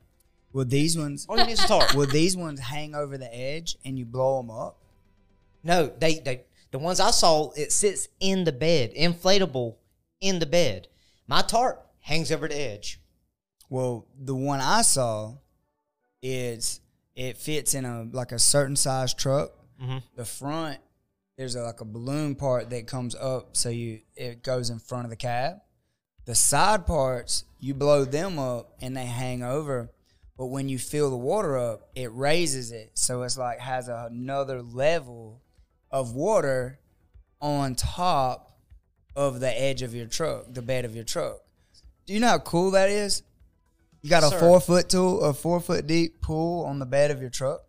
Well, 0.52 0.66
these 0.66 0.98
ones, 0.98 1.24
All 1.26 1.38
you 1.38 1.46
need 1.46 1.52
is 1.52 1.64
a 1.64 1.68
tarp. 1.68 1.94
well, 1.94 2.06
these 2.06 2.36
ones 2.36 2.60
hang 2.60 2.94
over 2.94 3.16
the 3.16 3.34
edge 3.34 3.76
and 3.84 3.98
you 3.98 4.04
blow 4.04 4.42
them 4.42 4.50
up. 4.50 4.76
no, 5.64 5.86
they 5.98 6.18
they 6.18 6.42
the 6.70 6.78
ones 6.78 7.00
I 7.00 7.10
saw 7.10 7.50
it 7.56 7.72
sits 7.72 8.08
in 8.20 8.44
the 8.44 8.52
bed, 8.52 8.94
inflatable 8.94 9.76
in 10.20 10.38
the 10.38 10.46
bed. 10.46 10.86
My 11.26 11.40
tarp 11.40 11.86
hangs 12.00 12.30
over 12.30 12.46
the 12.46 12.60
edge. 12.60 13.00
Well, 13.70 14.06
the 14.18 14.34
one 14.34 14.60
I 14.60 14.82
saw 14.82 15.36
is 16.22 16.80
it 17.14 17.36
fits 17.36 17.74
in 17.74 17.84
a 17.84 18.04
like 18.12 18.32
a 18.32 18.38
certain 18.38 18.76
size 18.76 19.14
truck. 19.14 19.52
Mhm. 19.82 20.02
The 20.16 20.24
front 20.24 20.78
there's 21.36 21.54
a, 21.54 21.62
like 21.62 21.80
a 21.80 21.86
balloon 21.86 22.34
part 22.34 22.68
that 22.68 22.86
comes 22.86 23.14
up, 23.14 23.56
so 23.56 23.70
you 23.70 24.00
it 24.14 24.42
goes 24.42 24.68
in 24.70 24.78
front 24.78 25.04
of 25.04 25.10
the 25.10 25.16
cab. 25.16 25.56
The 26.26 26.34
side 26.34 26.86
parts 26.86 27.44
you 27.58 27.74
blow 27.74 28.04
them 28.04 28.38
up 28.38 28.74
and 28.80 28.96
they 28.96 29.06
hang 29.06 29.42
over, 29.42 29.90
but 30.36 30.46
when 30.46 30.68
you 30.68 30.78
fill 30.78 31.10
the 31.10 31.16
water 31.16 31.56
up, 31.56 31.88
it 31.94 32.12
raises 32.12 32.72
it, 32.72 32.92
so 32.94 33.22
it's 33.22 33.38
like 33.38 33.58
has 33.58 33.88
another 33.88 34.60
level 34.62 35.40
of 35.90 36.14
water 36.14 36.78
on 37.40 37.74
top 37.74 38.58
of 39.16 39.40
the 39.40 39.60
edge 39.60 39.82
of 39.82 39.94
your 39.94 40.06
truck, 40.06 40.44
the 40.52 40.62
bed 40.62 40.84
of 40.84 40.94
your 40.94 41.04
truck. 41.04 41.40
Do 42.06 42.12
you 42.12 42.20
know 42.20 42.28
how 42.28 42.38
cool 42.38 42.70
that 42.72 42.90
is? 42.90 43.22
You 44.02 44.10
got 44.10 44.22
a 44.22 44.28
Sir. 44.28 44.38
four 44.38 44.60
foot 44.60 44.88
tool, 44.88 45.22
a 45.22 45.34
four 45.34 45.60
foot 45.60 45.86
deep 45.86 46.20
pool 46.20 46.64
on 46.64 46.78
the 46.78 46.86
bed 46.86 47.10
of 47.10 47.20
your 47.20 47.30
truck. 47.30 47.62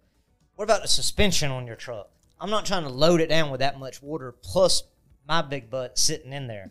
What 0.55 0.63
about 0.63 0.81
the 0.81 0.87
suspension 0.87 1.51
on 1.51 1.67
your 1.67 1.75
truck? 1.75 2.09
I'm 2.39 2.49
not 2.49 2.65
trying 2.65 2.83
to 2.83 2.89
load 2.89 3.21
it 3.21 3.29
down 3.29 3.51
with 3.51 3.59
that 3.59 3.79
much 3.79 4.01
water 4.01 4.31
plus 4.31 4.83
my 5.27 5.41
big 5.41 5.69
butt 5.69 5.97
sitting 5.97 6.33
in 6.33 6.47
there. 6.47 6.69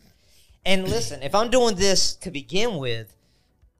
And 0.65 0.87
listen, 0.87 1.23
if 1.23 1.33
I'm 1.33 1.49
doing 1.49 1.75
this 1.75 2.15
to 2.15 2.31
begin 2.31 2.77
with, 2.77 3.15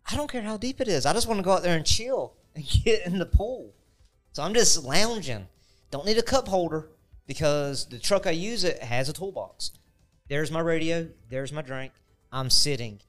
I 0.09 0.15
don't 0.15 0.31
care 0.31 0.41
how 0.41 0.57
deep 0.57 0.81
it 0.81 0.87
is. 0.87 1.05
I 1.05 1.13
just 1.13 1.27
want 1.27 1.39
to 1.39 1.43
go 1.43 1.51
out 1.51 1.63
there 1.63 1.75
and 1.75 1.85
chill 1.85 2.33
and 2.55 2.65
get 2.83 3.05
in 3.05 3.19
the 3.19 3.25
pool. 3.25 3.73
So 4.33 4.43
I'm 4.43 4.53
just 4.53 4.83
lounging. 4.83 5.47
Don't 5.89 6.05
need 6.05 6.17
a 6.17 6.23
cup 6.23 6.47
holder 6.47 6.89
because 7.27 7.87
the 7.87 7.99
truck 7.99 8.25
I 8.27 8.31
use 8.31 8.63
it 8.63 8.81
has 8.81 9.09
a 9.09 9.13
toolbox. 9.13 9.71
There's 10.29 10.51
my 10.51 10.61
radio. 10.61 11.09
There's 11.29 11.51
my 11.51 11.61
drink. 11.61 11.91
I'm 12.31 12.49
sitting. 12.49 13.01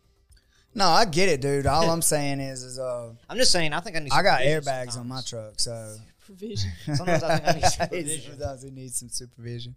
No, 0.75 0.87
I 0.87 1.05
get 1.05 1.29
it, 1.29 1.41
dude. 1.41 1.67
All 1.67 1.91
I'm 1.91 2.03
saying 2.03 2.41
is, 2.41 2.63
is 2.63 2.79
uh, 2.79 3.13
I'm 3.29 3.37
just 3.37 3.53
saying. 3.53 3.73
I 3.73 3.81
think 3.81 3.97
I 3.97 4.01
need. 4.01 4.13
I 4.13 4.23
got 4.23 4.41
supervision 4.41 4.73
airbags 4.73 4.99
on 4.99 5.09
my 5.09 5.21
truck, 5.21 5.55
so 5.57 5.97
Provision. 6.25 6.71
Sometimes 6.95 7.23
I 7.23 7.39
think 7.39 7.49
I 7.49 7.59
need 7.59 7.71
supervision. 7.71 8.39
Sometimes 8.39 8.65
it 8.65 8.73
needs 8.73 8.97
some 8.97 9.09
supervision. 9.09 9.75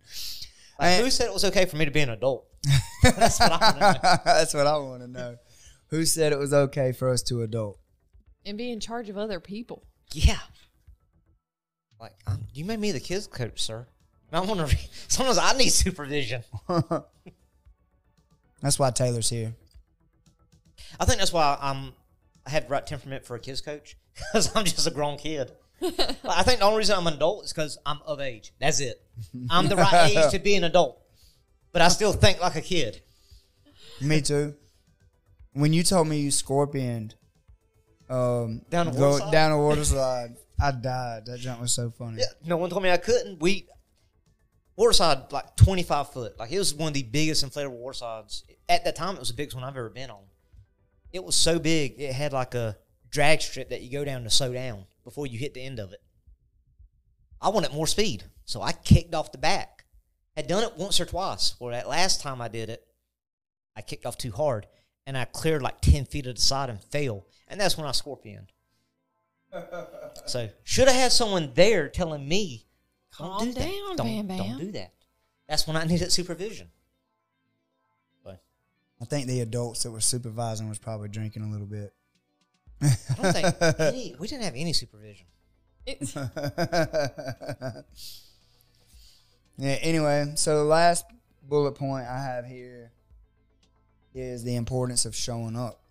Like, 0.79 0.89
Man. 0.89 1.03
who 1.03 1.09
said 1.09 1.27
it 1.27 1.33
was 1.33 1.45
okay 1.45 1.65
for 1.65 1.77
me 1.77 1.85
to 1.85 1.91
be 1.91 2.01
an 2.01 2.09
adult? 2.09 2.47
That's 3.03 3.39
what 3.39 3.51
I 3.51 3.57
want 3.57 3.77
to 3.77 3.81
know. 3.81 4.17
That's 4.25 4.53
what 4.53 4.67
I 4.67 4.77
want 4.77 5.01
to 5.01 5.07
know. 5.07 5.37
Who 5.89 6.05
said 6.05 6.31
it 6.31 6.39
was 6.39 6.53
okay 6.53 6.91
for 6.91 7.09
us 7.09 7.21
to 7.23 7.41
adult? 7.43 7.79
and 8.45 8.57
be 8.57 8.71
in 8.71 8.79
charge 8.79 9.09
of 9.09 9.17
other 9.17 9.39
people. 9.39 9.83
Yeah. 10.13 10.39
Like, 11.99 12.13
I'm, 12.27 12.45
you 12.53 12.63
made 12.65 12.79
me 12.79 12.91
the 12.91 12.99
kids 12.99 13.27
coach, 13.27 13.61
sir. 13.61 13.87
I 14.31 14.39
want 14.41 14.69
to. 14.69 14.77
Sometimes 15.07 15.37
I 15.37 15.53
need 15.57 15.69
supervision. 15.69 16.43
That's 18.61 18.77
why 18.77 18.91
Taylor's 18.91 19.29
here. 19.29 19.53
I 20.99 21.05
think 21.05 21.19
that's 21.19 21.33
why 21.33 21.57
I'm. 21.61 21.93
I 22.45 22.51
have 22.51 22.63
the 22.63 22.69
right 22.69 22.85
temperament 22.85 23.25
for 23.25 23.35
a 23.35 23.39
kids 23.39 23.61
coach 23.61 23.97
because 24.15 24.55
I'm 24.55 24.65
just 24.65 24.85
a 24.85 24.91
grown 24.91 25.17
kid. 25.17 25.51
Like, 25.81 25.99
I 26.23 26.43
think 26.43 26.59
the 26.59 26.65
only 26.65 26.77
reason 26.77 26.95
I'm 26.95 27.07
an 27.07 27.15
adult 27.15 27.45
is 27.45 27.53
because 27.53 27.77
I'm 27.85 27.99
of 28.05 28.19
age. 28.19 28.53
That's 28.59 28.79
it. 28.79 29.01
I'm 29.49 29.67
the 29.67 29.75
right 29.75 30.11
age 30.15 30.31
to 30.31 30.39
be 30.39 30.55
an 30.55 30.63
adult, 30.63 31.01
but 31.71 31.81
I 31.81 31.87
still 31.89 32.13
think 32.13 32.39
like 32.39 32.55
a 32.55 32.61
kid. 32.61 33.01
Me 34.01 34.21
too. 34.21 34.55
When 35.53 35.73
you 35.73 35.83
told 35.83 36.07
me 36.07 36.19
you 36.19 36.31
scorpioned 36.31 37.15
um, 38.09 38.61
Down 38.69 38.89
a 38.89 38.91
go 38.91 39.11
water 39.11 39.17
slide? 39.19 39.31
down 39.31 39.51
a 39.51 39.57
water 39.57 39.83
slide, 39.83 40.35
I 40.61 40.71
died. 40.71 41.25
That 41.25 41.39
jump 41.39 41.61
was 41.61 41.73
so 41.73 41.89
funny. 41.89 42.17
Yeah, 42.19 42.25
no 42.45 42.57
one 42.57 42.69
told 42.69 42.83
me 42.83 42.91
I 42.91 42.97
couldn't. 42.97 43.39
We 43.41 43.67
waterside 44.75 45.31
like 45.31 45.55
25 45.55 46.11
foot. 46.11 46.37
Like 46.39 46.51
it 46.51 46.59
was 46.59 46.73
one 46.73 46.89
of 46.89 46.93
the 46.93 47.03
biggest 47.03 47.45
inflatable 47.45 47.71
watersides 47.71 48.43
at 48.69 48.83
that 48.85 48.95
time. 48.95 49.15
It 49.15 49.19
was 49.19 49.29
the 49.29 49.35
biggest 49.35 49.55
one 49.55 49.63
I've 49.63 49.75
ever 49.77 49.89
been 49.89 50.09
on. 50.09 50.23
It 51.15 51.23
was 51.23 51.37
so 51.37 51.59
big. 51.59 52.01
It 52.01 52.13
had 52.13 52.33
like 52.33 52.55
a 52.55 52.75
drag 53.09 53.41
strip 53.41 53.69
that 53.69 53.81
you 53.81 53.89
go 53.89 54.03
down 54.03 54.25
to 54.25 54.29
slow 54.29 54.51
down 54.51 54.83
before 55.05 55.25
you 55.25 55.39
hit 55.39 55.53
the 55.53 55.63
end 55.63 55.79
of 55.79 55.93
it. 55.93 56.01
I 57.41 57.47
wanted 57.47 57.71
more 57.71 57.87
speed, 57.87 58.25
so 58.43 58.61
I 58.61 58.73
kicked 58.73 59.15
off 59.15 59.31
the 59.31 59.37
back. 59.37 59.85
Had 60.35 60.47
done 60.47 60.63
it 60.63 60.75
once 60.75 60.99
or 60.99 61.05
twice. 61.05 61.55
Well, 61.57 61.71
that 61.71 61.87
last 61.87 62.19
time 62.19 62.41
I 62.41 62.49
did 62.49 62.69
it, 62.69 62.85
I 63.77 63.81
kicked 63.81 64.05
off 64.05 64.17
too 64.17 64.31
hard 64.33 64.67
and 65.07 65.17
I 65.17 65.23
cleared 65.23 65.61
like 65.61 65.79
10 65.79 66.03
feet 66.03 66.27
of 66.27 66.35
the 66.35 66.41
side 66.41 66.69
and 66.69 66.81
fell. 66.83 67.25
And 67.47 67.61
that's 67.61 67.77
when 67.77 67.87
I 67.87 67.91
scorpioned. 67.93 68.51
So 70.27 70.49
should 70.63 70.87
have 70.87 70.97
had 70.97 71.11
someone 71.11 71.51
there 71.53 71.87
telling 71.87 72.27
me, 72.27 72.65
"Don't 73.19 73.29
Calm 73.29 73.45
do 73.45 73.53
that. 73.53 73.59
down, 73.59 73.95
Don't, 73.95 74.07
Bam 74.07 74.27
Bam." 74.27 74.37
don't 74.37 74.59
do 74.59 74.71
that." 74.71 74.93
That's 75.47 75.67
when 75.67 75.75
I 75.77 75.83
needed 75.85 76.11
supervision. 76.11 76.71
But 78.99 79.07
I 79.07 79.09
think 79.09 79.27
the 79.27 79.41
adults 79.41 79.83
that 79.83 79.91
were 79.91 80.01
supervising 80.01 80.69
was 80.69 80.79
probably 80.79 81.09
drinking 81.09 81.43
a 81.43 81.49
little 81.49 81.67
bit. 81.67 81.93
I 82.81 82.95
don't 83.21 83.33
think 83.33 83.55
any, 83.79 84.15
we 84.19 84.27
didn't 84.27 84.43
have 84.43 84.55
any 84.55 84.73
supervision. 84.73 85.27
Yeah. 89.57 89.77
Anyway, 89.81 90.33
so 90.35 90.57
the 90.57 90.63
last 90.63 91.05
bullet 91.43 91.73
point 91.73 92.07
I 92.07 92.21
have 92.21 92.45
here 92.45 92.91
is 94.13 94.43
the 94.43 94.55
importance 94.55 95.05
of 95.05 95.15
showing 95.15 95.55
up. 95.55 95.81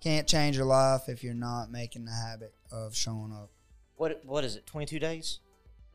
Can't 0.00 0.26
change 0.26 0.56
your 0.56 0.66
life 0.66 1.08
if 1.08 1.22
you're 1.22 1.34
not 1.34 1.70
making 1.70 2.04
the 2.06 2.12
habit 2.12 2.54
of 2.72 2.94
showing 2.94 3.32
up. 3.32 3.50
What 3.96 4.22
what 4.24 4.44
is 4.44 4.56
it? 4.56 4.66
Twenty 4.66 4.86
two 4.86 4.98
days? 4.98 5.40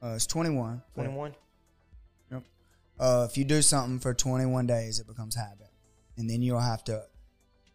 Uh, 0.01 0.13
it's 0.15 0.27
21. 0.27 0.81
Twenty 0.93 1.09
one? 1.09 1.31
Yep. 1.31 1.39
Uh, 2.99 3.27
if 3.29 3.37
you 3.37 3.43
do 3.43 3.61
something 3.61 3.99
for 3.99 4.13
21 4.13 4.67
days, 4.67 4.99
it 4.99 5.07
becomes 5.07 5.35
habit. 5.35 5.69
And 6.17 6.29
then 6.29 6.41
you'll 6.41 6.59
have 6.59 6.83
to 6.85 7.03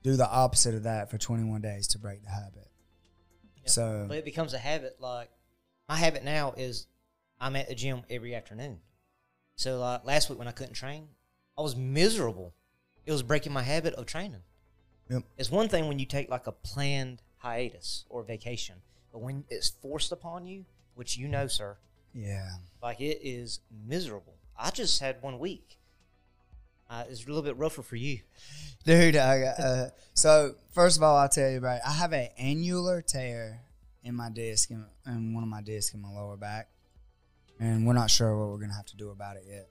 do 0.02 0.16
the 0.16 0.28
opposite 0.28 0.74
of 0.74 0.84
that 0.84 1.10
for 1.10 1.18
21 1.18 1.60
days 1.60 1.86
to 1.88 1.98
break 1.98 2.22
the 2.22 2.30
habit. 2.30 2.68
So, 3.66 4.06
But 4.08 4.18
it 4.18 4.24
becomes 4.24 4.54
a 4.54 4.58
habit. 4.58 4.96
Like 4.98 5.30
my 5.88 5.96
habit 5.96 6.24
now 6.24 6.54
is 6.56 6.86
I'm 7.40 7.56
at 7.56 7.68
the 7.68 7.74
gym 7.74 8.02
every 8.08 8.34
afternoon. 8.34 8.80
So 9.56 9.78
like 9.78 10.04
last 10.04 10.30
week 10.30 10.38
when 10.38 10.48
I 10.48 10.52
couldn't 10.52 10.74
train, 10.74 11.08
I 11.58 11.62
was 11.62 11.76
miserable. 11.76 12.54
It 13.04 13.12
was 13.12 13.22
breaking 13.22 13.52
my 13.52 13.62
habit 13.62 13.94
of 13.94 14.06
training. 14.06 14.42
Yep. 15.10 15.22
It's 15.36 15.50
one 15.50 15.68
thing 15.68 15.88
when 15.88 15.98
you 15.98 16.06
take 16.06 16.30
like 16.30 16.46
a 16.46 16.52
planned 16.52 17.22
hiatus 17.38 18.04
or 18.08 18.22
vacation, 18.22 18.76
but 19.12 19.20
when 19.20 19.44
it's 19.50 19.68
forced 19.68 20.12
upon 20.12 20.46
you, 20.46 20.64
which 20.94 21.16
you 21.16 21.28
know, 21.28 21.46
sir, 21.46 21.76
yeah. 22.14 22.48
like 22.82 23.00
it 23.00 23.20
is 23.22 23.60
miserable. 23.86 24.36
I 24.60 24.70
just 24.70 25.00
had 25.00 25.22
one 25.22 25.38
week. 25.38 25.78
Uh, 26.88 27.04
it's 27.08 27.24
a 27.24 27.26
little 27.26 27.42
bit 27.42 27.56
rougher 27.56 27.82
for 27.82 27.96
you. 27.96 28.20
Dude, 28.84 29.16
I 29.16 29.42
uh, 29.42 29.90
so 30.14 30.54
first 30.72 30.96
of 30.96 31.02
all, 31.02 31.16
I'll 31.16 31.28
tell 31.28 31.50
you 31.50 31.58
about 31.58 31.76
it. 31.76 31.82
I 31.86 31.92
have 31.92 32.12
an 32.12 32.28
annular 32.38 33.02
tear 33.02 33.60
in 34.02 34.14
my 34.14 34.30
disc, 34.30 34.70
in, 34.70 34.84
in 35.06 35.34
one 35.34 35.42
of 35.42 35.48
my 35.48 35.62
discs 35.62 35.94
in 35.94 36.00
my 36.00 36.10
lower 36.10 36.36
back. 36.36 36.68
And 37.58 37.86
we're 37.86 37.92
not 37.92 38.10
sure 38.10 38.36
what 38.36 38.48
we're 38.48 38.56
going 38.56 38.70
to 38.70 38.76
have 38.76 38.86
to 38.86 38.96
do 38.96 39.10
about 39.10 39.36
it 39.36 39.44
yet. 39.46 39.68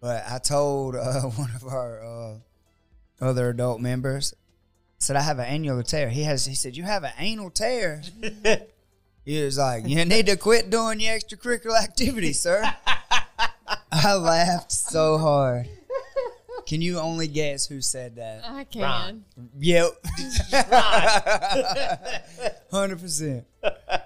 But 0.00 0.24
I 0.28 0.38
told 0.38 0.96
uh, 0.96 1.20
one 1.36 1.50
of 1.54 1.64
our 1.64 2.04
uh, 2.04 3.24
other 3.24 3.50
adult 3.50 3.80
members, 3.80 4.34
said, 4.98 5.16
I 5.16 5.22
have 5.22 5.38
an 5.38 5.46
annular 5.46 5.82
tear. 5.82 6.10
He 6.10 6.24
has. 6.24 6.44
He 6.44 6.54
said, 6.54 6.76
You 6.76 6.82
have 6.82 7.04
an 7.04 7.12
anal 7.18 7.50
tear? 7.50 8.02
He 9.22 9.44
was 9.44 9.58
like, 9.58 9.86
You 9.86 10.04
need 10.06 10.26
to 10.26 10.36
quit 10.36 10.70
doing 10.70 10.98
your 10.98 11.14
extracurricular 11.18 11.80
activities, 11.80 12.40
sir. 12.40 12.64
I 13.92 14.14
laughed 14.14 14.72
so 14.72 15.18
hard. 15.18 15.68
Can 16.66 16.82
you 16.82 16.98
only 16.98 17.26
guess 17.26 17.66
who 17.66 17.80
said 17.80 18.16
that? 18.16 18.42
I 18.44 18.64
can. 18.64 19.24
Yep. 19.58 19.92
Hundred 22.70 23.00
percent. 23.00 23.44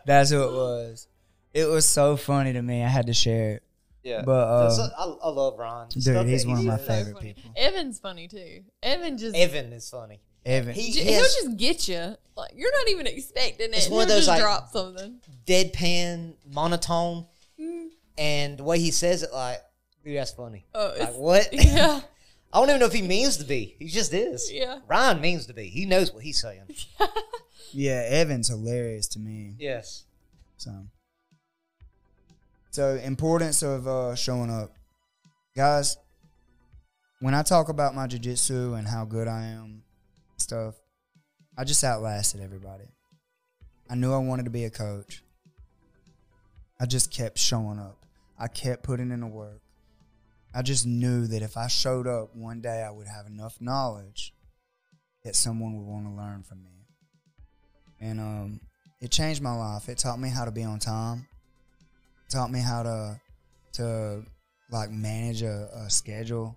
That's 0.07 0.31
who 0.31 0.43
it 0.43 0.53
was. 0.53 1.09
It 1.53 1.67
was 1.67 1.89
so 1.89 2.17
funny 2.17 2.53
to 2.53 2.63
me. 2.63 2.83
I 2.83 2.89
had 2.89 3.07
to 3.07 3.15
share 3.15 3.57
it. 3.57 3.63
Yeah, 4.03 4.23
But, 4.23 4.69
That's- 4.69 4.79
uh, 4.79 4.91
I, 4.99 5.27
I 5.27 5.31
love 5.31 5.59
Ron. 5.59 5.89
dude, 5.89 6.03
Stuff 6.03 6.27
he's 6.27 6.47
one 6.47 6.59
of 6.59 6.65
my 6.65 6.77
says. 6.77 6.87
favorite 6.87 7.15
funny. 7.15 7.33
people. 7.35 7.51
Evan's 7.57 7.99
funny 7.99 8.29
too. 8.29 8.61
Evan 8.83 9.17
just 9.17 9.35
Evan 9.35 9.73
is 9.73 9.89
funny. 9.89 10.21
Evan. 10.45 10.75
he, 10.75 10.83
he 10.91 11.05
he'll 11.05 11.23
has 11.23 11.35
just 11.43 11.57
get 11.57 11.89
you. 11.89 12.15
Like 12.37 12.51
you're 12.55 12.71
not 12.73 12.91
even 12.91 13.07
expecting 13.07 13.71
it. 13.73 13.77
It's 13.79 13.89
one 13.89 14.03
of 14.03 14.09
those, 14.09 14.27
just 14.27 14.29
like- 14.29 14.43
drop 14.43 14.69
something. 14.71 15.21
deadpan, 15.47 16.35
monotone, 16.53 17.27
Mm. 17.59 17.87
and 18.19 18.59
the 18.59 18.65
way 18.65 18.79
he 18.81 18.91
says 18.91 19.23
it, 19.23 19.33
like, 19.33 19.63
dude, 20.05 20.17
that's 20.17 20.33
funny. 20.33 20.67
Oh, 20.75 20.95
Like 20.99 21.15
what? 21.15 21.49
Yeah, 21.53 22.01
I 22.53 22.61
don't 22.61 22.69
even 22.69 22.81
know 22.81 22.87
if 22.87 22.93
he 22.93 23.03
means 23.03 23.39
to 23.39 23.45
be. 23.45 23.75
He 23.79 23.87
just 23.89 24.13
is. 24.15 24.51
yeah. 24.53 24.79
Ryan 24.87 25.21
means 25.21 25.47
to 25.47 25.55
be. 25.55 25.65
He 25.69 25.87
knows 25.87 26.13
what 26.13 26.23
he's 26.23 26.41
saying. 26.41 26.63
yeah, 27.73 28.05
Evan's 28.09 28.49
hilarious 28.49 29.09
to 29.09 29.19
me. 29.19 29.55
Yes. 29.59 30.05
So, 30.57 30.71
so 32.71 32.95
importance 33.03 33.63
of 33.63 33.89
uh, 33.89 34.15
showing 34.15 34.51
up, 34.51 34.73
guys. 35.57 35.97
When 37.21 37.35
I 37.35 37.43
talk 37.43 37.69
about 37.71 37.95
my 37.95 38.07
jujitsu 38.07 38.79
and 38.79 38.87
how 38.87 39.05
good 39.07 39.27
I 39.29 39.47
am, 39.47 39.83
stuff, 40.37 40.75
I 41.57 41.65
just 41.65 41.83
outlasted 41.83 42.43
everybody. 42.43 42.85
I 43.89 43.95
knew 43.95 44.13
I 44.13 44.19
wanted 44.19 44.45
to 44.45 44.51
be 44.51 44.65
a 44.65 44.71
coach. 44.71 45.23
I 46.79 46.87
just 46.87 47.11
kept 47.11 47.39
showing 47.39 47.79
up. 47.79 48.05
I 48.39 48.49
kept 48.49 48.83
putting 48.83 49.11
in 49.11 49.21
the 49.21 49.27
work. 49.27 49.63
I 50.55 50.63
just 50.63 50.87
knew 50.87 51.27
that 51.27 51.43
if 51.43 51.57
I 51.57 51.67
showed 51.67 52.07
up 52.07 52.35
one 52.35 52.61
day, 52.61 52.85
I 52.87 52.91
would 52.91 53.09
have 53.09 53.27
enough 53.27 53.61
knowledge 53.61 54.33
that 55.25 55.35
someone 55.35 55.77
would 55.77 55.87
want 55.87 56.07
to 56.07 56.13
learn 56.13 56.45
from 56.45 56.63
me. 56.63 56.87
And 58.01 58.21
um, 58.21 58.61
it 59.01 59.11
changed 59.11 59.43
my 59.43 59.55
life. 59.55 59.89
It 59.89 59.99
taught 59.99 60.21
me 60.21 60.29
how 60.29 60.45
to 60.45 60.51
be 60.53 60.63
on 60.63 60.79
time. 60.79 61.27
It 62.27 62.33
taught 62.33 62.51
me 62.51 62.61
how 62.61 62.83
to 62.85 63.21
to 63.75 64.23
like 64.71 64.91
manage 64.91 65.43
a, 65.43 65.69
a 65.75 65.91
schedule. 65.91 66.57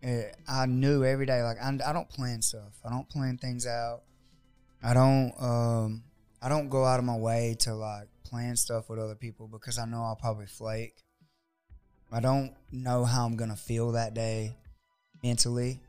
It, 0.00 0.34
I 0.48 0.66
knew 0.66 1.04
every 1.04 1.26
day. 1.26 1.42
Like 1.42 1.58
I, 1.62 1.78
I 1.86 1.92
don't 1.92 2.08
plan 2.08 2.42
stuff. 2.42 2.80
I 2.84 2.90
don't 2.90 3.08
plan 3.08 3.38
things 3.38 3.66
out. 3.66 4.02
I 4.82 4.94
don't 4.94 5.32
um 5.38 6.02
I 6.42 6.48
don't 6.48 6.68
go 6.68 6.84
out 6.84 6.98
of 6.98 7.04
my 7.04 7.16
way 7.16 7.56
to 7.60 7.74
like 7.74 8.08
plan 8.24 8.56
stuff 8.56 8.90
with 8.90 8.98
other 8.98 9.14
people 9.14 9.46
because 9.46 9.78
I 9.78 9.84
know 9.84 10.02
I'll 10.02 10.16
probably 10.16 10.46
flake. 10.46 11.01
I 12.12 12.20
don't 12.20 12.52
know 12.70 13.04
how 13.04 13.24
I'm 13.24 13.36
gonna 13.36 13.56
feel 13.56 13.92
that 13.92 14.12
day 14.12 14.54
mentally, 15.24 15.80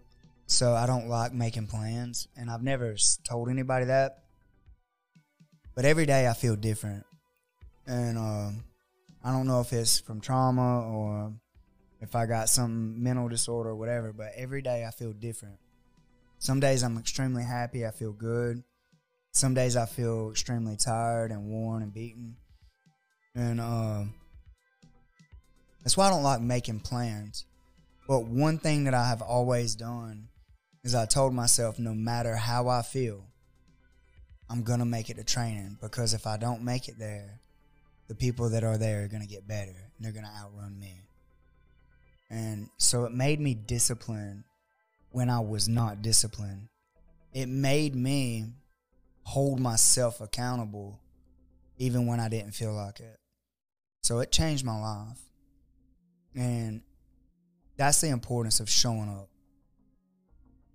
so 0.47 0.73
I 0.73 0.85
don't 0.85 1.09
like 1.09 1.33
making 1.33 1.67
plans. 1.67 2.29
And 2.37 2.49
I've 2.49 2.63
never 2.63 2.95
told 3.25 3.49
anybody 3.49 3.85
that. 3.85 4.19
But 5.75 5.83
every 5.83 6.05
day 6.05 6.27
I 6.27 6.33
feel 6.33 6.55
different, 6.55 7.05
and 7.85 8.17
um, 8.17 8.63
I 9.23 9.31
don't 9.31 9.47
know 9.47 9.59
if 9.59 9.73
it's 9.73 9.99
from 9.99 10.21
trauma 10.21 10.87
or 10.87 11.33
if 11.99 12.15
I 12.15 12.25
got 12.25 12.47
some 12.47 13.01
mental 13.03 13.27
disorder 13.27 13.71
or 13.71 13.75
whatever. 13.75 14.13
But 14.13 14.31
every 14.35 14.61
day 14.61 14.85
I 14.87 14.91
feel 14.91 15.11
different. 15.13 15.57
Some 16.39 16.59
days 16.59 16.83
I'm 16.83 16.97
extremely 16.97 17.43
happy. 17.43 17.85
I 17.85 17.91
feel 17.91 18.11
good. 18.13 18.63
Some 19.31 19.53
days 19.53 19.75
I 19.75 19.87
feel 19.87 20.29
extremely 20.29 20.77
tired 20.77 21.31
and 21.31 21.45
worn 21.45 21.81
and 21.81 21.93
beaten. 21.93 22.35
And 23.33 23.59
um, 23.59 24.13
that's 25.83 25.97
why 25.97 26.07
I 26.07 26.09
don't 26.09 26.23
like 26.23 26.41
making 26.41 26.79
plans. 26.79 27.45
But 28.07 28.25
one 28.25 28.57
thing 28.57 28.85
that 28.85 28.93
I 28.93 29.07
have 29.07 29.21
always 29.21 29.75
done 29.75 30.29
is 30.83 30.95
I 30.95 31.05
told 31.05 31.33
myself 31.33 31.79
no 31.79 31.93
matter 31.93 32.35
how 32.35 32.67
I 32.67 32.81
feel, 32.81 33.25
I'm 34.49 34.63
going 34.63 34.79
to 34.79 34.85
make 34.85 35.09
it 35.09 35.17
to 35.17 35.23
training 35.23 35.77
because 35.81 36.13
if 36.13 36.27
I 36.27 36.37
don't 36.37 36.63
make 36.63 36.87
it 36.87 36.99
there, 36.99 37.39
the 38.07 38.15
people 38.15 38.49
that 38.49 38.63
are 38.63 38.77
there 38.77 39.03
are 39.03 39.07
going 39.07 39.21
to 39.21 39.27
get 39.27 39.47
better 39.47 39.71
and 39.71 40.05
they're 40.05 40.11
going 40.11 40.25
to 40.25 40.41
outrun 40.41 40.77
me. 40.79 41.01
And 42.29 42.69
so 42.77 43.05
it 43.05 43.13
made 43.13 43.39
me 43.39 43.53
disciplined 43.53 44.43
when 45.11 45.29
I 45.29 45.39
was 45.39 45.67
not 45.67 46.01
disciplined. 46.01 46.67
It 47.33 47.47
made 47.47 47.95
me 47.95 48.45
hold 49.23 49.59
myself 49.59 50.19
accountable 50.19 50.99
even 51.77 52.05
when 52.05 52.19
I 52.19 52.29
didn't 52.29 52.51
feel 52.51 52.73
like 52.73 52.99
it. 52.99 53.19
So 54.01 54.19
it 54.19 54.31
changed 54.31 54.65
my 54.65 54.79
life. 54.79 55.19
And 56.35 56.81
that's 57.77 58.01
the 58.01 58.09
importance 58.09 58.59
of 58.59 58.69
showing 58.69 59.09
up. 59.09 59.29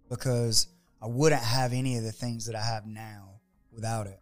Because 0.09 0.69
I 1.03 1.07
wouldn't 1.07 1.43
have 1.43 1.73
any 1.73 1.97
of 1.97 2.05
the 2.05 2.13
things 2.13 2.47
that 2.47 2.55
I 2.55 2.63
have 2.63 2.87
now 2.87 3.41
without 3.73 4.07
it. 4.07 4.21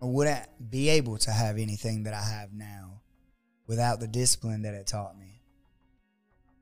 I 0.00 0.06
wouldn't 0.06 0.70
be 0.70 0.88
able 0.90 1.18
to 1.18 1.30
have 1.30 1.58
anything 1.58 2.04
that 2.04 2.14
I 2.14 2.22
have 2.22 2.52
now 2.52 3.00
without 3.66 4.00
the 4.00 4.06
discipline 4.06 4.62
that 4.62 4.74
it 4.74 4.86
taught 4.86 5.18
me. 5.18 5.40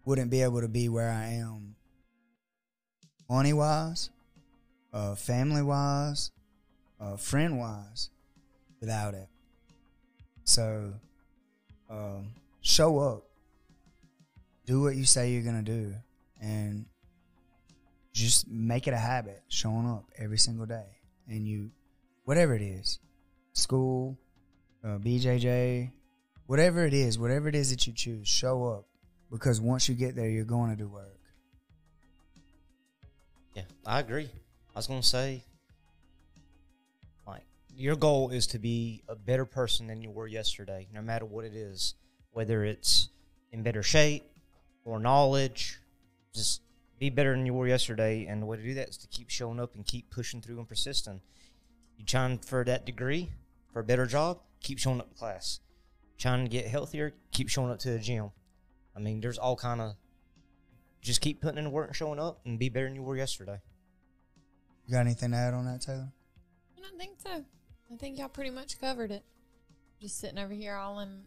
Wouldn't 0.04 0.30
be 0.30 0.42
able 0.42 0.60
to 0.60 0.68
be 0.68 0.88
where 0.88 1.10
I 1.10 1.34
am 1.34 1.76
money 3.28 3.52
wise, 3.52 4.10
uh, 4.92 5.14
family 5.14 5.62
wise, 5.62 6.30
uh, 7.00 7.16
friend 7.16 7.58
wise 7.58 8.10
without 8.80 9.14
it. 9.14 9.28
So, 10.44 10.92
um, 11.88 12.28
show 12.60 12.98
up, 12.98 13.24
do 14.66 14.82
what 14.82 14.96
you 14.96 15.04
say 15.04 15.32
you're 15.32 15.42
gonna 15.42 15.62
do, 15.62 15.94
and 16.40 16.86
just 18.12 18.48
make 18.48 18.86
it 18.86 18.94
a 18.94 18.98
habit 18.98 19.42
showing 19.48 19.86
up 19.86 20.04
every 20.16 20.38
single 20.38 20.66
day. 20.66 20.86
And 21.28 21.46
you, 21.46 21.70
whatever 22.24 22.54
it 22.54 22.62
is, 22.62 23.00
school, 23.52 24.16
uh, 24.84 24.98
BJJ, 24.98 25.90
whatever 26.46 26.86
it 26.86 26.94
is, 26.94 27.18
whatever 27.18 27.48
it 27.48 27.54
is 27.54 27.70
that 27.70 27.86
you 27.86 27.92
choose, 27.92 28.28
show 28.28 28.64
up 28.66 28.86
because 29.30 29.60
once 29.60 29.88
you 29.88 29.94
get 29.94 30.14
there, 30.14 30.28
you're 30.28 30.44
going 30.44 30.70
to 30.70 30.76
do 30.76 30.86
work. 30.86 31.18
Yeah, 33.54 33.62
I 33.84 34.00
agree. 34.00 34.30
I 34.74 34.78
was 34.78 34.88
gonna 34.88 35.02
say, 35.02 35.44
like, 37.26 37.44
your 37.76 37.94
goal 37.94 38.30
is 38.30 38.48
to 38.48 38.58
be 38.58 39.02
a 39.08 39.14
better 39.14 39.44
person 39.44 39.86
than 39.86 40.02
you 40.02 40.10
were 40.10 40.26
yesterday, 40.26 40.88
no 40.92 41.00
matter 41.00 41.24
what 41.24 41.44
it 41.44 41.54
is, 41.54 41.94
whether 42.32 42.64
it's 42.64 43.10
in 43.52 43.62
better 43.62 43.82
shape 43.84 44.24
or 44.84 44.98
knowledge. 44.98 45.80
Just 46.32 46.62
be 46.98 47.10
better 47.10 47.32
than 47.32 47.46
you 47.46 47.54
were 47.54 47.66
yesterday, 47.68 48.26
and 48.26 48.40
the 48.42 48.46
way 48.46 48.56
to 48.56 48.62
do 48.62 48.74
that 48.74 48.88
is 48.88 48.96
to 48.98 49.06
keep 49.08 49.30
showing 49.30 49.60
up 49.60 49.74
and 49.74 49.84
keep 49.86 50.10
pushing 50.10 50.40
through 50.40 50.58
and 50.58 50.68
persisting. 50.68 51.20
You 51.96 52.04
trying 52.04 52.38
for 52.38 52.64
that 52.64 52.84
degree, 52.86 53.30
for 53.72 53.80
a 53.80 53.84
better 53.84 54.06
job, 54.06 54.40
keep 54.60 54.78
showing 54.78 55.00
up 55.00 55.10
to 55.10 55.14
class. 55.18 55.60
Trying 56.18 56.44
to 56.44 56.48
get 56.50 56.66
healthier, 56.66 57.12
keep 57.32 57.48
showing 57.48 57.70
up 57.70 57.78
to 57.80 57.90
the 57.90 57.98
gym. 57.98 58.30
I 58.96 59.00
mean, 59.00 59.20
there's 59.20 59.38
all 59.38 59.56
kind 59.56 59.80
of. 59.80 59.94
Just 61.02 61.20
keep 61.20 61.40
putting 61.42 61.58
in 61.58 61.64
the 61.64 61.70
work 61.70 61.88
and 61.88 61.96
showing 61.96 62.18
up, 62.18 62.40
and 62.44 62.58
be 62.58 62.68
better 62.68 62.86
than 62.86 62.94
you 62.94 63.02
were 63.02 63.16
yesterday. 63.16 63.60
You 64.86 64.92
got 64.94 65.00
anything 65.00 65.32
to 65.32 65.36
add 65.36 65.54
on 65.54 65.66
that, 65.66 65.80
Taylor? 65.82 66.12
I 66.78 66.80
don't 66.80 66.98
think 66.98 67.18
so. 67.22 67.44
I 67.92 67.96
think 67.96 68.18
y'all 68.18 68.28
pretty 68.28 68.50
much 68.50 68.80
covered 68.80 69.10
it. 69.10 69.22
Just 70.00 70.18
sitting 70.18 70.38
over 70.38 70.52
here 70.54 70.74
all 70.76 71.00
in 71.00 71.24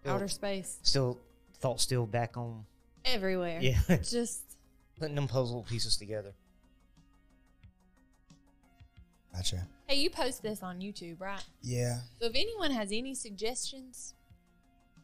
Still- 0.00 0.14
outer 0.14 0.28
space. 0.28 0.78
Still, 0.82 1.18
thought 1.60 1.80
still 1.80 2.06
back 2.06 2.36
on 2.36 2.64
Everywhere. 3.04 3.58
Yeah. 3.60 3.78
Just 4.02 4.42
putting 4.98 5.14
them 5.14 5.28
puzzle 5.28 5.64
pieces 5.68 5.96
together. 5.96 6.32
Gotcha. 9.34 9.66
hey, 9.86 9.96
you 9.96 10.10
post 10.10 10.42
this 10.42 10.62
on 10.62 10.80
YouTube, 10.80 11.20
right? 11.20 11.42
Yeah, 11.62 11.98
So 12.20 12.26
if 12.26 12.32
anyone 12.34 12.70
has 12.72 12.88
any 12.92 13.14
suggestions, 13.14 14.14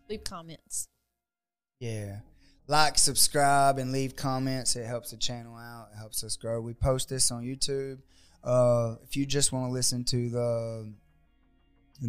leave 0.09 0.25
comments. 0.25 0.87
yeah. 1.81 2.19
Like, 2.67 2.97
subscribe, 2.97 3.77
and 3.77 3.93
leave 3.93 4.17
comments. 4.17 4.75
It 4.75 4.87
helps 4.87 5.11
the 5.11 5.19
channel 5.19 5.55
out. 5.55 5.89
It 5.93 5.99
helps 5.99 6.25
us 6.25 6.35
grow. 6.35 6.63
We 6.63 6.73
post 6.73 7.11
this 7.11 7.31
on 7.31 7.43
YouTube. 7.45 7.99
Uh, 8.43 8.95
if 9.05 9.17
you 9.19 9.27
just 9.27 9.53
want 9.53 9.69
to 9.69 9.71
listen 9.73 10.03
to 10.05 10.31
the, 10.31 10.93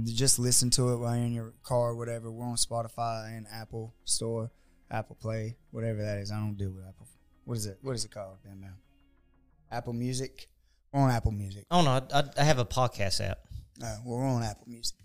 just 0.05 0.39
listen 0.39 0.69
to 0.71 0.93
it 0.93 0.97
while 0.97 1.15
you're 1.15 1.25
in 1.25 1.33
your 1.33 1.53
car 1.63 1.89
or 1.89 1.95
whatever. 1.95 2.31
We're 2.31 2.45
on 2.45 2.55
Spotify 2.55 3.35
and 3.37 3.45
Apple 3.51 3.93
Store, 4.03 4.51
Apple 4.89 5.15
Play, 5.19 5.57
whatever 5.71 6.01
that 6.01 6.17
is. 6.19 6.31
I 6.31 6.39
don't 6.39 6.55
deal 6.57 6.71
with 6.71 6.85
Apple. 6.87 7.07
What 7.45 7.57
is 7.57 7.65
it? 7.67 7.77
What 7.81 7.95
is 7.95 8.05
it 8.05 8.11
called, 8.11 8.37
man? 8.45 8.59
man? 8.61 8.73
Apple 9.71 9.93
Music. 9.93 10.47
We're 10.91 11.01
on 11.01 11.11
Apple 11.11 11.31
Music. 11.31 11.65
Oh 11.69 11.81
no, 11.83 12.01
I, 12.13 12.23
I 12.37 12.43
have 12.43 12.59
a 12.59 12.65
podcast 12.65 13.19
app 13.23 13.39
Uh, 13.83 13.97
we're 14.05 14.23
on 14.25 14.41
Apple 14.43 14.65
Music. 14.67 14.95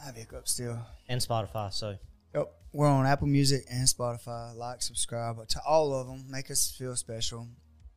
I 0.00 0.04
have 0.04 0.16
hiccups 0.16 0.52
still. 0.52 0.78
and 1.08 1.20
Spotify, 1.20 1.72
so 1.72 1.96
Yep. 2.34 2.52
We're 2.72 2.86
on 2.88 3.04
Apple 3.06 3.26
Music 3.26 3.64
and 3.68 3.86
Spotify. 3.88 4.54
Like, 4.54 4.80
subscribe 4.82 5.46
to 5.48 5.60
all 5.66 5.92
of 5.92 6.06
them. 6.06 6.26
Make 6.30 6.50
us 6.50 6.70
feel 6.78 6.94
special. 6.94 7.48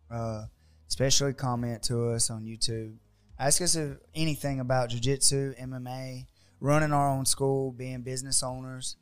Uh, 0.10 0.46
especially 0.90 1.34
comment 1.34 1.84
to 1.84 2.10
us 2.10 2.32
on 2.32 2.44
YouTube. 2.44 2.96
Ask 3.44 3.62
us 3.62 3.78
anything 4.16 4.62
about 4.62 4.90
jiu-jitsu, 4.90 5.56
MMA, 5.56 6.28
running 6.62 6.94
our 6.94 7.10
own 7.10 7.26
school, 7.26 7.74
being 7.74 8.02
business 8.02 8.42
owners. 8.42 8.96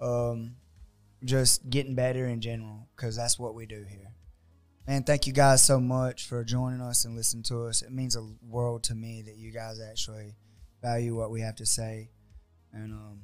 Um, 0.00 0.54
just 1.24 1.68
getting 1.68 1.96
better 1.96 2.28
in 2.28 2.40
general 2.40 2.86
because 2.94 3.16
that's 3.16 3.40
what 3.40 3.56
we 3.56 3.66
do 3.66 3.84
here. 3.88 4.12
Man, 4.86 5.02
thank 5.02 5.26
you 5.26 5.32
guys 5.32 5.64
so 5.64 5.80
much 5.80 6.28
for 6.28 6.44
joining 6.44 6.80
us 6.80 7.06
and 7.06 7.16
listening 7.16 7.42
to 7.44 7.64
us. 7.64 7.82
It 7.82 7.90
means 7.90 8.14
a 8.14 8.24
world 8.48 8.84
to 8.84 8.94
me 8.94 9.22
that 9.22 9.36
you 9.36 9.50
guys 9.50 9.80
actually 9.80 10.36
value 10.80 11.16
what 11.16 11.32
we 11.32 11.40
have 11.40 11.56
to 11.56 11.66
say. 11.66 12.10
And 12.72 12.92
um, 12.92 13.22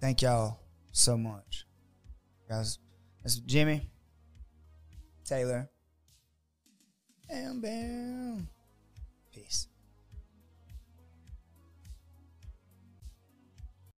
thank 0.00 0.22
y'all 0.22 0.58
so 0.90 1.16
much. 1.16 1.66
Guys, 2.48 2.80
that's 3.22 3.36
Jimmy, 3.38 3.88
Taylor, 5.24 5.70
and 7.30 7.62
bam. 7.62 8.48